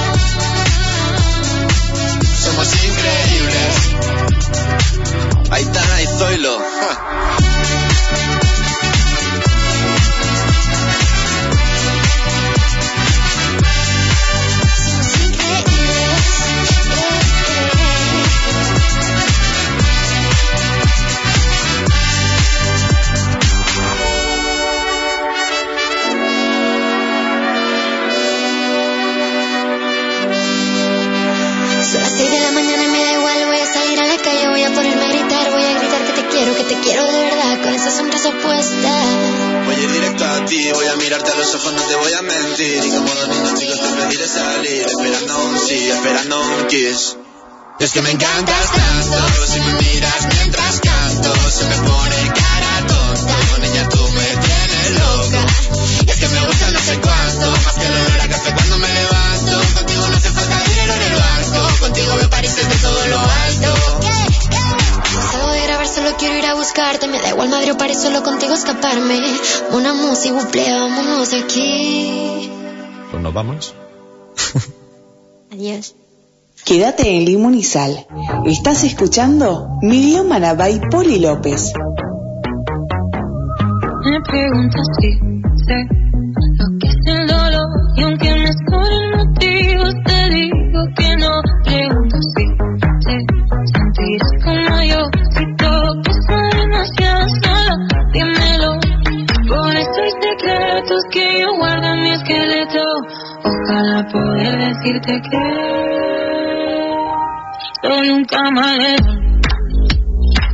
Voy 38.43 39.75
a 39.75 39.79
ir 39.79 39.91
directo 39.91 40.25
a 40.25 40.45
ti, 40.45 40.71
voy 40.73 40.87
a 40.87 40.95
mirarte 40.95 41.31
a 41.31 41.35
los 41.35 41.53
ojos, 41.55 41.73
no 41.73 41.81
te 41.81 41.95
voy 41.95 42.13
a 42.13 42.21
mentir. 42.21 42.83
Y 42.83 42.89
como 42.89 43.13
dos 43.13 43.27
niños 43.27 43.59
chicos 43.59 43.79
te 43.79 44.01
pediré 44.01 44.27
salir, 44.27 44.85
esperando 44.87 45.45
un 45.45 45.59
sí, 45.59 45.89
esperando 45.89 46.41
un 46.41 46.67
kiss. 46.67 47.17
Es 47.79 47.91
que 47.91 48.01
me 48.01 48.11
encantas 48.11 48.71
tanto, 48.71 49.47
si 49.47 49.59
me 49.59 49.73
miras 49.81 50.27
mientras 50.35 50.79
canto, 50.81 51.33
se 51.51 51.65
me 51.65 51.75
pone 51.77 52.33
cara 52.33 52.87
tonta. 52.87 53.57
Niña, 53.59 53.89
tú 53.89 54.07
me 54.09 54.25
tienes 54.25 54.91
loca. 54.99 55.45
Es 56.07 56.19
que 56.19 56.27
me 56.27 56.45
gusta 56.45 56.71
no 56.71 56.79
sé 56.79 56.99
cuánto, 56.99 57.51
más 57.51 57.73
que 57.75 57.85
el 57.85 57.93
olor 57.93 58.20
quiero 66.21 66.37
ir 66.37 66.45
a 66.45 66.53
buscarte, 66.53 67.07
me 67.07 67.19
da 67.19 67.29
igual 67.29 67.49
madre 67.49 67.71
o 67.71 67.77
paré 67.77 67.95
solo 67.95 68.21
contigo 68.21 68.53
escaparme. 68.53 69.19
Una 69.73 69.93
música, 69.95 70.35
buple, 70.35 70.63
vámonos 70.69 71.31
de 71.31 71.37
aquí. 71.37 72.51
Pues 73.09 73.23
nos 73.23 73.33
vamos. 73.33 73.73
Adiós. 75.51 75.95
Quédate 76.63 77.17
en 77.17 77.25
Limón 77.25 77.55
y 77.55 77.63
Sal. 77.63 78.05
Estás 78.45 78.83
escuchando 78.83 79.67
Miriam 79.81 80.27
Manabay 80.27 80.79
Poli 80.91 81.17
López. 81.19 81.73
Me 84.03 84.21
preguntas 84.21 84.87
si 84.99 85.09
sé 85.65 86.00
esqueleto 102.31 102.83
ojalá 103.43 104.07
poder 104.11 104.57
decirte 104.57 105.21
que 105.29 105.39
soy 107.83 108.09
un 108.09 108.25
camaleón 108.25 109.41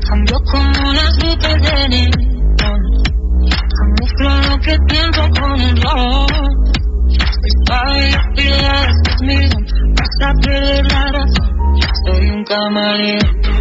cambio 0.10 0.38
como 0.52 0.94
las 0.94 1.16
luces 1.24 1.62
de 1.62 1.90
neón 1.90 2.28
Camuflo 3.78 4.30
lo 4.50 4.58
que 4.60 4.76
pienso 4.88 5.22
con 5.40 5.52
un 5.52 5.82
ron. 5.82 6.28
Espada 7.44 8.08
y 8.08 8.36
piedras 8.36 8.96
me 9.22 9.36
miran, 9.36 9.66
vas 9.96 10.18
a 10.24 10.34
perder 10.44 10.86
la 10.92 11.12
razón. 11.12 11.50
Soy 12.06 12.30
un 12.32 12.44
camaleón. 12.44 13.57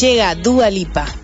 Llega 0.00 0.34
Dua 0.34 0.70
Lipa. 0.70 1.17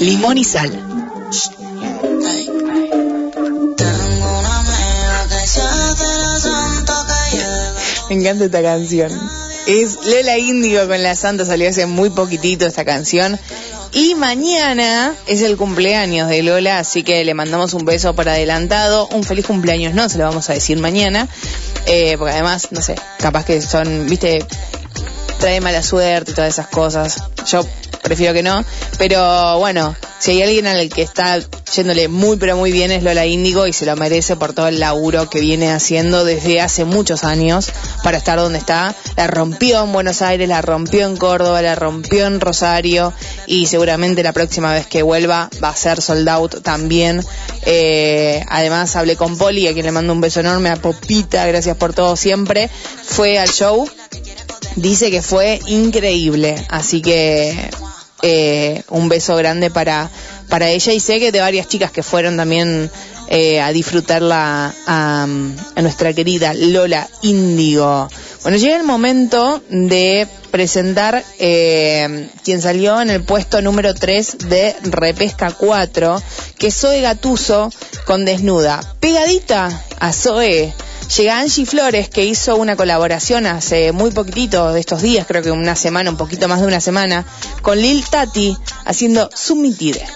Limón 0.00 0.38
y 0.38 0.44
Sal. 0.44 0.70
Me 8.08 8.14
encanta 8.14 8.46
esta 8.46 8.62
canción. 8.62 9.12
Es 9.66 9.98
Lola 10.06 10.38
Índigo 10.38 10.88
con 10.88 11.02
la 11.02 11.14
Santa, 11.14 11.44
salió 11.44 11.68
hace 11.68 11.84
muy 11.84 12.08
poquitito 12.08 12.64
esta 12.64 12.86
canción. 12.86 13.38
Y 13.92 14.14
mañana 14.14 15.14
es 15.26 15.42
el 15.42 15.58
cumpleaños 15.58 16.30
de 16.30 16.42
Lola, 16.44 16.78
así 16.78 17.02
que 17.02 17.22
le 17.22 17.34
mandamos 17.34 17.74
un 17.74 17.84
beso 17.84 18.14
por 18.14 18.26
adelantado. 18.26 19.06
Un 19.08 19.22
feliz 19.22 19.44
cumpleaños 19.44 19.92
no, 19.92 20.08
se 20.08 20.16
lo 20.16 20.24
vamos 20.24 20.48
a 20.48 20.54
decir 20.54 20.78
mañana. 20.78 21.28
Eh, 21.84 22.16
porque 22.16 22.32
además, 22.32 22.68
no 22.70 22.80
sé, 22.80 22.94
capaz 23.18 23.44
que 23.44 23.60
son, 23.60 24.06
viste, 24.08 24.46
trae 25.40 25.60
mala 25.60 25.82
suerte 25.82 26.30
y 26.30 26.34
todas 26.34 26.54
esas 26.54 26.68
cosas. 26.68 27.22
Yo 27.46 27.66
prefiero 28.02 28.32
que 28.34 28.42
no. 28.42 28.64
Pero 28.98 29.58
bueno, 29.58 29.94
si 30.18 30.32
hay 30.32 30.42
alguien 30.42 30.66
al 30.66 30.88
que 30.88 31.02
está 31.02 31.38
yéndole 31.74 32.08
muy 32.08 32.36
pero 32.36 32.56
muy 32.56 32.72
bien 32.72 32.90
es 32.90 33.02
Lola 33.02 33.26
Índigo 33.26 33.66
y 33.66 33.72
se 33.72 33.86
lo 33.86 33.96
merece 33.96 34.36
por 34.36 34.52
todo 34.52 34.68
el 34.68 34.80
laburo 34.80 35.30
que 35.30 35.40
viene 35.40 35.70
haciendo 35.70 36.24
desde 36.24 36.60
hace 36.60 36.84
muchos 36.84 37.24
años 37.24 37.70
para 38.02 38.18
estar 38.18 38.38
donde 38.38 38.58
está. 38.58 38.94
La 39.16 39.26
rompió 39.26 39.82
en 39.84 39.92
Buenos 39.92 40.22
Aires, 40.22 40.48
la 40.48 40.62
rompió 40.62 41.06
en 41.06 41.16
Córdoba, 41.16 41.62
la 41.62 41.74
rompió 41.74 42.26
en 42.26 42.40
Rosario 42.40 43.12
y 43.46 43.66
seguramente 43.66 44.22
la 44.22 44.32
próxima 44.32 44.72
vez 44.72 44.86
que 44.86 45.02
vuelva 45.02 45.48
va 45.62 45.70
a 45.70 45.76
ser 45.76 46.02
sold 46.02 46.28
out 46.28 46.62
también. 46.62 47.24
Eh, 47.62 48.44
además 48.48 48.96
hablé 48.96 49.16
con 49.16 49.38
Poli, 49.38 49.68
a 49.68 49.72
quien 49.72 49.86
le 49.86 49.92
mando 49.92 50.12
un 50.12 50.20
beso 50.20 50.40
enorme, 50.40 50.70
a 50.70 50.76
Popita, 50.76 51.46
gracias 51.46 51.76
por 51.76 51.94
todo 51.94 52.16
siempre. 52.16 52.68
Fue 53.04 53.38
al 53.38 53.48
show, 53.48 53.88
dice 54.76 55.10
que 55.10 55.22
fue 55.22 55.60
increíble, 55.66 56.54
así 56.68 57.00
que 57.02 57.70
eh, 58.22 58.82
un 58.88 59.08
beso 59.08 59.36
grande 59.36 59.70
para, 59.70 60.10
para 60.48 60.68
ella 60.68 60.92
y 60.92 61.00
sé 61.00 61.18
que 61.20 61.32
de 61.32 61.40
varias 61.40 61.68
chicas 61.68 61.90
que 61.90 62.02
fueron 62.02 62.36
también 62.36 62.90
eh, 63.28 63.60
a 63.60 63.72
disfrutarla 63.72 64.74
a, 64.86 65.22
a 65.22 65.82
nuestra 65.82 66.12
querida 66.12 66.52
Lola 66.52 67.08
Índigo. 67.22 68.08
Bueno, 68.42 68.58
llega 68.58 68.76
el 68.76 68.84
momento 68.84 69.62
de 69.68 70.26
presentar 70.50 71.22
eh, 71.38 72.28
quien 72.42 72.60
salió 72.60 73.00
en 73.00 73.10
el 73.10 73.22
puesto 73.22 73.62
número 73.62 73.94
3 73.94 74.48
de 74.48 74.74
Repesca 74.82 75.52
4, 75.52 76.22
que 76.58 76.68
es 76.68 76.74
Zoe 76.74 77.00
Gatuso 77.00 77.70
con 78.04 78.24
Desnuda. 78.24 78.80
Pegadita 78.98 79.84
a 79.98 80.12
Zoe 80.12 80.72
Llega 81.16 81.40
Angie 81.40 81.66
Flores, 81.66 82.08
que 82.08 82.24
hizo 82.24 82.54
una 82.56 82.76
colaboración 82.76 83.44
hace 83.46 83.90
muy 83.90 84.12
poquitito 84.12 84.72
de 84.72 84.78
estos 84.78 85.02
días, 85.02 85.26
creo 85.26 85.42
que 85.42 85.50
una 85.50 85.74
semana, 85.74 86.08
un 86.08 86.16
poquito 86.16 86.46
más 86.46 86.60
de 86.60 86.68
una 86.68 86.80
semana, 86.80 87.26
con 87.62 87.78
Lil 87.78 88.04
Tati, 88.08 88.56
haciendo 88.84 89.28
Submitire. 89.34 90.06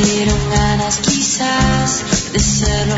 Dieron 0.00 0.50
ganas 0.50 0.98
quizás 1.00 2.32
de 2.32 2.40
ser 2.40 2.88
lo 2.88 2.96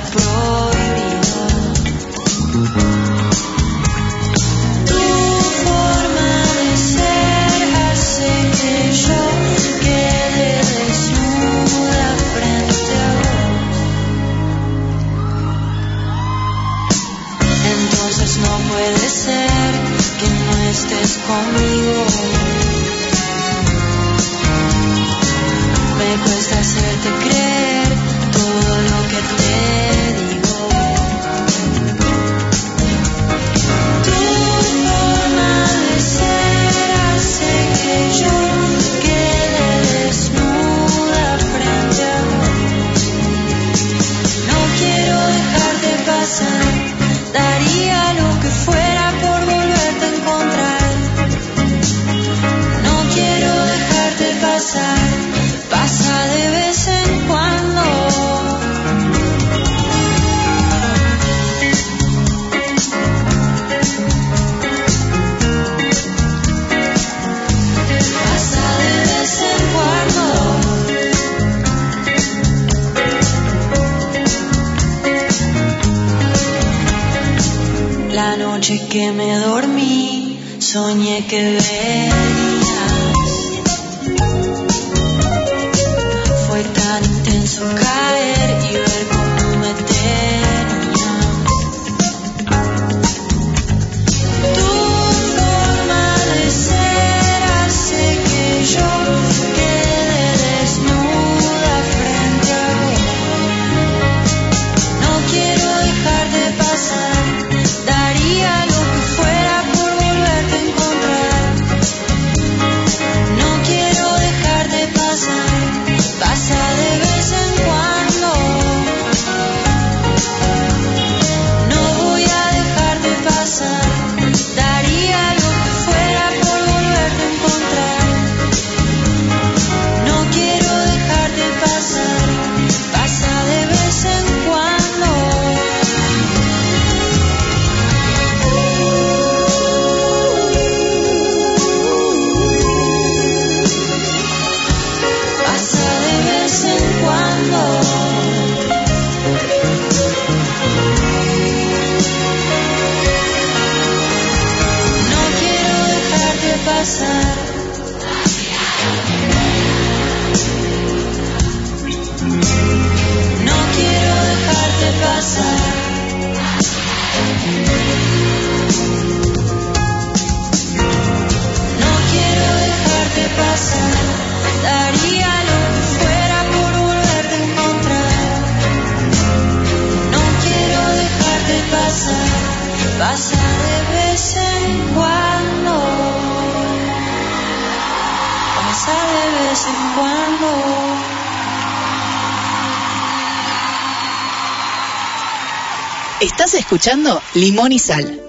escuchando 196.75 197.23
Limón 197.35 197.71
y 197.71 197.79
Sal. 197.79 198.21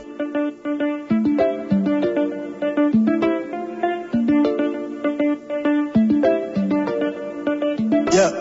Yeah. 8.12 8.32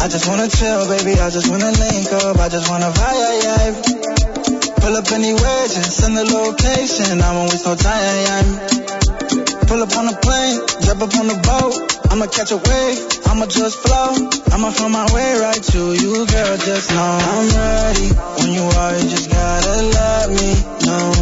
I 0.00 0.08
just 0.08 0.28
wanna 0.28 0.48
chill, 0.48 0.86
baby. 0.86 1.18
I 1.18 1.30
just 1.30 1.48
wanna 1.48 1.72
link 1.72 2.12
up. 2.12 2.38
I 2.38 2.48
just 2.48 2.70
wanna 2.70 2.92
vibe. 2.92 3.74
Pull 4.80 4.96
up 4.96 5.10
anywhere, 5.10 5.66
just 5.66 5.96
send 5.98 6.16
the 6.16 6.24
location. 6.24 7.20
I 7.20 7.34
won't 7.34 7.50
waste 7.50 7.66
no 7.66 7.74
time. 7.74 8.60
Pull 9.66 9.82
up 9.82 9.96
on 9.96 10.06
the 10.06 10.16
plane, 10.22 10.60
jump 10.86 11.02
up 11.02 11.14
on 11.18 11.26
the 11.26 11.34
boat. 11.42 11.74
I'ma 12.12 12.26
catch 12.26 12.52
a 12.52 12.56
wave, 12.56 13.07
I'ma 13.28 13.46
just 13.46 13.78
flow. 13.80 14.14
I'ma 14.52 14.70
find 14.70 14.92
my 14.92 15.06
way 15.12 15.38
right 15.38 15.62
to 15.62 15.92
you, 15.92 16.26
girl. 16.26 16.56
Just 16.56 16.90
know 16.90 17.18
I'm 17.32 17.48
ready. 17.48 18.08
When 18.38 18.50
you 18.56 18.64
are, 18.64 18.94
you 18.96 19.08
just 19.08 19.30
gotta 19.30 19.76
let 19.96 20.30
me 20.30 20.50
know. 20.86 21.12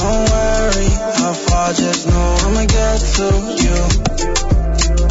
Don't 0.00 0.24
worry 0.32 0.90
how 1.20 1.32
far, 1.34 1.72
just 1.74 2.06
know 2.08 2.36
I'ma 2.44 2.64
get 2.64 2.98
to 3.16 3.28
you. 3.62 3.76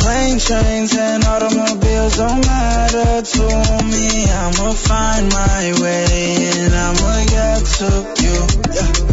Plane, 0.02 0.40
trains, 0.40 0.94
and 0.98 1.24
automobiles 1.24 2.18
don't 2.18 2.42
matter 2.42 3.22
to 3.22 3.46
me. 3.86 4.26
I'ma 4.32 4.74
find 4.74 5.30
my 5.30 5.74
way 5.80 6.36
and 6.58 6.74
I'ma 6.74 7.26
get 7.26 7.66
to 7.78 7.90
you. 8.24 8.38
Yeah 8.74 9.10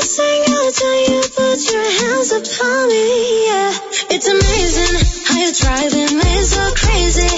this, 0.00 0.18
I 0.20 0.44
gotta 0.46 0.72
tell 0.72 1.00
you, 1.10 1.20
put 1.36 1.60
your 1.72 1.88
hands 2.00 2.32
upon 2.32 2.88
me, 2.88 3.46
yeah. 3.46 3.70
It's 4.10 4.28
amazing 4.28 4.94
how 5.26 5.36
you're 5.40 5.58
driving 5.60 6.12
me 6.18 6.32
so 6.42 6.62
crazy. 6.74 7.32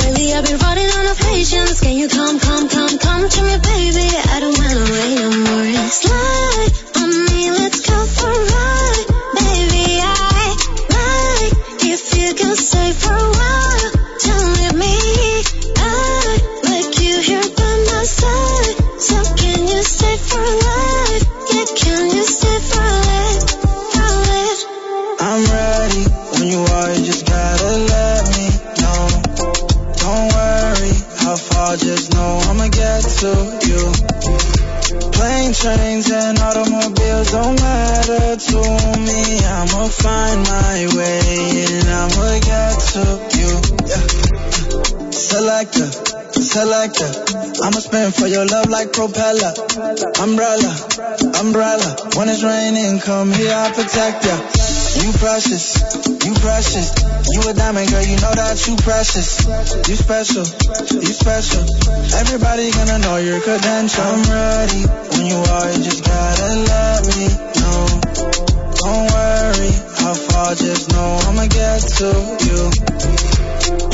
Lately 0.00 0.32
I've 0.34 0.44
been 0.44 0.58
running 0.58 0.86
out 0.86 1.06
of 1.12 1.18
patience. 1.18 1.80
Can 1.80 1.96
you 1.96 2.08
come, 2.08 2.38
come, 2.38 2.68
come, 2.68 2.98
come 2.98 3.28
to 3.28 3.42
me, 3.42 3.56
baby? 3.62 4.08
I 4.34 4.40
don't 4.40 4.56
wanna 4.58 4.84
wait 4.92 5.14
no 5.16 5.30
more. 5.44 5.88
Slide 5.88 6.85
Selector, 45.56 45.88
selector. 46.36 47.08
I'ma 47.64 47.80
spin 47.80 48.12
for 48.12 48.26
your 48.26 48.44
love 48.44 48.68
like 48.68 48.92
propeller. 48.92 49.56
Umbrella, 50.20 50.68
umbrella. 51.40 51.96
When 52.12 52.28
it's 52.28 52.44
raining, 52.44 53.00
come 53.00 53.32
here, 53.32 53.56
I'll 53.56 53.72
protect 53.72 54.20
ya. 54.28 54.36
You 55.00 55.16
precious, 55.16 55.80
you 56.28 56.34
precious. 56.44 56.92
You 57.32 57.40
a 57.48 57.54
diamond 57.54 57.88
girl, 57.88 58.04
you 58.04 58.20
know 58.20 58.36
that 58.36 58.60
you 58.68 58.76
precious. 58.84 59.48
You 59.88 59.96
special, 59.96 60.44
you 60.44 61.12
special. 61.16 61.64
Everybody 62.20 62.70
gonna 62.72 62.98
know 62.98 63.16
your 63.16 63.40
credential. 63.40 64.04
I'm 64.04 64.28
ready 64.28 64.84
when 65.08 65.24
you 65.24 65.40
are, 65.40 65.72
you 65.72 65.80
just 65.88 66.04
gotta 66.04 66.48
let 66.68 67.00
me 67.16 67.32
know. 67.32 67.80
Don't 68.76 69.08
worry 69.08 69.72
how 70.04 70.12
far, 70.12 70.54
just 70.54 70.92
know 70.92 71.16
I'ma 71.24 71.48
get 71.48 71.80
to 71.80 72.12
you. 72.44 73.35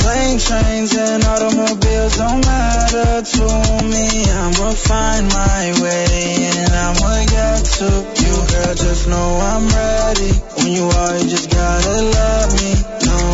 Plane, 0.03 0.37
trains, 0.37 0.93
and 0.97 1.23
automobiles 1.23 2.17
don't 2.17 2.45
matter 2.45 3.21
to 3.23 3.47
me. 3.87 4.27
I'ma 4.27 4.71
find 4.75 5.31
my 5.31 5.63
way 5.81 6.43
and 6.43 6.73
I'ma 6.75 7.23
get 7.23 7.63
to 7.79 7.87
you, 8.19 8.35
girl. 8.51 8.75
Just 8.75 9.07
know 9.07 9.39
I'm 9.39 9.65
ready. 9.65 10.31
When 10.59 10.71
you 10.75 10.83
are, 10.91 11.17
you 11.19 11.29
just 11.29 11.49
gotta 11.49 11.95
let 12.19 12.45
me 12.51 12.71
know. 13.07 13.27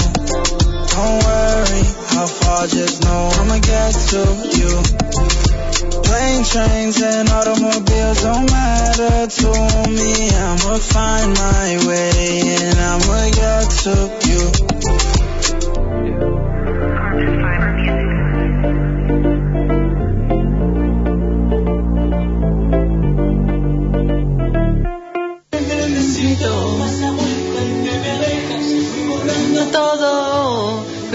Don't 0.93 1.17
worry 1.25 1.81
how 2.13 2.27
far, 2.27 2.67
just 2.67 3.03
know 3.03 3.31
I'ma 3.33 3.57
get 3.57 3.93
to 4.13 4.21
you. 4.53 4.71
Plane, 6.05 6.43
trains, 6.45 7.01
and 7.01 7.29
automobiles 7.29 8.21
don't 8.21 8.45
matter 8.45 9.25
to 9.25 9.49
me. 9.89 10.29
I'ma 10.37 10.77
find 10.77 11.33
my 11.33 11.87
way 11.87 12.41
and 12.61 12.79
I'ma 12.79 13.29
get 13.33 13.69
to 13.85 14.29
you. 14.29 14.68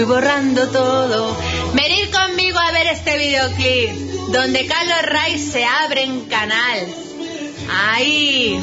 Borrando 0.05 0.69
todo. 0.69 1.35
Venid 1.73 2.11
conmigo 2.11 2.59
a 2.59 2.71
ver 2.71 2.87
este 2.87 3.17
videoclip, 3.17 3.91
donde 4.31 4.65
Carlos 4.65 5.01
Ray 5.03 5.37
se 5.37 5.65
abre 5.65 6.03
en 6.03 6.21
canal. 6.21 6.87
Ahí. 7.69 8.59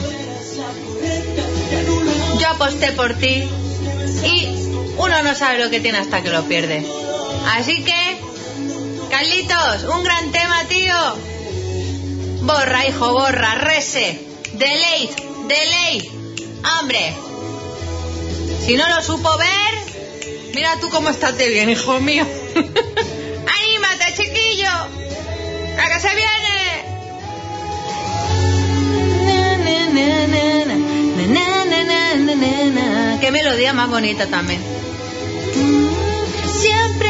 Yo 2.39 2.49
aposté 2.49 2.93
por 2.93 3.15
ti 3.15 3.45
y 4.25 4.49
uno 4.97 5.23
no 5.23 5.35
sabe 5.35 5.63
lo 5.63 5.71
que 5.71 5.81
tiene 5.81 5.99
hasta 5.99 6.23
que 6.23 6.31
lo 6.31 6.45
pierde. 6.45 7.02
Así 7.47 7.83
que, 7.85 8.21
Carlitos, 9.11 9.85
un 9.95 10.05
gran 10.05 10.33
tema, 10.33 10.65
tío. 10.69 10.97
Borra, 12.43 12.87
hijo, 12.87 13.13
borra, 13.13 13.55
rese. 13.57 14.21
Delay, 14.55 15.11
delay. 15.49 16.11
Hombre, 16.81 17.15
Si 18.67 18.77
no 18.77 18.89
lo 18.89 19.03
supo 19.03 19.37
ver, 19.39 20.53
mira 20.55 20.77
tú 20.81 20.89
cómo 20.89 21.11
estás 21.11 21.37
de 21.37 21.49
bien, 21.49 21.69
hijo 21.69 21.99
mío. 22.01 22.25
¡Anímate, 22.55 24.15
chiquillo! 24.17 24.69
¡A 24.69 25.89
que 25.89 26.01
se 26.01 26.15
viene! 26.15 26.43
¡Qué 33.21 33.31
melodía 33.31 33.73
más 33.73 33.89
bonita 33.89 34.27
también! 34.27 34.61
Siempre 36.47 37.02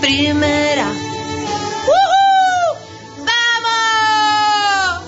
primera. 0.00 0.92
¡Vamos! 3.18 5.02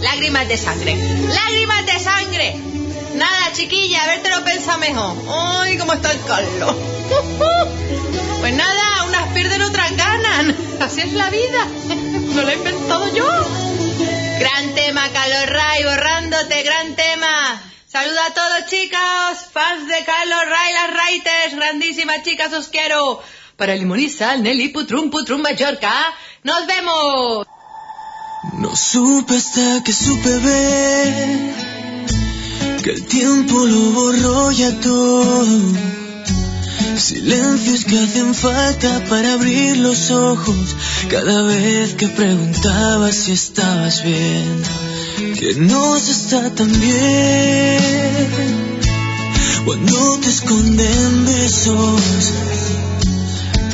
Lágrimas 0.00 0.48
de 0.48 0.56
sangre. 0.56 0.96
Lágrimas 0.96 1.86
de 1.86 1.98
sangre. 1.98 2.56
Nada, 3.14 3.52
chiquilla, 3.52 4.04
a 4.04 4.06
ver 4.08 4.22
te 4.22 4.30
lo 4.30 4.44
pensa 4.44 4.76
mejor. 4.78 5.16
Ay, 5.28 5.78
cómo 5.78 5.92
está 5.92 6.12
el 6.12 6.20
Carlos. 6.24 6.76
Pues 8.40 8.52
nada, 8.56 9.04
unas 9.06 9.28
pierden, 9.32 9.62
otras 9.62 9.96
ganan. 9.96 10.54
Así 10.80 11.00
es 11.00 11.12
la 11.14 11.30
vida. 11.30 11.66
No 12.34 12.42
lo 12.42 12.48
he 12.48 12.54
inventado 12.54 13.14
yo. 13.14 13.26
Gran 14.38 14.74
tema, 14.74 15.08
Carlos 15.12 15.46
Ray, 15.46 15.84
borrándote, 15.84 16.62
gran 16.62 16.94
tema. 16.96 17.62
Saluda 17.86 18.26
a 18.26 18.34
todos, 18.34 18.66
chicos, 18.66 19.46
fans 19.52 19.86
de 19.86 20.04
Carlos 20.04 20.42
Ray, 20.48 20.72
las 20.72 20.90
Raiters, 20.94 21.54
grandísimas 21.54 22.22
chicas, 22.24 22.52
os 22.52 22.68
quiero. 22.68 23.22
Para 23.56 23.76
Limón 23.76 24.00
Nelly, 24.42 24.68
Putrum, 24.70 25.10
Putrum, 25.10 25.40
Mallorca. 25.40 25.92
¡Nos 26.42 26.66
vemos! 26.66 27.46
No 28.58 28.74
supe 28.76 29.36
hasta 29.36 29.82
que 29.84 29.92
supe 29.92 30.38
ver 30.38 31.54
que 32.82 32.90
el 32.90 33.06
tiempo 33.06 33.64
lo 33.64 33.80
borró 33.92 34.50
ya 34.50 34.78
todo. 34.80 35.46
Silencios 36.96 37.84
que 37.84 37.98
hacen 37.98 38.34
falta 38.34 39.04
para 39.08 39.34
abrir 39.34 39.76
los 39.78 40.10
ojos 40.10 40.76
cada 41.08 41.42
vez 41.42 41.94
que 41.94 42.08
preguntabas 42.08 43.14
si 43.14 43.32
estabas 43.32 44.02
bien. 44.04 44.62
Que 45.38 45.54
no 45.56 45.98
se 45.98 46.12
está 46.12 46.54
tan 46.54 46.72
bien 46.80 48.54
cuando 49.64 50.18
te 50.20 50.28
esconden 50.28 51.24
besos. 51.24 52.02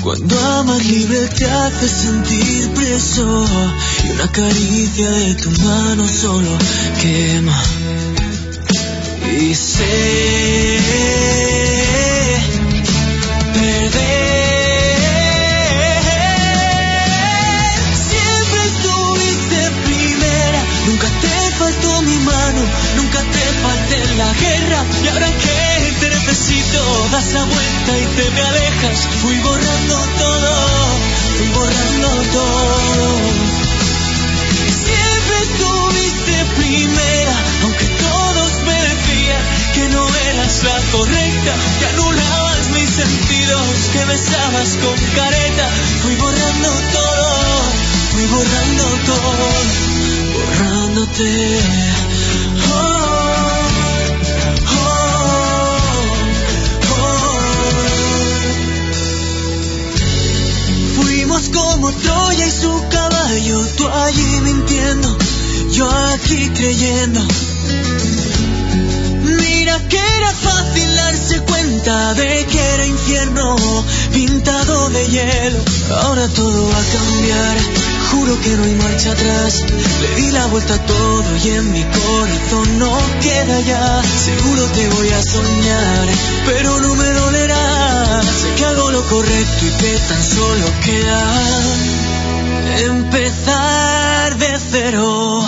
Cuando 0.02 0.40
amas 0.40 0.82
libre 0.86 1.28
te 1.28 1.44
hace 1.44 1.88
sentir 1.88 2.70
preso 2.70 3.44
y 4.04 4.10
una 4.10 4.32
caricia 4.32 5.10
de 5.10 5.34
tu 5.34 5.50
mano 5.62 6.08
solo 6.08 6.48
quema. 7.02 7.62
Y 9.38 9.54
sé 9.54 10.80
perder. 13.52 14.10
Nunca 20.86 21.08
te 21.20 21.50
faltó 21.58 22.02
mi 22.02 22.16
mano, 22.20 22.62
nunca 22.96 23.20
te 23.20 23.44
falté 23.62 24.14
la 24.16 24.32
guerra. 24.32 24.84
Y 25.04 25.08
ahora 25.08 25.26
que 25.26 25.59
necesito, 26.30 27.08
das 27.10 27.32
la 27.32 27.44
vuelta 27.44 27.98
y 27.98 28.06
te 28.16 28.30
me 28.30 28.40
alejas. 28.40 28.98
Fui 29.20 29.36
borrando 29.40 29.96
todo, 30.18 30.52
fui 31.38 31.48
borrando 31.48 32.08
todo. 32.32 33.18
Siempre 34.86 35.36
estuviste 35.48 36.34
primera, 36.56 37.36
aunque 37.62 37.86
todos 38.06 38.62
me 38.62 38.74
decían 38.90 39.42
que 39.74 39.88
no 39.88 40.06
eras 40.30 40.62
la 40.62 40.78
correcta, 40.92 41.52
que 41.80 41.86
anulabas 41.86 42.68
mis 42.74 42.90
sentidos, 42.90 43.90
que 43.92 44.04
besabas 44.04 44.76
con 44.82 44.96
careta. 45.16 45.68
Fui 46.02 46.14
borrando 46.14 46.68
todo, 46.92 47.28
fui 48.12 48.26
borrando 48.26 48.84
todo, 49.06 49.46
borrándote. 50.34 51.60
Oh, 52.72 52.99
como 61.52 61.92
Troya 61.92 62.46
y 62.46 62.50
su 62.50 62.84
caballo, 62.90 63.66
tú 63.76 63.88
allí 63.88 64.40
mintiendo, 64.42 65.16
yo 65.72 65.88
aquí 65.90 66.50
creyendo. 66.50 67.20
Mira 69.22 69.78
que 69.88 69.98
era 69.98 70.32
fácil 70.32 70.96
darse 70.96 71.40
cuenta 71.42 72.14
de 72.14 72.46
que 72.46 72.60
era 72.74 72.86
infierno 72.86 73.56
pintado 74.12 74.90
de 74.90 75.06
hielo. 75.06 75.58
Ahora 76.02 76.28
todo 76.28 76.68
va 76.68 76.78
a 76.78 76.84
cambiar, 76.98 77.56
juro 78.10 78.40
que 78.40 78.50
no 78.50 78.64
hay 78.64 78.74
marcha 78.74 79.12
atrás. 79.12 79.64
Le 80.02 80.14
di 80.16 80.30
la 80.32 80.46
vuelta 80.46 80.74
a 80.74 80.86
todo 80.86 81.24
y 81.44 81.48
en 81.50 81.72
mi 81.72 81.82
corazón 81.82 82.78
no 82.78 82.98
queda 83.20 83.60
ya. 83.60 84.02
Seguro 84.24 84.62
te 84.74 84.88
voy 84.88 85.08
a 85.08 85.22
soñar, 85.22 86.08
pero 86.46 86.80
no 86.80 86.94
me 86.94 87.08
dolerá. 87.10 87.79
Sé 88.22 88.54
que 88.54 88.64
hago 88.64 88.90
lo 88.90 89.02
correcto 89.08 89.66
y 89.66 89.70
que 89.70 89.98
tan 90.08 90.22
solo 90.22 90.66
queda 90.84 91.22
empezar 92.84 94.36
de 94.36 94.58
cero. 94.70 95.42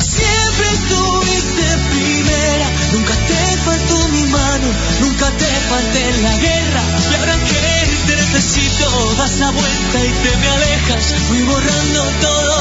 Siempre 0.00 0.66
estuviste 0.74 1.66
primera, 1.90 2.66
nunca 2.92 3.14
te 3.14 3.56
faltó 3.64 4.08
mi 4.08 4.24
mano, 4.24 4.66
nunca 5.00 5.30
te 5.30 5.46
falté 5.70 6.08
en 6.08 6.22
la 6.22 6.36
guerra. 6.36 6.82
Y 7.10 7.14
ahora 7.14 7.36
que 7.46 7.88
te 8.06 8.16
necesito, 8.16 9.14
das 9.16 9.38
la 9.38 9.50
vuelta 9.50 10.04
y 10.04 10.12
te 10.22 10.36
me 10.36 10.48
alejas. 10.48 11.14
Fui 11.28 11.42
borrando 11.42 12.02
todo, 12.20 12.56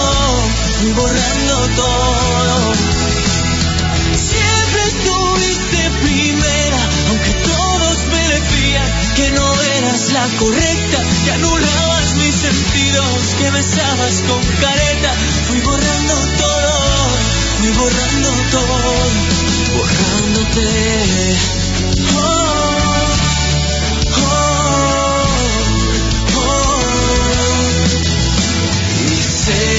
fui 0.79 0.91
borrando 0.91 1.55
todo. 1.75 2.73
Siempre 4.13 4.81
estuviste 4.93 5.89
primera, 6.01 6.66
que 9.17 9.31
no 9.31 9.61
eras 9.63 10.11
la 10.11 10.27
correcta, 10.37 11.03
que 11.25 11.31
anulabas 11.31 12.15
mis 12.17 12.35
sentidos, 12.35 13.35
que 13.39 13.49
besabas 13.49 14.21
con 14.27 14.43
careta. 14.61 15.11
Fui 15.47 15.59
borrando 15.61 16.13
todo, 16.37 17.09
fui 17.57 17.71
borrando 17.71 18.29
todo, 18.51 18.77
borrándote. 19.75 20.67
Oh, 22.15 23.07
oh, 24.17 24.35
oh. 26.35 26.81
Y 29.09 29.17
sé 29.23 29.76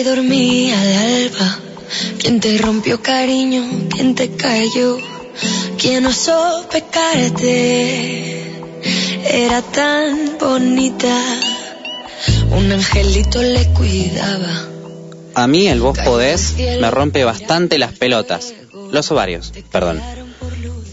y 0.00 0.02
dormía 0.02 0.80
de 0.80 0.96
alba. 0.96 1.58
¿Quién 2.18 2.40
te 2.40 2.56
rompió 2.58 3.02
cariño? 3.02 3.88
¿Quién 3.90 4.14
te 4.14 4.30
cayó? 4.30 4.98
¿Quién 5.78 6.06
osó 6.06 6.66
pecarte? 6.70 8.50
Era 9.24 9.60
tan 9.62 10.38
bonita. 10.38 11.14
Un 12.56 12.72
angelito 12.72 13.42
le 13.42 13.66
cuidaba. 13.72 14.66
A 15.34 15.46
mí 15.46 15.68
el 15.68 15.80
vos 15.80 15.98
podés 15.98 16.54
me 16.56 16.90
rompe 16.90 17.24
bastante 17.24 17.78
las 17.78 17.92
pelotas, 17.92 18.54
los 18.90 19.10
ovarios, 19.10 19.52
perdón. 19.70 20.00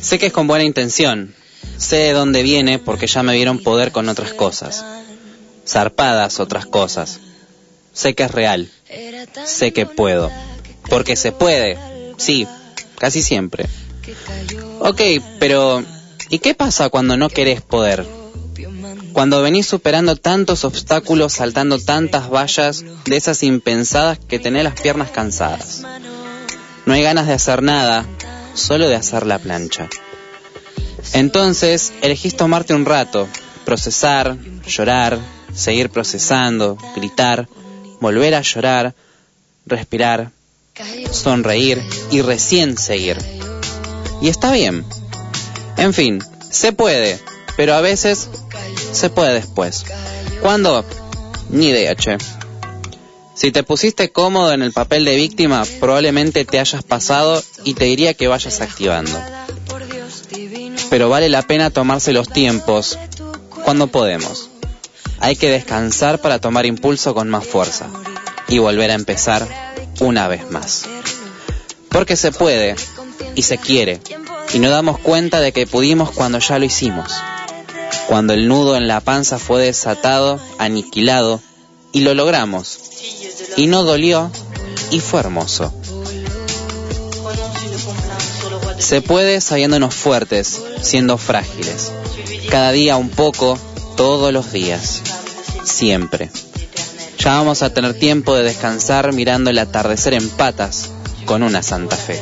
Sé 0.01 0.19
que 0.19 0.27
es 0.27 0.33
con 0.33 0.47
buena 0.47 0.65
intención, 0.65 1.33
sé 1.77 1.97
de 1.97 2.13
dónde 2.13 2.43
viene 2.43 2.77
porque 2.77 3.07
ya 3.07 3.23
me 3.23 3.33
vieron 3.33 3.59
poder 3.59 3.91
con 3.91 4.09
otras 4.09 4.33
cosas, 4.33 4.85
zarpadas 5.65 6.39
otras 6.39 6.65
cosas. 6.65 7.19
Sé 7.97 8.13
que 8.13 8.25
es 8.25 8.31
real, 8.31 8.69
sé 9.47 9.73
que 9.73 9.87
puedo, 9.87 10.29
porque 10.87 11.15
se 11.15 11.31
puede, 11.31 11.79
sí, 12.17 12.47
casi 12.99 13.23
siempre. 13.23 13.65
Ok, 14.81 15.01
pero 15.39 15.83
¿y 16.29 16.37
qué 16.37 16.53
pasa 16.53 16.89
cuando 16.89 17.17
no 17.17 17.27
querés 17.27 17.61
poder? 17.61 18.05
Cuando 19.13 19.41
venís 19.41 19.65
superando 19.65 20.15
tantos 20.15 20.63
obstáculos, 20.63 21.33
saltando 21.33 21.79
tantas 21.79 22.29
vallas, 22.29 22.85
de 23.05 23.17
esas 23.17 23.41
impensadas 23.41 24.19
que 24.19 24.37
tenés 24.37 24.63
las 24.63 24.79
piernas 24.79 25.09
cansadas. 25.09 25.81
No 26.85 26.93
hay 26.93 27.01
ganas 27.01 27.25
de 27.25 27.33
hacer 27.33 27.63
nada, 27.63 28.05
solo 28.53 28.87
de 28.89 28.95
hacer 28.95 29.25
la 29.25 29.39
plancha. 29.39 29.89
Entonces, 31.13 31.93
elegís 32.03 32.37
tomarte 32.37 32.75
un 32.75 32.85
rato, 32.85 33.27
procesar, 33.65 34.37
llorar, 34.67 35.17
seguir 35.55 35.89
procesando, 35.89 36.77
gritar, 36.95 37.49
volver 37.99 38.35
a 38.35 38.41
llorar, 38.41 38.93
respirar, 39.65 40.31
sonreír 41.11 41.81
y 42.11 42.21
recién 42.21 42.77
seguir. 42.77 43.17
Y 44.21 44.29
está 44.29 44.51
bien. 44.51 44.85
En 45.77 45.93
fin, 45.93 46.23
se 46.49 46.73
puede, 46.73 47.19
pero 47.55 47.73
a 47.73 47.81
veces 47.81 48.29
se 48.91 49.09
puede 49.09 49.33
después. 49.33 49.85
¿Cuándo? 50.41 50.85
Ni 51.49 51.67
idea, 51.67 51.95
che. 51.95 52.17
Si 53.35 53.51
te 53.51 53.61
pusiste 53.61 54.11
cómodo 54.11 54.51
en 54.51 54.63
el 54.63 54.73
papel 54.73 55.05
de 55.05 55.15
víctima, 55.15 55.63
probablemente 55.79 56.43
te 56.43 56.59
hayas 56.59 56.83
pasado 56.83 57.43
y 57.63 57.75
te 57.75 57.85
diría 57.85 58.15
que 58.15 58.27
vayas 58.27 58.61
activando. 58.61 59.21
Pero 60.89 61.09
vale 61.09 61.29
la 61.29 61.43
pena 61.43 61.69
tomarse 61.69 62.13
los 62.13 62.29
tiempos 62.29 62.97
cuando 63.63 63.87
podemos. 63.87 64.46
Hay 65.19 65.35
que 65.35 65.49
descansar 65.49 66.21
para 66.21 66.39
tomar 66.39 66.65
impulso 66.65 67.13
con 67.13 67.29
más 67.29 67.45
fuerza 67.45 67.87
y 68.47 68.59
volver 68.59 68.91
a 68.91 68.95
empezar 68.95 69.47
una 69.99 70.27
vez 70.27 70.49
más. 70.51 70.85
Porque 71.89 72.15
se 72.15 72.31
puede 72.31 72.75
y 73.35 73.43
se 73.43 73.57
quiere 73.57 73.99
y 74.53 74.59
no 74.59 74.69
damos 74.69 74.99
cuenta 74.99 75.41
de 75.41 75.51
que 75.51 75.67
pudimos 75.67 76.11
cuando 76.11 76.39
ya 76.39 76.59
lo 76.59 76.65
hicimos. 76.65 77.11
Cuando 78.07 78.33
el 78.33 78.47
nudo 78.47 78.77
en 78.77 78.87
la 78.87 79.01
panza 79.01 79.37
fue 79.37 79.61
desatado, 79.61 80.39
aniquilado 80.57 81.41
y 81.91 82.01
lo 82.01 82.13
logramos. 82.13 82.79
Y 83.57 83.67
no 83.67 83.83
dolió 83.83 84.31
y 84.91 84.99
fue 84.99 85.19
hermoso. 85.19 85.73
Se 88.77 89.01
puede 89.01 89.41
sabiéndonos 89.41 89.93
fuertes, 89.95 90.61
siendo 90.81 91.17
frágiles. 91.17 91.91
Cada 92.49 92.71
día 92.71 92.95
un 92.95 93.09
poco, 93.09 93.59
todos 93.97 94.31
los 94.31 94.53
días. 94.53 95.01
Siempre. 95.65 96.29
Ya 97.17 97.31
vamos 97.35 97.61
a 97.63 97.73
tener 97.73 97.93
tiempo 97.93 98.35
de 98.35 98.43
descansar 98.43 99.11
mirando 99.11 99.49
el 99.49 99.59
atardecer 99.59 100.13
en 100.13 100.29
patas 100.29 100.89
con 101.25 101.43
una 101.43 101.61
Santa 101.61 101.97
Fe. 101.97 102.21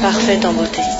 Parfait 0.00 0.44
en 0.44 0.56
beauté. 0.56 0.97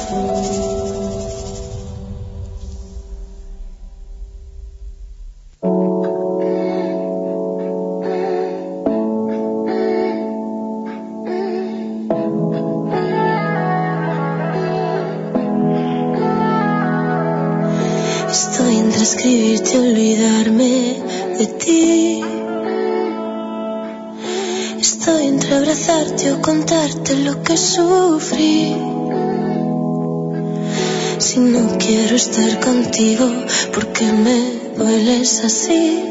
Contigo, 32.98 33.30
¿por 33.72 33.86
qué 33.92 34.12
me 34.12 34.74
dueles 34.76 35.44
así? 35.44 36.02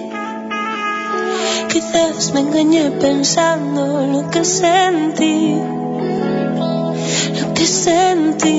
Quizás 1.68 2.34
me 2.34 2.40
engañé 2.40 2.92
pensando 2.92 4.08
lo 4.08 4.30
que 4.30 4.46
sentí, 4.46 5.56
lo 7.42 7.54
que 7.54 7.66
sentí. 7.66 8.57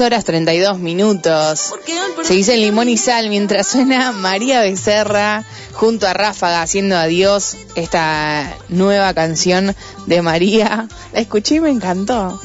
6 0.00 0.06
horas 0.06 0.24
32 0.24 0.78
minutos. 0.78 1.74
Se 2.22 2.32
dice 2.32 2.56
limón 2.56 2.88
y 2.88 2.96
sal 2.96 3.28
mientras 3.28 3.66
suena 3.66 4.12
María 4.12 4.62
Becerra 4.62 5.44
junto 5.74 6.06
a 6.06 6.14
Ráfaga 6.14 6.62
haciendo 6.62 6.96
adiós 6.96 7.54
esta 7.74 8.56
nueva 8.70 9.12
canción 9.12 9.76
de 10.06 10.22
María. 10.22 10.88
La 11.12 11.20
escuché 11.20 11.56
y 11.56 11.60
me 11.60 11.68
encantó. 11.68 12.40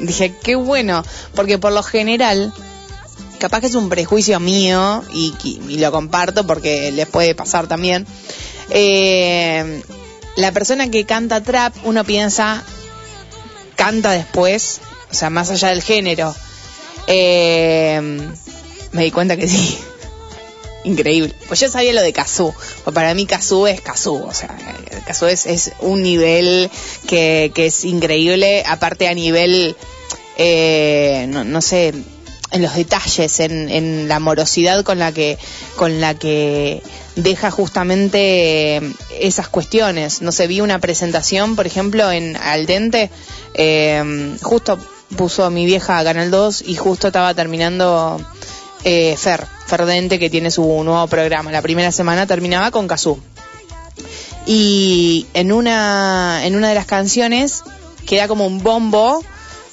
Dije, 0.00 0.34
qué 0.42 0.54
bueno, 0.54 1.02
porque 1.34 1.56
por 1.56 1.72
lo 1.72 1.82
general, 1.82 2.52
capaz 3.38 3.60
que 3.60 3.68
es 3.68 3.74
un 3.74 3.88
prejuicio 3.88 4.38
mío 4.38 5.02
y, 5.14 5.32
y 5.42 5.78
lo 5.78 5.90
comparto 5.90 6.46
porque 6.46 6.92
les 6.92 7.06
puede 7.08 7.34
pasar 7.34 7.68
también. 7.68 8.06
eh, 8.68 9.82
la 10.36 10.52
persona 10.52 10.90
que 10.90 11.06
canta 11.06 11.42
trap, 11.42 11.74
uno 11.84 12.04
piensa, 12.04 12.62
canta 13.76 14.10
después, 14.10 14.82
o 15.10 15.14
sea, 15.14 15.30
más 15.30 15.48
allá 15.48 15.68
del 15.68 15.82
género. 15.82 16.34
Eh, 17.10 18.00
me 18.92 19.04
di 19.04 19.10
cuenta 19.10 19.36
que 19.36 19.48
sí. 19.48 19.78
Increíble. 20.84 21.34
Pues 21.48 21.58
yo 21.60 21.68
sabía 21.68 21.92
lo 21.92 22.02
de 22.02 22.12
Kazoo. 22.12 22.54
Pues 22.84 22.94
para 22.94 23.14
mí 23.14 23.26
Kazoo 23.26 23.66
es 23.66 23.80
Kazoo. 23.80 24.26
O 24.26 24.34
sea, 24.34 24.56
Kazoo 25.06 25.28
es, 25.28 25.46
es 25.46 25.72
un 25.80 26.02
nivel 26.02 26.70
que, 27.06 27.50
que 27.54 27.66
es 27.66 27.84
increíble. 27.84 28.62
Aparte 28.66 29.08
a 29.08 29.14
nivel, 29.14 29.74
eh, 30.36 31.26
no, 31.28 31.44
no 31.44 31.60
sé, 31.62 31.94
en 32.50 32.62
los 32.62 32.74
detalles, 32.74 33.40
en, 33.40 33.68
en 33.70 34.08
la 34.08 34.16
amorosidad 34.16 34.84
con 34.84 34.98
la 34.98 35.12
que, 35.12 35.38
con 35.76 36.00
la 36.00 36.14
que 36.14 36.82
deja 37.16 37.50
justamente 37.50 38.76
eh, 38.76 38.92
esas 39.20 39.48
cuestiones. 39.48 40.22
No 40.22 40.30
sé, 40.32 40.46
vi 40.46 40.60
una 40.60 40.78
presentación, 40.78 41.56
por 41.56 41.66
ejemplo, 41.66 42.10
en 42.12 42.36
Al 42.36 42.66
Dente, 42.66 43.10
eh, 43.54 44.36
justo 44.42 44.78
puso 45.16 45.48
mi 45.50 45.66
vieja 45.66 45.98
a 45.98 46.04
Canal 46.04 46.30
2 46.30 46.62
y 46.66 46.76
justo 46.76 47.08
estaba 47.08 47.34
terminando 47.34 48.20
eh, 48.84 49.16
Fer, 49.16 49.46
Fer 49.66 49.86
Dente, 49.86 50.18
que 50.18 50.30
tiene 50.30 50.50
su 50.50 50.62
nuevo 50.62 51.06
programa. 51.06 51.50
La 51.50 51.62
primera 51.62 51.92
semana 51.92 52.26
terminaba 52.26 52.70
con 52.70 52.86
Kazoo. 52.86 53.18
Y 54.46 55.26
en 55.34 55.52
una, 55.52 56.46
en 56.46 56.56
una 56.56 56.68
de 56.68 56.74
las 56.74 56.86
canciones 56.86 57.62
queda 58.06 58.28
como 58.28 58.46
un 58.46 58.62
bombo 58.62 59.22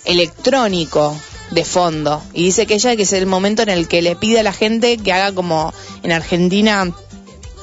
electrónico 0.03 1.15
de 1.51 1.63
fondo. 1.63 2.21
Y 2.33 2.43
dice 2.43 2.65
que 2.65 2.75
ella 2.75 2.95
que 2.95 3.03
es 3.03 3.13
el 3.13 3.25
momento 3.25 3.61
en 3.61 3.69
el 3.69 3.87
que 3.87 4.01
le 4.01 4.15
pide 4.15 4.39
a 4.39 4.43
la 4.43 4.53
gente 4.53 4.97
que 4.97 5.13
haga 5.13 5.33
como 5.33 5.73
en 6.03 6.11
Argentina 6.11 6.93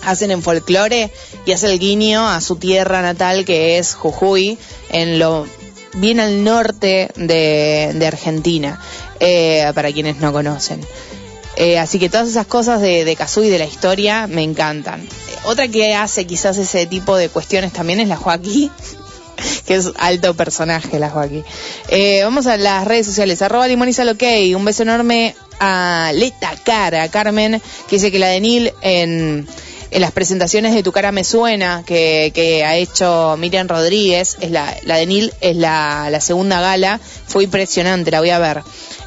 hacen 0.05 0.31
en 0.31 0.43
folclore 0.43 1.12
y 1.44 1.53
hace 1.53 1.73
el 1.73 1.78
guiño 1.78 2.28
a 2.28 2.40
su 2.40 2.57
tierra 2.57 3.03
natal 3.03 3.44
que 3.44 3.78
es 3.78 3.94
Jujuy, 3.94 4.59
en 4.90 5.19
lo 5.19 5.47
bien 5.94 6.20
al 6.20 6.44
norte 6.44 7.10
de, 7.16 7.93
de 7.94 8.06
Argentina, 8.06 8.81
eh, 9.20 9.70
para 9.74 9.93
quienes 9.93 10.16
no 10.16 10.32
conocen. 10.32 10.81
Eh, 11.56 11.78
así 11.78 11.98
que 11.98 12.09
todas 12.09 12.28
esas 12.28 12.47
cosas 12.47 12.81
de, 12.81 13.05
de 13.05 13.16
Kazoo 13.16 13.44
y 13.44 13.51
de 13.51 13.59
la 13.59 13.66
historia 13.66 14.27
me 14.27 14.43
encantan. 14.43 15.02
Eh, 15.02 15.06
otra 15.44 15.69
que 15.69 15.94
hace 15.94 16.27
quizás 16.27 16.56
ese 16.56 16.86
tipo 16.86 17.16
de 17.16 17.28
cuestiones 17.28 17.73
también 17.73 18.01
es 18.01 18.09
la 18.09 18.16
Joaquín, 18.16 18.70
que 19.66 19.74
es 19.74 19.90
alto 19.98 20.35
personaje 20.35 20.98
la 20.98 21.10
Joaquín. 21.10 21.44
Eh, 21.89 22.20
vamos 22.24 22.47
a 22.47 22.56
las 22.56 22.86
redes 22.86 23.06
sociales, 23.06 23.43
arroba 23.43 23.66
ok, 23.66 24.23
un 24.56 24.64
beso 24.64 24.82
enorme 24.82 25.36
a 25.60 26.10
Leta 26.14 26.55
Cara, 26.64 27.09
Carmen, 27.09 27.60
que 27.89 27.97
dice 27.97 28.10
que 28.10 28.19
la 28.19 28.28
de 28.28 28.40
Nil 28.40 28.73
en, 28.81 29.47
en 29.93 30.01
las 30.01 30.12
presentaciones 30.12 30.74
de 30.74 30.82
Tu 30.82 30.90
Cara 30.90 31.12
Me 31.12 31.23
Suena, 31.23 31.82
que, 31.85 32.32
que 32.35 32.64
ha 32.64 32.77
hecho 32.77 33.36
Miriam 33.39 33.69
Rodríguez, 33.69 34.39
es 34.40 34.51
la, 34.51 34.74
la 34.85 34.97
de 34.97 35.06
Nil 35.06 35.32
es 35.43 35.55
la, 35.55 36.09
la 36.10 36.20
segunda 36.20 36.60
gala, 36.60 36.98
fue 37.27 37.44
impresionante, 37.44 38.10
la 38.10 38.20
voy 38.20 38.31
a 38.31 38.39
ver. 38.39 38.62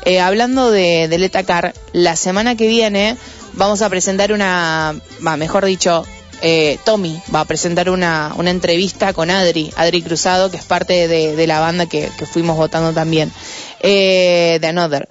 Eh, 0.06 0.20
hablando 0.20 0.70
de, 0.70 1.08
de 1.08 1.18
Leta 1.18 1.44
Car, 1.44 1.74
la 1.92 2.16
semana 2.16 2.56
que 2.56 2.68
viene 2.68 3.18
vamos 3.54 3.82
a 3.82 3.90
presentar 3.90 4.32
una, 4.32 4.96
va, 5.26 5.38
mejor 5.38 5.66
dicho, 5.66 6.06
eh, 6.44 6.78
Tommy 6.86 7.20
va 7.34 7.40
a 7.40 7.46
presentar 7.46 7.90
una, 7.90 8.34
una 8.38 8.52
entrevista 8.52 9.14
con 9.14 9.32
Adri, 9.32 9.72
Adri 9.76 10.04
Cruzado, 10.04 10.52
que 10.52 10.58
es 10.58 10.66
parte 10.66 11.08
de, 11.08 11.36
de 11.36 11.48
la 11.48 11.60
banda 11.60 11.88
que, 11.88 12.10
que 12.18 12.28
fuimos 12.28 12.58
votando 12.58 12.94
también, 12.94 13.32
eh, 13.80 14.60
de 14.62 14.68
Another. 14.68 15.10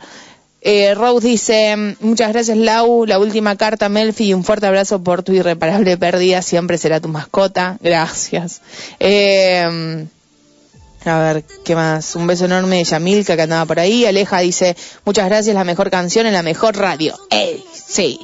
Eh, 0.66 0.94
Rose 0.94 1.28
dice, 1.28 1.96
muchas 2.00 2.32
gracias 2.32 2.56
Lau, 2.56 3.04
la 3.04 3.18
última 3.18 3.54
carta 3.54 3.90
Melfi 3.90 4.24
y 4.24 4.34
un 4.34 4.44
fuerte 4.44 4.66
abrazo 4.66 5.02
por 5.02 5.22
tu 5.22 5.34
irreparable 5.34 5.98
pérdida, 5.98 6.40
siempre 6.40 6.78
será 6.78 7.00
tu 7.00 7.08
mascota, 7.08 7.76
gracias. 7.82 8.62
Eh, 8.98 10.06
a 11.04 11.18
ver, 11.18 11.44
¿qué 11.64 11.74
más? 11.74 12.16
Un 12.16 12.26
beso 12.26 12.46
enorme 12.46 12.78
de 12.78 12.84
Yamilka 12.84 13.36
que 13.36 13.42
andaba 13.42 13.66
por 13.66 13.78
ahí. 13.78 14.06
Aleja 14.06 14.38
dice, 14.38 14.74
muchas 15.04 15.26
gracias, 15.26 15.54
la 15.54 15.64
mejor 15.64 15.90
canción 15.90 16.26
en 16.26 16.32
la 16.32 16.42
mejor 16.42 16.76
radio. 16.76 17.14
¡Ey! 17.30 17.62
Sí. 17.74 18.18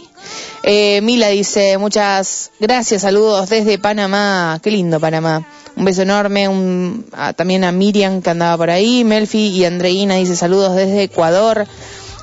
Eh, 0.62 1.00
Mila 1.02 1.28
dice, 1.28 1.76
muchas 1.76 2.52
gracias, 2.58 3.02
saludos 3.02 3.50
desde 3.50 3.78
Panamá. 3.78 4.58
Qué 4.62 4.70
lindo 4.70 4.98
Panamá. 4.98 5.46
Un 5.76 5.84
beso 5.84 6.02
enorme. 6.02 6.48
Un, 6.48 7.06
también 7.36 7.64
a 7.64 7.72
Miriam 7.72 8.22
que 8.22 8.30
andaba 8.30 8.56
por 8.56 8.70
ahí. 8.70 9.04
Melfi 9.04 9.48
y 9.48 9.64
Andreina 9.66 10.16
dice, 10.16 10.34
saludos 10.34 10.74
desde 10.74 11.02
Ecuador. 11.02 11.66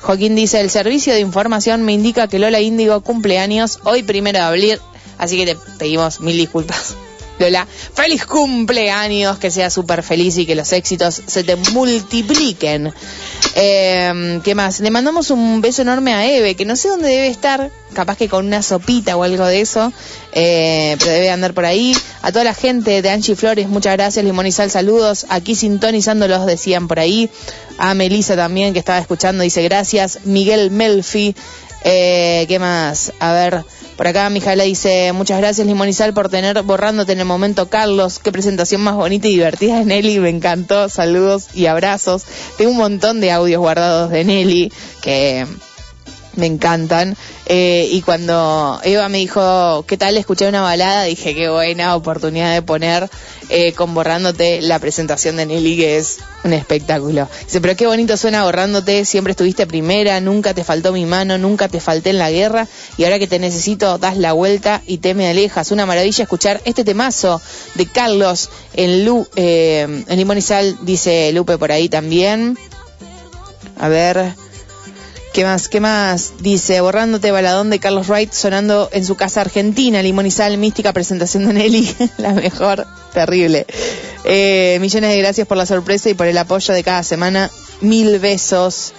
Joaquín 0.00 0.34
dice, 0.34 0.60
el 0.60 0.70
servicio 0.70 1.12
de 1.12 1.20
información 1.20 1.82
me 1.82 1.92
indica 1.92 2.28
que 2.28 2.38
Lola 2.38 2.60
Índigo 2.60 3.00
cumple 3.00 3.38
años 3.38 3.80
hoy 3.84 4.02
primero 4.02 4.38
de 4.38 4.44
abril, 4.44 4.80
así 5.18 5.36
que 5.36 5.54
te 5.54 5.60
pedimos 5.78 6.20
mil 6.20 6.36
disculpas. 6.36 6.96
Lola, 7.38 7.66
feliz 7.66 8.26
cumpleaños, 8.26 9.38
que 9.38 9.50
seas 9.50 9.72
súper 9.72 10.02
feliz 10.02 10.36
y 10.38 10.46
que 10.46 10.54
los 10.54 10.72
éxitos 10.72 11.22
se 11.26 11.44
te 11.44 11.54
multipliquen. 11.56 12.92
Eh, 13.54 14.40
¿Qué 14.42 14.54
más? 14.54 14.80
Le 14.80 14.90
mandamos 14.90 15.30
un 15.30 15.60
beso 15.60 15.82
enorme 15.82 16.12
a 16.14 16.26
Eve, 16.26 16.56
que 16.56 16.64
no 16.64 16.74
sé 16.74 16.88
dónde 16.88 17.08
debe 17.08 17.28
estar, 17.28 17.70
capaz 17.94 18.16
que 18.16 18.28
con 18.28 18.46
una 18.46 18.62
sopita 18.62 19.16
o 19.16 19.22
algo 19.22 19.46
de 19.46 19.60
eso, 19.60 19.92
eh, 20.32 20.96
pero 20.98 21.12
debe 21.12 21.30
andar 21.30 21.54
por 21.54 21.64
ahí. 21.64 21.96
A 22.22 22.32
toda 22.32 22.44
la 22.44 22.54
gente 22.54 23.02
de 23.02 23.10
Angie 23.10 23.36
Flores, 23.36 23.68
muchas 23.68 23.94
gracias, 23.94 24.24
Limón 24.24 24.46
y 24.46 24.52
Sal, 24.52 24.70
saludos. 24.70 25.26
Aquí 25.28 25.54
sintonizándolos, 25.54 26.46
decían 26.46 26.88
por 26.88 26.98
ahí. 26.98 27.30
A 27.78 27.94
Melissa 27.94 28.34
también, 28.34 28.72
que 28.72 28.80
estaba 28.80 28.98
escuchando, 28.98 29.44
dice 29.44 29.62
gracias. 29.62 30.20
Miguel 30.24 30.72
Melfi, 30.72 31.36
eh, 31.84 32.44
¿qué 32.48 32.58
más? 32.58 33.12
A 33.20 33.32
ver, 33.32 33.64
por 33.98 34.06
acá 34.06 34.30
Mijaela 34.30 34.62
dice, 34.62 35.12
muchas 35.12 35.38
gracias 35.38 35.66
Sal 35.96 36.14
por 36.14 36.28
tener 36.28 36.62
borrándote 36.62 37.14
en 37.14 37.18
el 37.18 37.24
momento, 37.24 37.68
Carlos. 37.68 38.20
Qué 38.20 38.30
presentación 38.30 38.80
más 38.80 38.94
bonita 38.94 39.26
y 39.26 39.32
divertida 39.32 39.80
de 39.80 39.86
Nelly, 39.86 40.20
me 40.20 40.28
encantó. 40.28 40.88
Saludos 40.88 41.48
y 41.52 41.66
abrazos. 41.66 42.24
Tengo 42.56 42.70
un 42.70 42.76
montón 42.76 43.20
de 43.20 43.32
audios 43.32 43.58
guardados 43.60 44.10
de 44.10 44.22
Nelly 44.22 44.72
que 45.02 45.44
me 46.38 46.46
encantan. 46.46 47.16
Eh, 47.46 47.88
y 47.90 48.00
cuando 48.02 48.80
Eva 48.82 49.08
me 49.08 49.18
dijo, 49.18 49.84
¿qué 49.86 49.96
tal? 49.96 50.16
Escuché 50.16 50.48
una 50.48 50.62
balada, 50.62 51.04
dije, 51.04 51.34
qué 51.34 51.48
buena 51.50 51.96
oportunidad 51.96 52.54
de 52.54 52.62
poner 52.62 53.10
eh, 53.48 53.72
con 53.72 53.94
Borrándote 53.94 54.62
la 54.62 54.78
presentación 54.78 55.36
de 55.36 55.46
Nelly, 55.46 55.76
que 55.76 55.98
es 55.98 56.18
un 56.44 56.52
espectáculo. 56.52 57.28
Dice, 57.44 57.60
pero 57.60 57.76
qué 57.76 57.86
bonito 57.86 58.16
suena 58.16 58.44
Borrándote, 58.44 59.04
siempre 59.04 59.32
estuviste 59.32 59.66
primera, 59.66 60.20
nunca 60.20 60.54
te 60.54 60.64
faltó 60.64 60.92
mi 60.92 61.04
mano, 61.04 61.36
nunca 61.38 61.68
te 61.68 61.80
falté 61.80 62.10
en 62.10 62.18
la 62.18 62.30
guerra, 62.30 62.68
y 62.96 63.04
ahora 63.04 63.18
que 63.18 63.26
te 63.26 63.38
necesito, 63.38 63.98
das 63.98 64.16
la 64.16 64.32
vuelta 64.32 64.82
y 64.86 64.98
te 64.98 65.14
me 65.14 65.28
alejas. 65.28 65.70
Una 65.72 65.86
maravilla 65.86 66.22
escuchar 66.22 66.60
este 66.64 66.84
temazo 66.84 67.42
de 67.74 67.86
Carlos 67.86 68.50
en, 68.74 69.04
Lu, 69.04 69.26
eh, 69.36 70.04
en 70.06 70.18
Limón 70.18 70.38
y 70.38 70.42
Sal, 70.42 70.78
dice 70.82 71.32
Lupe 71.32 71.58
por 71.58 71.72
ahí 71.72 71.88
también. 71.88 72.56
A 73.78 73.88
ver... 73.88 74.34
¿Qué 75.38 75.44
más? 75.44 75.68
¿Qué 75.68 75.78
más? 75.78 76.32
Dice, 76.40 76.80
borrándote 76.80 77.30
baladón 77.30 77.70
de 77.70 77.78
Carlos 77.78 78.08
Wright 78.08 78.32
sonando 78.32 78.88
en 78.92 79.04
su 79.04 79.14
casa 79.14 79.42
argentina, 79.42 80.02
Sal, 80.32 80.58
mística 80.58 80.92
presentación 80.92 81.46
de 81.46 81.52
Nelly, 81.52 81.94
la 82.18 82.32
mejor, 82.32 82.84
terrible. 83.14 83.64
Eh, 84.24 84.78
millones 84.80 85.10
de 85.10 85.18
gracias 85.18 85.46
por 85.46 85.56
la 85.56 85.64
sorpresa 85.64 86.10
y 86.10 86.14
por 86.14 86.26
el 86.26 86.36
apoyo 86.38 86.74
de 86.74 86.82
cada 86.82 87.04
semana. 87.04 87.52
Mil 87.80 88.18
besos. 88.18 88.92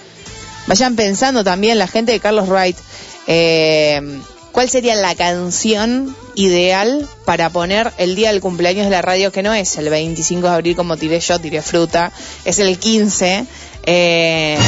Vayan 0.66 0.96
pensando 0.96 1.44
también 1.44 1.78
la 1.78 1.86
gente 1.86 2.12
de 2.12 2.20
Carlos 2.20 2.48
Wright. 2.48 2.78
eh, 3.26 4.00
¿Cuál 4.52 4.70
sería 4.70 4.94
la 4.94 5.14
canción 5.14 6.16
ideal 6.36 7.06
para 7.26 7.50
poner 7.50 7.92
el 7.98 8.16
día 8.16 8.32
del 8.32 8.40
cumpleaños 8.40 8.86
de 8.86 8.90
la 8.90 9.02
radio? 9.02 9.30
Que 9.30 9.42
no 9.42 9.52
es 9.52 9.76
el 9.76 9.90
25 9.90 10.48
de 10.48 10.54
abril 10.54 10.74
como 10.74 10.96
tiré 10.96 11.20
yo, 11.20 11.38
tiré 11.38 11.60
fruta. 11.60 12.10
Es 12.46 12.58
el 12.58 12.78
15. 12.78 13.44
Eh, 13.84 14.58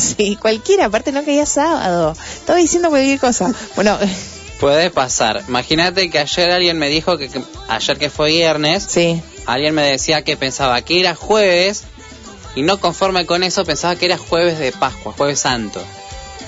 sí, 0.16 0.36
cualquiera, 0.40 0.86
aparte 0.86 1.12
no 1.12 1.22
ya 1.22 1.46
sábado. 1.46 2.14
Estaba 2.34 2.58
diciendo 2.58 2.88
cualquier 2.90 3.18
cosa. 3.20 3.52
Bueno, 3.74 3.98
Puede 4.60 4.90
pasar. 4.90 5.42
Imagínate 5.48 6.08
que 6.08 6.20
ayer 6.20 6.50
alguien 6.52 6.78
me 6.78 6.88
dijo 6.88 7.18
que, 7.18 7.28
que- 7.28 7.42
ayer 7.68 7.98
que 7.98 8.10
fue 8.10 8.28
viernes, 8.30 8.86
sí. 8.88 9.20
alguien 9.44 9.74
me 9.74 9.82
decía 9.82 10.22
que 10.22 10.36
pensaba 10.36 10.80
que 10.82 11.00
era 11.00 11.16
jueves 11.16 11.82
y 12.54 12.62
no 12.62 12.78
conforme 12.78 13.26
con 13.26 13.42
eso 13.42 13.64
pensaba 13.64 13.96
que 13.96 14.04
era 14.06 14.18
jueves 14.18 14.60
de 14.60 14.70
Pascua, 14.70 15.14
jueves 15.16 15.40
santo. 15.40 15.82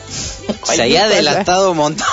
Se 0.64 0.82
había 0.82 1.06
adelantado 1.06 1.72
un 1.72 1.78
montón. 1.78 2.06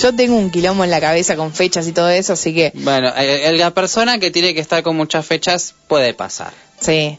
yo 0.00 0.14
tengo 0.14 0.36
un 0.36 0.50
quilombo 0.50 0.84
en 0.84 0.90
la 0.90 1.00
cabeza 1.00 1.34
con 1.34 1.52
fechas 1.52 1.88
y 1.88 1.92
todo 1.92 2.08
eso, 2.10 2.34
así 2.34 2.54
que 2.54 2.70
Bueno, 2.74 3.12
eh, 3.16 3.52
la 3.56 3.72
persona 3.72 4.18
que 4.20 4.30
tiene 4.30 4.54
que 4.54 4.60
estar 4.60 4.82
con 4.84 4.96
muchas 4.96 5.26
fechas 5.26 5.74
puede 5.88 6.14
pasar. 6.14 6.52
sí. 6.80 7.18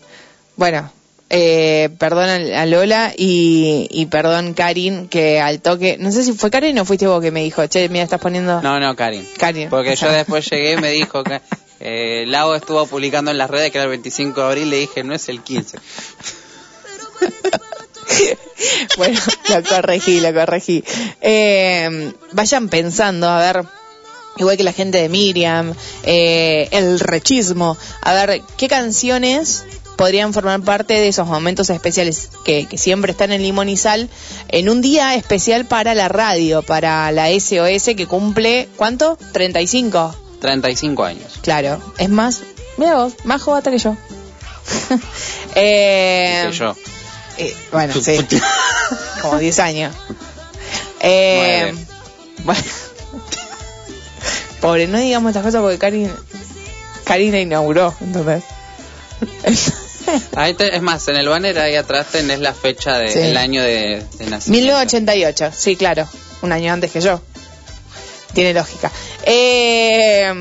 Bueno, 0.55 0.91
eh, 1.29 1.89
perdón 1.97 2.53
a 2.53 2.65
Lola 2.65 3.13
y, 3.15 3.87
y 3.91 4.05
perdón 4.07 4.53
Karin, 4.53 5.07
que 5.07 5.39
al 5.39 5.61
toque, 5.61 5.97
no 5.99 6.11
sé 6.11 6.23
si 6.23 6.33
fue 6.33 6.49
Karin 6.49 6.77
o 6.79 6.85
fuiste 6.85 7.07
vos 7.07 7.21
que 7.21 7.31
me 7.31 7.43
dijo, 7.43 7.65
che, 7.67 7.87
mira, 7.89 8.03
estás 8.03 8.19
poniendo... 8.19 8.61
No, 8.61 8.79
no, 8.79 8.95
Karin. 8.95 9.27
Karin. 9.37 9.69
Porque 9.69 9.95
yo 9.95 10.11
después 10.11 10.49
llegué 10.49 10.73
y 10.73 10.77
me 10.77 10.91
dijo 10.91 11.23
que 11.23 11.41
eh, 11.79 12.25
Lau 12.27 12.53
estuvo 12.53 12.85
publicando 12.87 13.31
en 13.31 13.37
las 13.37 13.49
redes 13.49 13.71
que 13.71 13.77
era 13.77 13.85
el 13.85 13.91
25 13.91 14.41
de 14.41 14.47
abril, 14.47 14.69
le 14.69 14.77
dije, 14.77 15.03
no 15.03 15.13
es 15.13 15.29
el 15.29 15.41
15. 15.41 15.77
bueno, 18.97 19.19
lo 19.49 19.63
corregí, 19.63 20.19
lo 20.19 20.33
corregí. 20.33 20.83
Eh, 21.21 22.11
vayan 22.31 22.69
pensando, 22.69 23.29
a 23.29 23.39
ver, 23.39 23.63
igual 24.37 24.57
que 24.57 24.63
la 24.63 24.73
gente 24.73 24.99
de 24.99 25.09
Miriam, 25.09 25.73
eh, 26.03 26.67
el 26.71 26.99
rechismo, 26.99 27.77
a 28.01 28.13
ver, 28.13 28.41
¿qué 28.57 28.67
canciones 28.67 29.65
podrían 29.99 30.33
formar 30.33 30.61
parte 30.61 30.93
de 30.93 31.09
esos 31.09 31.27
momentos 31.27 31.69
especiales 31.69 32.29
que, 32.45 32.65
que 32.67 32.77
siempre 32.77 33.11
están 33.11 33.33
en 33.33 33.43
Limón 33.43 33.67
y 33.67 33.75
Sal 33.75 34.07
en 34.47 34.69
un 34.69 34.79
día 34.79 35.13
especial 35.15 35.65
para 35.65 35.93
la 35.93 36.07
radio, 36.07 36.61
para 36.61 37.11
la 37.11 37.27
SOS 37.27 37.95
que 37.97 38.07
cumple, 38.07 38.69
¿cuánto? 38.77 39.17
35. 39.33 40.15
35 40.39 41.03
años. 41.03 41.39
Claro, 41.41 41.81
es 41.97 42.07
más, 42.07 42.43
mira 42.77 42.95
vos, 42.95 43.13
más 43.25 43.41
jovata 43.41 43.71
que 43.71 43.77
yo. 43.77 43.97
eh, 45.55 46.49
yo. 46.53 46.77
eh, 47.37 47.53
bueno, 47.73 47.93
sí. 48.01 48.25
Como 49.21 49.37
10 49.37 49.59
años. 49.59 49.93
Eh, 51.01 51.73
bueno. 52.45 52.61
Pobre, 54.61 54.87
no 54.87 54.97
digamos 54.97 55.31
estas 55.31 55.43
cosas 55.43 55.61
porque 55.61 55.77
Karin, 55.77 56.09
Karina 57.03 57.41
inauguró, 57.41 57.93
entonces. 57.99 58.45
Ahí 60.35 60.53
te- 60.53 60.75
es 60.75 60.81
más, 60.81 61.07
en 61.07 61.15
el 61.17 61.27
banner 61.29 61.57
ahí 61.59 61.75
atrás 61.75 62.07
tenés 62.11 62.39
la 62.39 62.53
fecha 62.53 62.97
del 62.97 63.09
Sí. 63.11 63.37
año 63.37 63.61
de, 63.63 64.03
de 64.17 64.25
nacimiento. 64.27 64.51
1988, 64.51 65.51
sí, 65.55 65.75
claro. 65.75 66.07
Un 66.41 66.51
año 66.51 66.71
antes 66.73 66.91
que 66.91 67.01
yo. 67.01 67.21
Tiene 68.33 68.53
lógica. 68.53 68.91
Eh, 69.23 70.31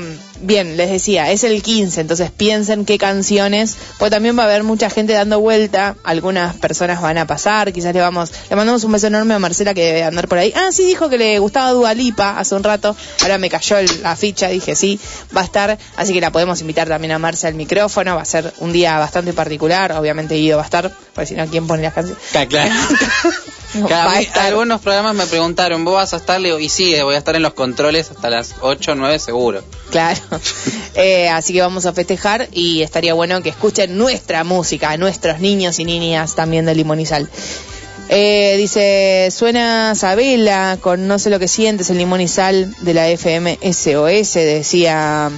bien, 0.41 0.77
les 0.77 0.89
decía, 0.89 1.31
es 1.31 1.43
el 1.43 1.61
15, 1.61 2.01
entonces 2.01 2.31
piensen 2.31 2.85
qué 2.85 2.97
canciones, 2.97 3.75
pues 3.97 4.11
también 4.11 4.37
va 4.37 4.43
a 4.43 4.45
haber 4.45 4.63
mucha 4.63 4.89
gente 4.89 5.13
dando 5.13 5.39
vuelta, 5.39 5.95
algunas 6.03 6.55
personas 6.55 7.01
van 7.01 7.17
a 7.17 7.27
pasar, 7.27 7.71
quizás 7.73 7.93
le 7.93 8.01
vamos, 8.01 8.31
le 8.49 8.55
mandamos 8.55 8.83
un 8.83 8.91
beso 8.91 9.07
enorme 9.07 9.33
a 9.33 9.39
Marcela 9.39 9.73
que 9.73 9.85
debe 9.85 10.03
andar 10.03 10.27
por 10.27 10.37
ahí. 10.37 10.53
Ah, 10.55 10.69
sí, 10.71 10.83
dijo 10.85 11.09
que 11.09 11.17
le 11.17 11.39
gustaba 11.39 11.71
Dualipa 11.71 12.37
hace 12.39 12.55
un 12.55 12.63
rato, 12.63 12.95
ahora 13.21 13.37
me 13.37 13.49
cayó 13.49 13.77
el- 13.77 14.01
la 14.03 14.15
ficha, 14.15 14.47
dije 14.49 14.75
sí, 14.75 14.99
va 15.35 15.41
a 15.41 15.45
estar, 15.45 15.77
así 15.97 16.13
que 16.13 16.21
la 16.21 16.31
podemos 16.31 16.61
invitar 16.61 16.87
también 16.87 17.11
a 17.11 17.19
Marce 17.19 17.47
al 17.47 17.55
micrófono, 17.55 18.15
va 18.15 18.21
a 18.21 18.25
ser 18.25 18.53
un 18.59 18.71
día 18.71 18.97
bastante 18.99 19.33
particular, 19.33 19.91
obviamente 19.93 20.35
Guido 20.35 20.57
va 20.57 20.63
a 20.63 20.65
estar, 20.65 20.91
porque 21.13 21.27
si 21.27 21.35
no, 21.35 21.45
¿quién 21.47 21.67
pone 21.67 21.83
las 21.83 21.93
canciones? 21.93 22.23
Ca- 22.33 22.45
Claro. 22.47 22.73
Cada 23.87 24.17
algunos 24.47 24.81
programas 24.81 25.13
me 25.13 25.27
preguntaron, 25.27 25.85
¿vos 25.85 25.93
vas 25.93 26.13
a 26.13 26.17
estar? 26.17 26.41
Le 26.41 26.47
digo, 26.49 26.59
y 26.59 26.69
sí, 26.69 26.99
voy 27.03 27.13
a 27.13 27.19
estar 27.19 27.35
en 27.35 27.43
los 27.43 27.53
controles 27.53 28.09
hasta 28.09 28.29
las 28.31 28.55
8 28.61 28.93
o 28.93 28.95
9 28.95 29.19
seguro. 29.19 29.63
Claro. 29.91 30.19
Eh, 30.95 31.29
así 31.29 31.53
que 31.53 31.61
vamos 31.61 31.85
a 31.85 31.93
festejar 31.93 32.49
y 32.51 32.81
estaría 32.81 33.13
bueno 33.13 33.41
que 33.41 33.49
escuchen 33.49 33.97
nuestra 33.97 34.43
música, 34.43 34.97
nuestros 34.97 35.39
niños 35.39 35.79
y 35.79 35.85
niñas 35.85 36.35
también 36.35 36.65
de 36.65 37.05
Sal. 37.05 37.29
Eh, 38.09 38.55
dice, 38.57 39.29
suena 39.31 39.93
Sabela 39.95 40.77
con 40.81 41.07
No 41.07 41.19
sé 41.19 41.29
lo 41.29 41.39
que 41.39 41.47
sientes, 41.47 41.89
el 41.89 41.99
limón 41.99 42.21
y 42.21 42.27
sal 42.27 42.73
de 42.81 42.93
la 42.95 43.07
FM 43.07 43.59
SOS, 43.61 44.33
decía 44.33 45.31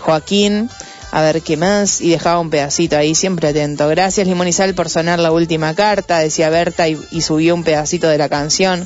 Joaquín. 0.00 0.70
A 1.12 1.22
ver 1.22 1.42
qué 1.42 1.56
más. 1.56 2.00
Y 2.00 2.10
dejaba 2.10 2.40
un 2.40 2.50
pedacito 2.50 2.96
ahí, 2.96 3.14
siempre 3.14 3.48
atento. 3.48 3.86
Gracias, 3.88 4.26
Limón 4.26 4.48
y 4.48 4.52
Sal, 4.52 4.74
por 4.74 4.88
sonar 4.88 5.20
la 5.20 5.30
última 5.30 5.72
carta, 5.72 6.18
decía 6.18 6.50
Berta 6.50 6.88
y 6.88 7.20
subió 7.20 7.54
un 7.54 7.62
pedacito 7.62 8.08
de 8.08 8.18
la 8.18 8.28
canción. 8.28 8.84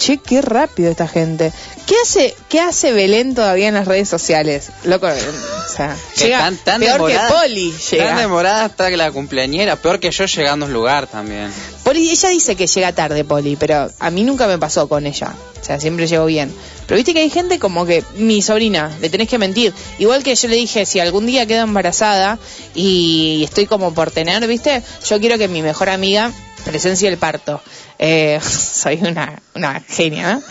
Che, 0.00 0.16
qué 0.16 0.40
rápido 0.40 0.90
esta 0.90 1.06
gente. 1.06 1.52
¿Qué 1.86 1.94
hace, 2.02 2.34
qué 2.48 2.58
hace 2.58 2.92
Belén 2.92 3.34
todavía 3.34 3.68
en 3.68 3.74
las 3.74 3.86
redes 3.86 4.08
sociales? 4.08 4.70
Loco, 4.84 5.06
eh, 5.06 5.12
o 5.12 5.68
sea, 5.68 5.94
llega 6.16 6.38
tan, 6.38 6.56
tan 6.56 6.80
peor 6.80 6.94
demorada, 6.94 7.28
que 7.28 7.34
Poli. 7.34 7.74
Llega. 7.90 8.06
Tan 8.06 8.16
demorada 8.16 8.64
hasta 8.64 8.88
que 8.88 8.96
la 8.96 9.12
cumpleañera, 9.12 9.76
peor 9.76 10.00
que 10.00 10.10
yo 10.10 10.24
llegando 10.24 10.64
a 10.64 10.68
un 10.68 10.72
lugar 10.72 11.06
también. 11.06 11.52
Poli, 11.84 12.08
ella 12.08 12.30
dice 12.30 12.56
que 12.56 12.66
llega 12.66 12.92
tarde, 12.94 13.24
Poli, 13.24 13.56
pero 13.56 13.90
a 13.98 14.10
mí 14.10 14.24
nunca 14.24 14.46
me 14.46 14.56
pasó 14.56 14.88
con 14.88 15.04
ella. 15.06 15.34
O 15.60 15.62
sea, 15.62 15.78
siempre 15.78 16.06
llegó 16.06 16.24
bien. 16.24 16.50
Pero 16.86 16.96
viste 16.96 17.12
que 17.12 17.20
hay 17.20 17.28
gente 17.28 17.58
como 17.58 17.84
que, 17.84 18.02
mi 18.16 18.40
sobrina, 18.40 18.90
le 19.02 19.10
tenés 19.10 19.28
que 19.28 19.36
mentir. 19.36 19.74
Igual 19.98 20.22
que 20.22 20.34
yo 20.34 20.48
le 20.48 20.56
dije, 20.56 20.86
si 20.86 20.98
algún 20.98 21.26
día 21.26 21.44
quedo 21.44 21.64
embarazada 21.64 22.38
y 22.74 23.42
estoy 23.44 23.66
como 23.66 23.92
por 23.92 24.10
tener, 24.10 24.46
viste, 24.46 24.82
yo 25.06 25.20
quiero 25.20 25.36
que 25.36 25.46
mi 25.46 25.60
mejor 25.60 25.90
amiga 25.90 26.32
presencie 26.64 27.08
el 27.08 27.18
parto. 27.18 27.60
Eh, 27.98 28.40
soy 28.42 29.00
una, 29.02 29.40
una 29.54 29.80
genia. 29.80 30.40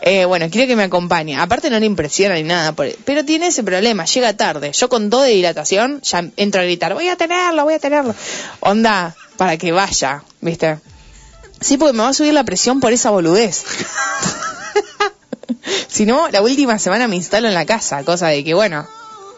Eh, 0.00 0.24
bueno, 0.24 0.48
quiero 0.50 0.66
que 0.66 0.76
me 0.76 0.84
acompañe. 0.84 1.36
Aparte 1.36 1.68
no 1.68 1.78
le 1.78 1.86
impresiona 1.86 2.36
ni 2.36 2.42
nada, 2.42 2.72
pero 2.72 3.24
tiene 3.24 3.48
ese 3.48 3.62
problema, 3.62 4.04
llega 4.04 4.32
tarde. 4.34 4.72
Yo 4.72 4.88
con 4.88 5.10
todo 5.10 5.22
de 5.22 5.32
dilatación 5.32 6.00
ya 6.02 6.24
entro 6.36 6.60
a 6.62 6.64
gritar, 6.64 6.94
voy 6.94 7.08
a 7.08 7.16
tenerlo, 7.16 7.64
voy 7.64 7.74
a 7.74 7.78
tenerlo. 7.78 8.14
Onda, 8.60 9.14
para 9.36 9.56
que 9.56 9.72
vaya, 9.72 10.22
¿viste? 10.40 10.78
Sí, 11.60 11.76
porque 11.76 11.92
me 11.92 12.02
va 12.02 12.10
a 12.10 12.14
subir 12.14 12.32
la 12.34 12.44
presión 12.44 12.80
por 12.80 12.92
esa 12.92 13.10
boludez. 13.10 13.64
si 15.88 16.06
no, 16.06 16.28
la 16.28 16.42
última 16.42 16.78
semana 16.78 17.08
me 17.08 17.16
instalo 17.16 17.48
en 17.48 17.54
la 17.54 17.66
casa, 17.66 18.04
cosa 18.04 18.28
de 18.28 18.44
que, 18.44 18.54
bueno, 18.54 18.86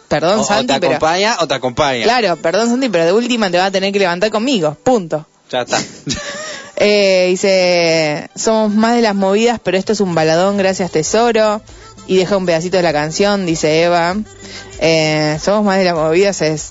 perdón 0.08 0.38
O, 0.38 0.42
o 0.42 0.44
Santi, 0.44 0.74
te 0.74 0.80
pero... 0.80 0.96
acompaña 0.96 1.36
o 1.40 1.46
te 1.46 1.54
acompaña. 1.54 2.02
Claro, 2.04 2.36
perdón 2.36 2.68
Santi, 2.70 2.88
pero 2.88 3.04
de 3.04 3.12
última 3.12 3.50
te 3.50 3.58
va 3.58 3.66
a 3.66 3.70
tener 3.70 3.92
que 3.92 3.98
levantar 3.98 4.30
conmigo, 4.30 4.76
punto. 4.82 5.26
Ya 5.50 5.62
está. 5.62 5.78
Eh, 6.80 7.26
dice, 7.30 8.30
somos 8.36 8.72
más 8.72 8.94
de 8.94 9.02
las 9.02 9.16
movidas, 9.16 9.58
pero 9.60 9.76
esto 9.76 9.92
es 9.92 10.00
un 10.00 10.14
baladón, 10.14 10.58
gracias 10.58 10.92
tesoro. 10.92 11.60
Y 12.06 12.16
deja 12.18 12.36
un 12.36 12.46
pedacito 12.46 12.76
de 12.76 12.84
la 12.84 12.92
canción, 12.92 13.46
dice 13.46 13.82
Eva. 13.82 14.16
Eh, 14.78 15.38
somos 15.42 15.64
más 15.64 15.78
de 15.78 15.84
las 15.84 15.94
movidas, 15.94 16.40
es 16.40 16.70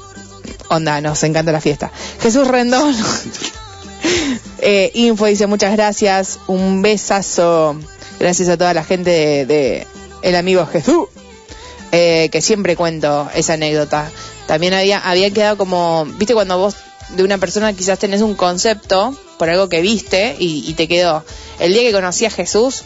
onda, 0.70 1.02
nos 1.02 1.22
encanta 1.24 1.52
la 1.52 1.60
fiesta. 1.60 1.92
Jesús 2.22 2.48
Rendón. 2.48 2.96
eh, 4.60 4.92
Info 4.94 5.26
dice, 5.26 5.46
muchas 5.46 5.74
gracias, 5.74 6.40
un 6.48 6.82
besazo. 6.82 7.76
Gracias 8.18 8.48
a 8.48 8.58
toda 8.58 8.74
la 8.74 8.86
gente 8.86 9.10
de, 9.10 9.46
de 9.46 9.88
el 10.22 10.36
amigo 10.36 10.66
Jesús. 10.66 11.08
Eh, 11.92 12.30
que 12.32 12.42
siempre 12.42 12.76
cuento 12.76 13.30
esa 13.34 13.54
anécdota. 13.54 14.12
También 14.46 14.74
había, 14.74 15.00
había 15.00 15.32
quedado 15.32 15.58
como, 15.58 16.06
viste 16.06 16.34
cuando 16.34 16.58
vos 16.58 16.76
de 17.10 17.24
una 17.24 17.38
persona 17.38 17.74
quizás 17.74 18.00
tenés 18.00 18.22
un 18.22 18.36
concepto 18.36 19.18
por 19.38 19.50
algo 19.50 19.70
que 19.70 19.82
viste 19.82 20.36
y, 20.38 20.66
y 20.68 20.74
te 20.74 20.88
quedó. 20.88 21.24
El 21.60 21.74
día 21.74 21.84
que 21.84 21.94
conocí 21.94 22.26
a 22.26 22.30
Jesús, 22.30 22.84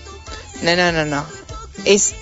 no, 0.61 0.76
no, 0.76 0.91
no, 0.91 1.06
no. 1.06 1.26
Es 1.86 2.14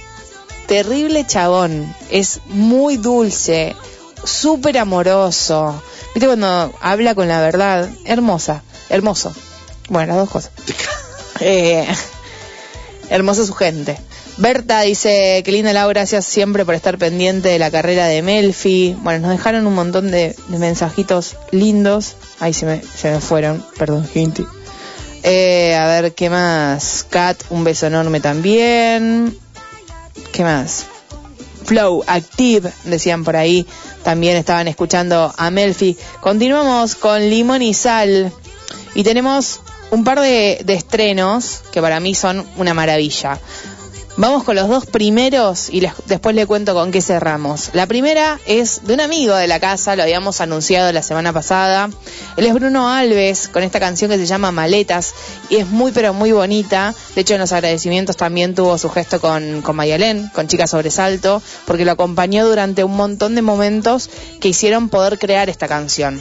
terrible 0.67 1.25
chabón, 1.25 1.93
es 2.09 2.39
muy 2.45 2.97
dulce, 2.97 3.75
súper 4.23 4.77
amoroso. 4.77 5.81
Viste 6.13 6.27
cuando 6.27 6.73
habla 6.79 7.15
con 7.15 7.27
la 7.27 7.41
verdad, 7.41 7.89
hermosa, 8.05 8.63
hermoso. 8.89 9.33
Bueno, 9.89 10.13
las 10.13 10.17
dos 10.17 10.29
cosas. 10.29 10.51
Eh, 11.41 11.87
hermosa 13.09 13.45
su 13.45 13.53
gente. 13.53 13.97
Berta 14.39 14.79
dice, 14.81 15.41
qué 15.43 15.51
linda 15.51 15.73
Laura, 15.73 15.99
gracias 15.99 16.25
siempre 16.25 16.63
por 16.63 16.73
estar 16.73 16.97
pendiente 16.97 17.49
de 17.49 17.59
la 17.59 17.69
carrera 17.69 18.07
de 18.07 18.21
Melfi. 18.21 18.95
Bueno, 19.01 19.27
nos 19.27 19.37
dejaron 19.37 19.67
un 19.67 19.75
montón 19.75 20.11
de, 20.11 20.33
mensajitos 20.47 21.35
lindos. 21.51 22.15
Ahí 22.39 22.53
se 22.53 22.65
me, 22.65 22.81
se 22.81 23.11
me 23.11 23.19
fueron, 23.19 23.61
perdón, 23.77 24.07
gente. 24.07 24.45
Eh, 25.23 25.75
a 25.75 25.87
ver, 25.87 26.13
¿qué 26.13 26.29
más? 26.29 27.05
Kat, 27.09 27.37
un 27.49 27.65
beso 27.65 27.87
enorme 27.87 28.21
también. 28.21 29.37
¿Qué 30.31 30.43
más? 30.45 30.85
Flow 31.65 32.05
Active, 32.07 32.71
decían 32.85 33.25
por 33.25 33.35
ahí. 33.35 33.67
También 34.03 34.37
estaban 34.37 34.69
escuchando 34.69 35.33
a 35.35 35.51
Melfi. 35.51 35.97
Continuamos 36.21 36.95
con 36.95 37.29
Limón 37.29 37.61
y 37.61 37.73
Sal. 37.73 38.31
Y 38.95 39.03
tenemos 39.03 39.59
un 39.91 40.05
par 40.05 40.21
de, 40.21 40.61
de 40.63 40.73
estrenos 40.75 41.61
que 41.73 41.81
para 41.81 41.99
mí 41.99 42.15
son 42.15 42.47
una 42.55 42.73
maravilla. 42.73 43.37
Vamos 44.21 44.43
con 44.43 44.57
los 44.57 44.67
dos 44.67 44.85
primeros 44.85 45.69
y 45.69 45.79
les- 45.79 45.93
después 46.07 46.35
le 46.35 46.45
cuento 46.45 46.73
con 46.73 46.91
qué 46.91 47.01
cerramos. 47.01 47.69
La 47.71 47.87
primera 47.87 48.37
es 48.45 48.81
de 48.85 48.93
un 48.93 48.99
amigo 48.99 49.33
de 49.33 49.47
la 49.47 49.61
casa, 49.61 49.95
lo 49.95 50.03
habíamos 50.03 50.41
anunciado 50.41 50.91
la 50.91 51.01
semana 51.01 51.31
pasada. 51.31 51.89
Él 52.35 52.45
es 52.45 52.53
Bruno 52.53 52.89
Alves 52.89 53.47
con 53.47 53.63
esta 53.63 53.79
canción 53.79 54.11
que 54.11 54.17
se 54.17 54.25
llama 54.25 54.51
Maletas 54.51 55.13
y 55.49 55.55
es 55.55 55.67
muy 55.67 55.93
pero 55.93 56.13
muy 56.13 56.33
bonita. 56.33 56.93
De 57.15 57.21
hecho 57.21 57.35
en 57.35 57.39
los 57.39 57.53
agradecimientos 57.53 58.17
también 58.17 58.55
tuvo 58.55 58.77
su 58.77 58.89
gesto 58.89 59.21
con, 59.21 59.61
con 59.61 59.77
Mayalén, 59.77 60.29
con 60.35 60.49
Chica 60.49 60.67
Sobresalto, 60.67 61.41
porque 61.65 61.85
lo 61.85 61.93
acompañó 61.93 62.45
durante 62.45 62.83
un 62.83 62.97
montón 62.97 63.35
de 63.35 63.41
momentos 63.41 64.09
que 64.41 64.49
hicieron 64.49 64.89
poder 64.89 65.17
crear 65.17 65.49
esta 65.49 65.69
canción 65.69 66.19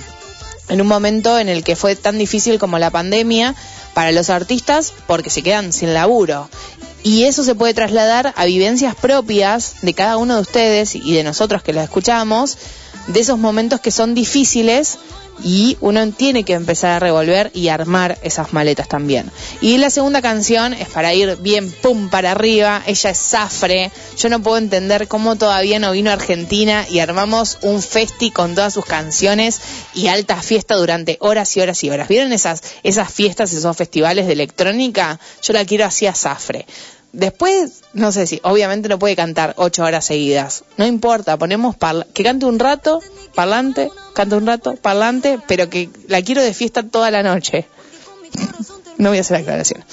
en 0.69 0.83
un 0.83 0.87
momento 0.87 1.39
en 1.39 1.49
el 1.49 1.65
que 1.65 1.77
fue 1.77 1.97
tan 1.97 2.19
difícil 2.19 2.59
como 2.59 2.79
la 2.79 2.91
pandemia 2.91 3.55
para 3.95 4.12
los 4.12 4.29
artistas 4.29 4.93
porque 5.07 5.31
se 5.31 5.43
quedan 5.43 5.73
sin 5.73 5.95
laburo. 5.95 6.51
Y 7.03 7.25
eso 7.25 7.45
se 7.45 7.55
puede 7.55 7.75
trasladar 7.75 8.35
a 8.37 8.45
vivencias 8.45 8.95
propias 8.95 9.77
de 9.83 9.95
cada 9.95 10.16
uno 10.16 10.35
de 10.35 10.41
ustedes 10.41 10.95
y 10.95 11.15
de 11.15 11.23
nosotros 11.23 11.62
que 11.62 11.73
lo 11.73 11.81
escuchamos, 11.81 12.59
de 13.07 13.20
esos 13.20 13.39
momentos 13.39 13.81
que 13.81 13.91
son 13.91 14.15
difíciles 14.15 14.99
y 15.43 15.77
uno 15.81 16.10
tiene 16.12 16.44
que 16.44 16.55
empezar 16.55 16.90
a 16.93 16.98
revolver 16.98 17.51
y 17.55 17.69
armar 17.69 18.19
esas 18.23 18.52
maletas 18.52 18.89
también. 18.89 19.31
Y 19.60 19.78
la 19.78 19.90
segunda 19.90 20.23
canción 20.23 20.73
es 20.73 20.89
para 20.89 21.15
ir 21.15 21.36
bien 21.36 21.70
pum 21.70 22.09
para 22.09 22.32
arriba, 22.32 22.82
ella 22.86 23.10
es 23.10 23.19
Zafre, 23.19 23.90
yo 24.16 24.28
no 24.28 24.43
puedo 24.43 24.59
entender 24.59 25.09
cómo 25.09 25.36
todavía 25.36 25.78
no 25.78 25.93
vino 25.93 26.10
a 26.10 26.15
Argentina 26.15 26.86
y 26.89 27.01
armamos 27.01 27.59
un 27.62 27.82
festi 27.82 28.31
con 28.31 28.55
todas 28.55 28.74
sus 28.74 28.85
canciones 28.85 29.60
y 29.94 30.09
alta 30.09 30.43
fiesta 30.43 30.74
durante 30.74 31.16
horas 31.20 31.56
y 31.56 31.60
horas 31.60 31.82
y 31.85 31.90
horas. 31.90 32.09
¿Vieron 32.09 32.32
esas, 32.32 32.62
esas 32.82 33.12
fiestas, 33.12 33.52
esos 33.52 33.77
festivales 33.77 34.27
de 34.27 34.32
electrónica? 34.32 35.19
Yo 35.43 35.52
la 35.52 35.65
quiero 35.65 35.85
así 35.85 36.06
a 36.06 36.15
Zafre. 36.15 36.66
Después, 37.13 37.85
no 37.95 38.13
sé 38.13 38.27
si, 38.27 38.41
obviamente 38.43 38.89
no 38.89 38.99
puede 38.99 39.17
cantar 39.17 39.55
ocho 39.57 39.83
horas 39.83 40.05
seguidas. 40.05 40.65
No 40.77 40.87
importa, 40.87 41.37
ponemos 41.37 41.77
que 42.13 42.23
cante 42.23 42.47
un 42.47 42.59
rato, 42.59 43.01
parlante, 43.35 43.91
cante 44.13 44.37
un 44.37 44.47
rato, 44.47 44.77
parlante, 44.77 45.39
pero 45.47 45.71
que 45.71 45.89
la 46.07 46.23
quiero 46.23 46.43
de 46.43 46.53
fiesta 46.53 46.83
toda 46.83 47.11
la 47.11 47.23
noche. 47.23 47.67
no 48.99 49.09
voy 49.09 49.19
a 49.19 49.23
hacer 49.23 49.39
aclaración. 49.39 49.85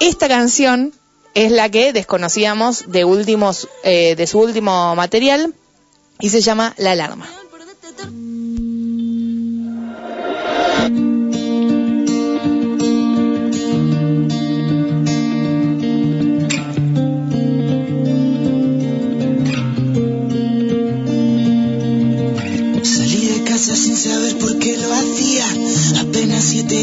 Esta 0.00 0.28
canción 0.28 0.92
es 1.34 1.50
la 1.50 1.68
que 1.70 1.92
desconocíamos 1.92 2.90
de 2.90 3.04
últimos, 3.04 3.68
eh, 3.82 4.14
de 4.16 4.26
su 4.26 4.38
último 4.40 4.94
material 4.96 5.54
y 6.18 6.28
se 6.28 6.40
llama 6.40 6.74
La 6.76 6.92
Alarma. 6.92 7.26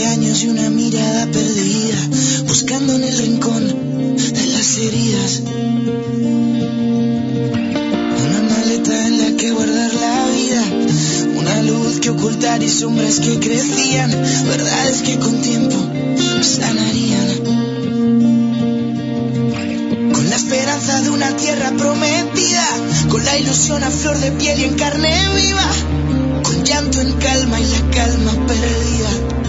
Apenas 0.07 0.37
siete 0.37 0.43
años 0.43 0.43
y 0.43 0.47
una 0.47 0.69
mirada 0.69 1.25
perdida. 1.27 1.97
Buscando 2.47 2.93
en 2.93 3.03
el 3.03 3.17
rincón 3.17 3.67
de 4.15 4.47
las 4.47 4.77
heridas. 4.77 5.41
Una 8.25 8.41
maleta 8.49 9.07
en 9.07 9.17
la 9.19 9.37
que 9.37 9.51
guardar 9.51 9.93
la 9.93 10.27
vida. 10.29 10.63
Una 11.37 11.61
luz 11.63 11.99
que 11.99 12.09
ocultar 12.11 12.63
y 12.63 12.69
sombras 12.69 13.19
que 13.19 13.39
crecían. 13.39 14.09
Verdades 14.47 15.01
que 15.01 15.19
con 15.19 15.41
tiempo 15.41 15.75
sanarían. 16.41 17.27
Con 20.13 20.29
la 20.29 20.35
esperanza 20.35 21.01
de 21.01 21.09
una 21.09 21.35
tierra 21.35 21.71
prometida, 21.77 22.65
con 23.09 23.25
la 23.25 23.37
ilusión 23.37 23.83
a 23.83 23.91
flor 23.91 24.17
de 24.19 24.31
piel 24.31 24.59
y 24.59 24.63
en 24.63 24.75
carne 24.75 25.13
viva, 25.35 25.69
con 26.43 26.63
llanto 26.63 27.01
en 27.01 27.11
calma 27.13 27.59
y 27.59 27.65
la 27.65 27.89
calma 27.91 28.31
perdida. 28.47 29.46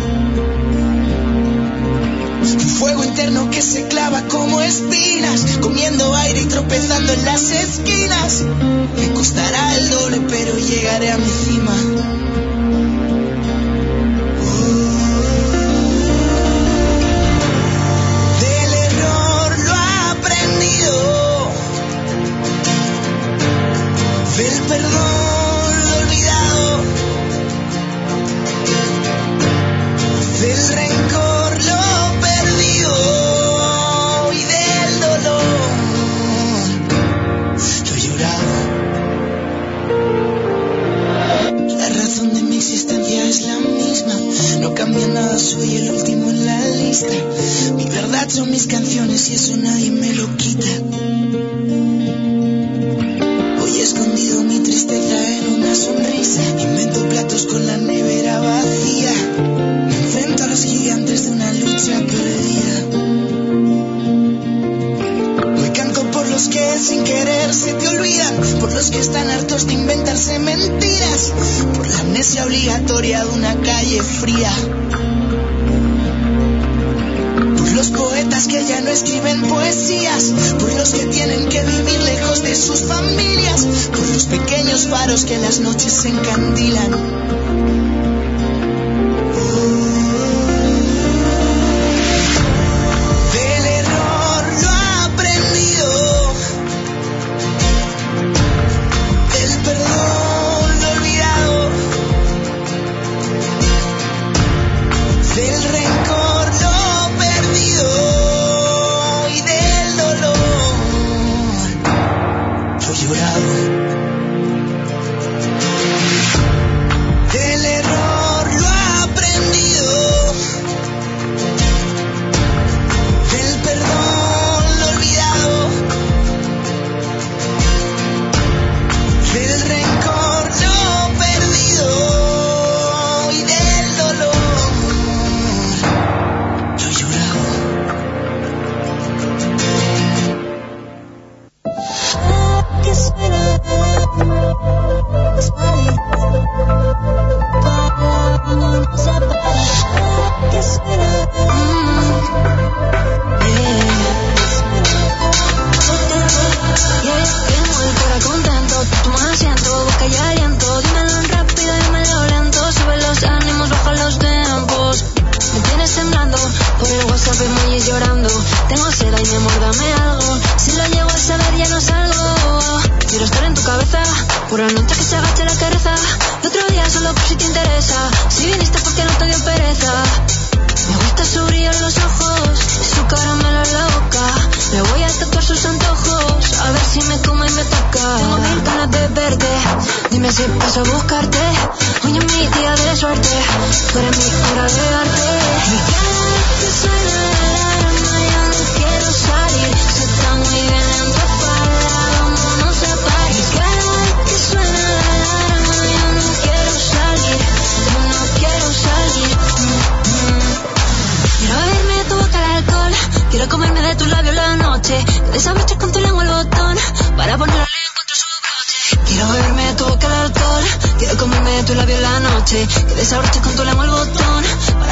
Un 2.53 2.61
fuego 2.61 3.05
interno 3.05 3.51
que 3.51 3.61
se 3.61 3.89
clava 3.89 4.23
como 4.29 4.61
espinas, 4.63 5.59
comiendo 5.61 6.15
aire 6.15 6.43
y 6.43 6.47
tropezando 6.47 7.13
en 7.13 7.25
las 7.25 7.51
esquinas. 7.51 8.43
Me 8.97 9.13
costará 9.13 9.77
el 9.77 9.91
doble, 9.91 10.21
pero 10.29 10.57
llegaré 10.59 11.11
a 11.11 11.19
mi 11.19 11.29
cima. 11.29 11.98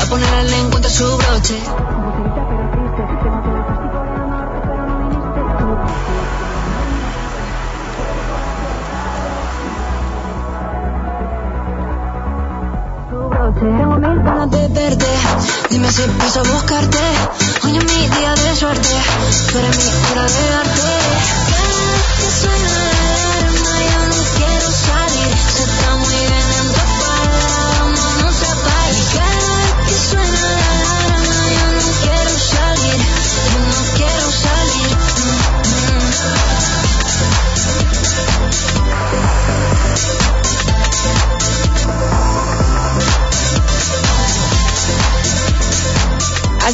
para 0.09 0.21
poner 0.21 0.35
al 0.35 0.53
encuentro 0.53 0.91
su 0.91 1.17
broche. 1.17 1.63
Tengo 13.59 13.97
mil 13.97 14.23
ganas 14.23 14.51
de 14.51 14.69
verte. 14.69 15.07
Dime 15.71 15.91
si 15.91 16.03
paso 16.19 16.41
a 16.41 16.43
buscarte. 16.43 16.99
Hoy 17.65 17.77
es 17.77 17.85
mi 17.85 18.09
día 18.17 18.35
de 18.35 18.57
suerte. 18.57 18.89
Tú 19.51 19.59
eres 19.59 19.77
mi 19.79 20.13
hora 20.13 20.23
de 20.23 20.51
darte. 20.51 21.46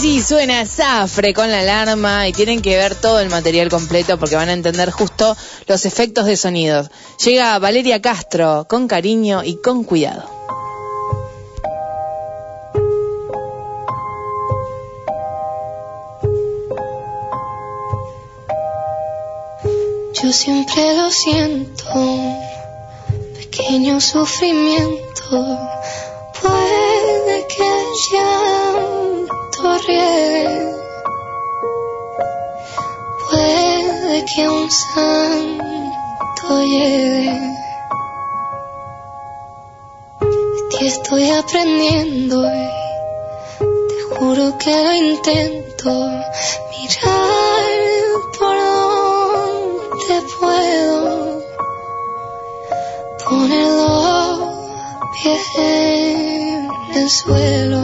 Así 0.03 0.21
suena 0.21 0.67
Zafre 0.67 1.33
con 1.33 1.49
la 1.49 1.61
alarma 1.61 2.27
y 2.27 2.33
tienen 2.33 2.61
que 2.61 2.77
ver 2.77 2.97
todo 2.97 3.21
el 3.21 3.31
material 3.31 3.69
completo 3.69 4.19
porque 4.19 4.35
van 4.35 4.49
a 4.49 4.53
entender 4.53 4.91
justo 4.91 5.37
los 5.69 5.87
efectos 5.87 6.27
de 6.27 6.37
sonidos. 6.37 6.91
Llega 7.25 7.57
Valeria 7.61 8.03
Castro 8.03 8.67
con 8.69 8.89
cariño 8.89 9.45
y 9.45 9.59
con 9.59 9.85
cuidado. 9.85 10.29
Yo 20.21 20.33
siempre 20.33 20.97
lo 20.97 21.13
siento, 21.13 22.43
pequeño 23.37 24.01
sufrimiento. 24.01 25.61
Pues 26.41 26.92
que 27.57 27.71
llanto 28.11 29.79
riegue. 29.87 30.73
Puede 33.31 34.25
que 34.25 34.49
un 34.49 34.71
santo 34.71 36.63
llegue. 36.63 37.41
De 40.21 40.79
ti 40.79 40.87
estoy 40.87 41.31
aprendiendo. 41.31 42.43
Te 43.89 44.17
juro 44.17 44.59
que 44.59 44.71
lo 44.85 44.95
intento. 44.95 45.91
Mirar 46.71 47.63
por 48.39 48.57
donde 48.57 50.17
puedo. 50.39 51.43
Ponerlo 53.25 54.52
pie 55.13 55.37
en 55.59 56.69
el 56.95 57.11
suelo. 57.11 57.83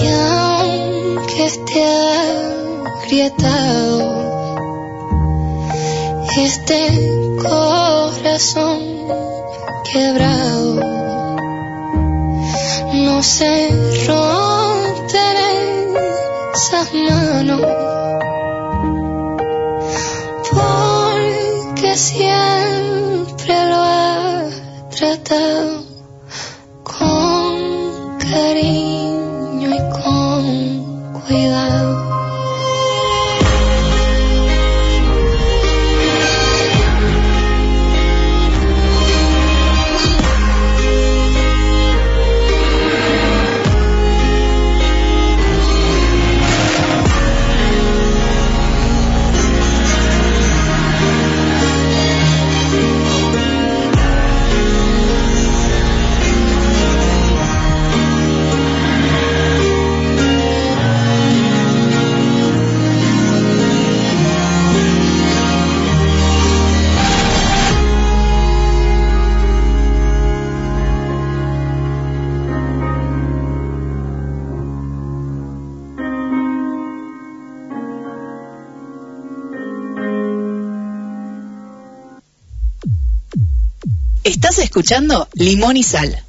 Y 0.00 0.06
aunque 0.08 1.44
esté 1.44 1.84
agrietado 3.02 4.22
este 6.36 6.80
corazón 7.42 8.80
quebrado, 9.90 10.80
no 12.94 13.22
se 13.22 13.68
romperá 14.06 15.50
esas 16.54 16.92
manos 16.94 18.01
siempre 21.96 23.54
lo 23.68 23.76
ha 23.76 24.44
tratado. 24.90 25.81
Estás 84.42 84.58
escuchando 84.58 85.28
Limón 85.34 85.76
y 85.76 85.84
Sal. 85.84 86.20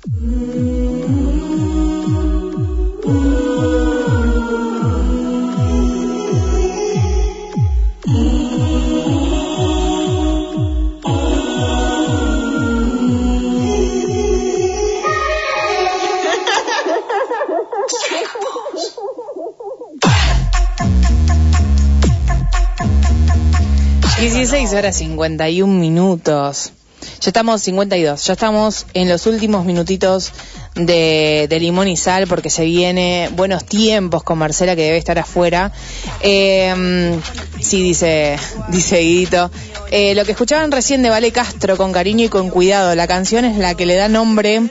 Dieciséis 24.20 24.72
horas 24.74 24.98
51 24.98 25.74
minutos. 25.74 26.74
Ya 27.22 27.30
estamos 27.30 27.62
52, 27.62 28.26
ya 28.26 28.34
estamos 28.34 28.86
en 28.94 29.10
los 29.10 29.26
últimos 29.28 29.66
minutitos 29.66 30.32
de, 30.76 31.48
de 31.50 31.60
Limón 31.60 31.88
y 31.88 31.98
Sal 31.98 32.28
porque 32.28 32.50
se 32.50 32.66
viene 32.66 33.30
buenos 33.36 33.64
tiempos 33.66 34.24
con 34.24 34.38
Marcela 34.38 34.76
que 34.76 34.84
debe 34.84 34.98
estar 34.98 35.18
afuera. 35.20 35.72
Eh, 36.22 37.20
sí, 37.60 37.82
dice, 37.82 38.38
dice 38.70 39.00
Guidito. 39.00 39.52
Eh, 39.92 40.16
lo 40.16 40.26
que 40.26 40.32
escuchaban 40.32 40.72
recién 40.72 41.04
de 41.04 41.10
Vale 41.10 41.32
Castro 41.32 41.78
con 41.78 41.92
cariño 41.92 42.26
y 42.26 42.30
con 42.30 42.50
cuidado, 42.50 42.96
la 42.96 43.08
canción 43.08 43.46
es 43.46 43.58
la 43.58 43.76
que 43.76 43.86
le 43.86 43.96
da 43.96 44.10
nombre 44.10 44.62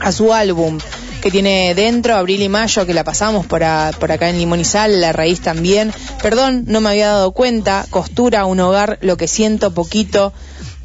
a 0.00 0.12
su 0.12 0.32
álbum 0.32 0.78
que 1.20 1.32
tiene 1.32 1.74
dentro, 1.74 2.14
Abril 2.14 2.40
y 2.42 2.48
Mayo, 2.48 2.86
que 2.86 2.94
la 2.94 3.02
pasamos 3.02 3.44
por, 3.44 3.64
a- 3.64 3.90
por 3.98 4.12
acá 4.12 4.30
en 4.30 4.38
Limón 4.38 4.60
y 4.60 4.64
Sal, 4.64 5.00
La 5.00 5.12
Raíz 5.12 5.40
también. 5.40 5.92
Perdón, 6.22 6.62
no 6.68 6.80
me 6.80 6.90
había 6.90 7.08
dado 7.08 7.32
cuenta. 7.32 7.84
Costura, 7.90 8.46
un 8.46 8.60
hogar, 8.60 8.98
lo 9.02 9.16
que 9.16 9.26
siento, 9.26 9.74
poquito. 9.74 10.32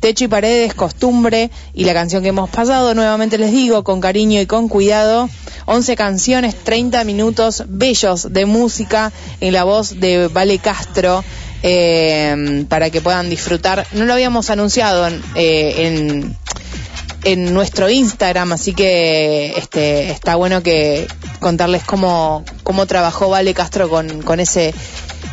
Techo 0.04 0.26
y 0.26 0.28
paredes, 0.28 0.74
costumbre. 0.74 1.50
Y 1.74 1.86
la 1.86 1.94
canción 1.94 2.24
que 2.24 2.28
hemos 2.28 2.50
pasado, 2.50 2.94
nuevamente 2.94 3.38
les 3.38 3.54
digo, 3.54 3.86
con 3.86 4.02
cariño 4.02 4.42
y 4.42 4.46
con 4.46 4.68
cuidado. 4.68 5.30
11 5.66 5.96
canciones, 5.96 6.56
30 6.62 7.06
minutos 7.06 7.64
bellos 7.70 8.34
de 8.34 8.46
música 8.46 9.14
en 9.40 9.54
la 9.54 9.64
voz 9.64 10.02
de 10.02 10.28
Vale 10.28 10.60
Castro. 10.60 11.24
eh, 11.66 12.66
para 12.68 12.90
que 12.90 13.00
puedan 13.00 13.30
disfrutar. 13.30 13.88
No 13.94 14.04
lo 14.04 14.12
habíamos 14.12 14.50
anunciado 14.50 15.08
en, 15.08 15.24
eh, 15.36 16.36
en 17.24 17.54
nuestro 17.54 17.90
Instagram, 17.90 18.52
así 18.52 18.74
que 18.74 19.54
este 19.56 20.12
está 20.12 20.36
bueno 20.36 20.62
que 20.62 21.08
contarles 21.40 21.86
cómo, 21.86 22.44
cómo 22.64 22.86
trabajó 22.88 23.30
Vale 23.30 23.54
Castro 23.54 23.88
con, 23.88 24.22
con 24.24 24.42
ese 24.42 24.74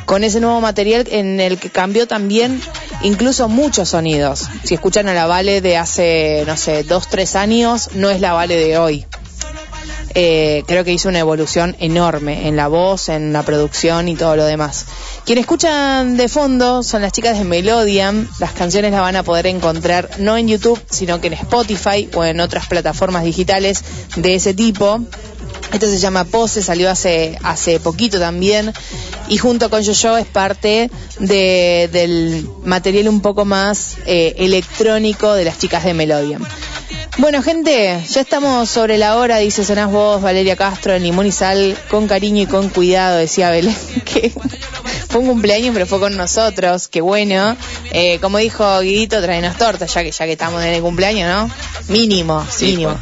con 0.05 0.25
ese 0.25 0.41
nuevo 0.41 0.61
material 0.61 1.07
en 1.11 1.41
el 1.41 1.59
que 1.59 1.71
cambió 1.71 2.07
también 2.09 2.61
incluso 3.03 3.49
muchos 3.49 3.91
sonidos. 3.91 4.49
Si 4.65 4.75
escuchan 4.75 5.09
a 5.09 5.15
la 5.15 5.27
Vale 5.27 5.61
de 5.61 5.77
hace, 5.77 6.45
no 6.47 6.57
sé, 6.57 6.85
dos, 6.85 7.09
tres 7.09 7.37
años, 7.37 7.91
no 7.95 8.11
es 8.11 8.21
la 8.21 8.33
Vale 8.33 8.57
de 8.57 8.79
hoy. 8.79 9.07
Eh, 10.15 10.65
creo 10.67 10.83
que 10.83 10.93
hizo 10.93 11.09
una 11.09 11.21
evolución 11.21 11.77
enorme 11.79 12.49
en 12.49 12.57
la 12.57 12.67
voz, 12.67 13.09
en 13.09 13.33
la 13.33 13.45
producción 13.45 14.09
y 14.09 14.17
todo 14.17 14.35
lo 14.35 14.45
demás. 14.45 14.87
Quienes 15.25 15.43
escuchan 15.43 16.17
de 16.17 16.29
fondo 16.29 16.83
son 16.83 17.03
las 17.03 17.13
chicas 17.13 17.39
de 17.39 17.45
Melodian. 17.45 18.29
Las 18.41 18.53
canciones 18.53 18.91
las 18.91 19.03
van 19.03 19.15
a 19.15 19.23
poder 19.23 19.47
encontrar 19.47 20.11
no 20.19 20.37
en 20.37 20.49
YouTube, 20.49 20.81
sino 20.91 21.21
que 21.21 21.29
en 21.29 21.35
Spotify 21.35 22.09
o 22.15 22.25
en 22.25 22.41
otras 22.41 22.67
plataformas 22.67 23.23
digitales 23.23 23.85
de 24.17 24.35
ese 24.35 24.53
tipo. 24.53 25.01
Esto 25.73 25.87
se 25.87 25.99
llama 25.99 26.25
Pose, 26.25 26.63
salió 26.63 26.91
hace, 26.91 27.39
hace 27.45 27.79
poquito 27.79 28.19
también. 28.19 28.73
Y 29.29 29.39
junto 29.39 29.71
con 29.71 29.83
Yo-Yo 29.83 30.17
es 30.19 30.27
parte 30.27 30.91
de- 31.21 31.89
del 31.93 32.49
material 32.65 33.09
un 33.09 33.21
poco 33.21 33.45
más 33.45 33.97
eh, 34.07 34.35
electrónico 34.39 35.33
de 35.35 35.45
las 35.45 35.59
chicas 35.59 35.85
de 35.85 35.95
Melodian. 35.95 36.45
Bueno, 37.19 37.43
gente, 37.43 38.03
ya 38.09 38.21
estamos 38.21 38.69
sobre 38.71 38.97
la 38.99 39.17
hora, 39.17 39.37
dice 39.39 39.65
Sonás 39.65 39.91
vos, 39.93 40.23
Valeria 40.23 40.57
Castro, 40.57 40.95
en 40.95 41.03
Limón 41.03 41.27
y 41.27 41.33
Sal, 41.33 41.77
con 41.91 42.09
cariño 42.09 42.43
y 42.43 42.47
con 42.47 42.69
cuidado, 42.71 43.19
decía 43.19 43.51
Belén, 43.51 43.77
que 44.05 44.33
fue 45.09 45.21
un 45.21 45.27
cumpleaños, 45.27 45.73
pero 45.75 45.87
fue 45.87 46.01
con 46.01 46.17
nosotros, 46.17 46.89
qué 46.89 47.01
bueno. 47.01 47.57
Eh, 47.93 48.19
como 48.21 48.39
dijo 48.39 48.81
Guidito, 48.81 49.21
traenos 49.21 49.57
tortas, 49.57 49.93
ya 49.93 50.03
que 50.03 50.13
ya 50.13 50.25
que 50.25 50.33
estamos 50.33 50.63
en 50.65 50.73
el 50.75 50.83
cumpleaños, 50.83 51.29
¿no? 51.29 51.51
Mínimo, 51.89 52.45
Sí, 52.51 52.67
mínimo. 52.67 52.99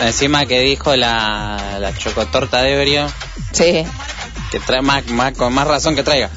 Encima 0.00 0.46
que 0.46 0.60
dijo 0.60 0.94
la, 0.96 1.78
la 1.80 1.96
chocotorta 1.96 2.62
de 2.62 2.74
Ebrio. 2.74 3.06
Sí. 3.52 3.84
Que 4.50 4.60
trae 4.60 4.82
más, 4.82 5.06
más- 5.08 5.36
con 5.36 5.52
más 5.52 5.66
razón 5.66 5.94
que 5.96 6.02
traiga. 6.02 6.30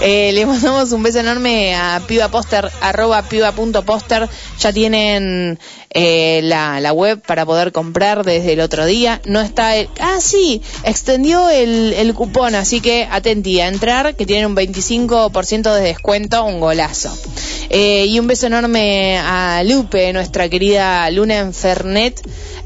Eh, 0.00 0.30
le 0.32 0.46
mandamos 0.46 0.92
un 0.92 1.02
beso 1.02 1.18
enorme 1.20 1.74
a 1.74 2.00
Piba 2.06 2.28
Poster, 2.28 2.70
arroba 2.80 3.22
piba.poster. 3.22 4.28
Ya 4.60 4.72
tienen 4.72 5.58
eh, 5.90 6.40
la, 6.42 6.80
la 6.80 6.92
web 6.92 7.22
para 7.26 7.46
poder 7.46 7.72
comprar 7.72 8.24
desde 8.24 8.52
el 8.52 8.60
otro 8.60 8.84
día. 8.86 9.20
No 9.24 9.40
está 9.40 9.76
el... 9.76 9.88
Ah, 10.00 10.18
sí, 10.20 10.62
extendió 10.84 11.48
el, 11.48 11.94
el 11.94 12.14
cupón, 12.14 12.54
así 12.54 12.80
que 12.80 13.08
atentí 13.10 13.60
a 13.60 13.68
entrar, 13.68 14.14
que 14.14 14.26
tienen 14.26 14.46
un 14.46 14.56
25% 14.56 15.74
de 15.74 15.80
descuento, 15.80 16.44
un 16.44 16.60
golazo. 16.60 17.16
Eh, 17.70 18.06
y 18.06 18.18
un 18.18 18.26
beso 18.26 18.46
enorme 18.46 19.18
a 19.18 19.62
Lupe, 19.64 20.12
nuestra 20.12 20.48
querida 20.48 21.10
Luna 21.10 21.38
Enfernet, 21.38 22.20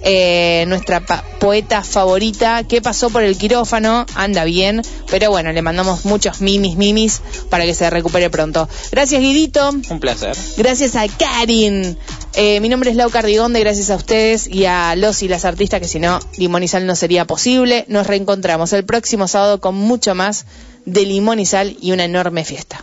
eh, 0.04 0.64
nuestra 0.66 1.00
poeta 1.00 1.82
favorita, 1.82 2.64
que 2.64 2.82
pasó 2.82 3.10
por 3.10 3.22
el 3.22 3.36
quirófano, 3.36 4.04
anda 4.14 4.44
bien, 4.44 4.82
pero 5.10 5.30
bueno, 5.30 5.52
le 5.52 5.62
mandamos 5.62 6.04
muchos 6.04 6.40
mimis, 6.40 6.76
mimis, 6.76 7.20
para 7.50 7.64
que 7.64 7.74
se 7.74 7.88
recupere 7.88 8.30
pronto. 8.30 8.68
Gracias, 8.90 9.20
Guidito. 9.20 9.70
Un 9.70 10.00
placer. 10.00 10.36
Gracias 10.56 10.96
a 10.96 11.06
Karin. 11.06 11.96
Eh, 12.34 12.60
mi 12.60 12.68
nombre 12.68 12.90
es 12.90 12.96
Lau 12.96 13.10
Cardigonde, 13.12 13.60
gracias 13.60 13.90
a 13.90 13.96
ustedes 13.96 14.48
y 14.48 14.64
a 14.64 14.96
los 14.96 15.22
y 15.22 15.28
las 15.28 15.44
artistas 15.44 15.80
que 15.80 15.86
si 15.86 16.00
no, 16.00 16.18
Limón 16.38 16.62
y 16.62 16.68
Sal 16.68 16.86
no 16.86 16.96
sería 16.96 17.26
posible. 17.26 17.84
Nos 17.88 18.06
reencontramos 18.06 18.72
el 18.72 18.84
próximo 18.84 19.28
sábado 19.28 19.60
con 19.60 19.74
mucho 19.74 20.14
más 20.14 20.46
de 20.86 21.04
Limón 21.04 21.38
y 21.38 21.44
Sal 21.44 21.76
y 21.80 21.92
una 21.92 22.04
enorme 22.04 22.44
fiesta. 22.44 22.82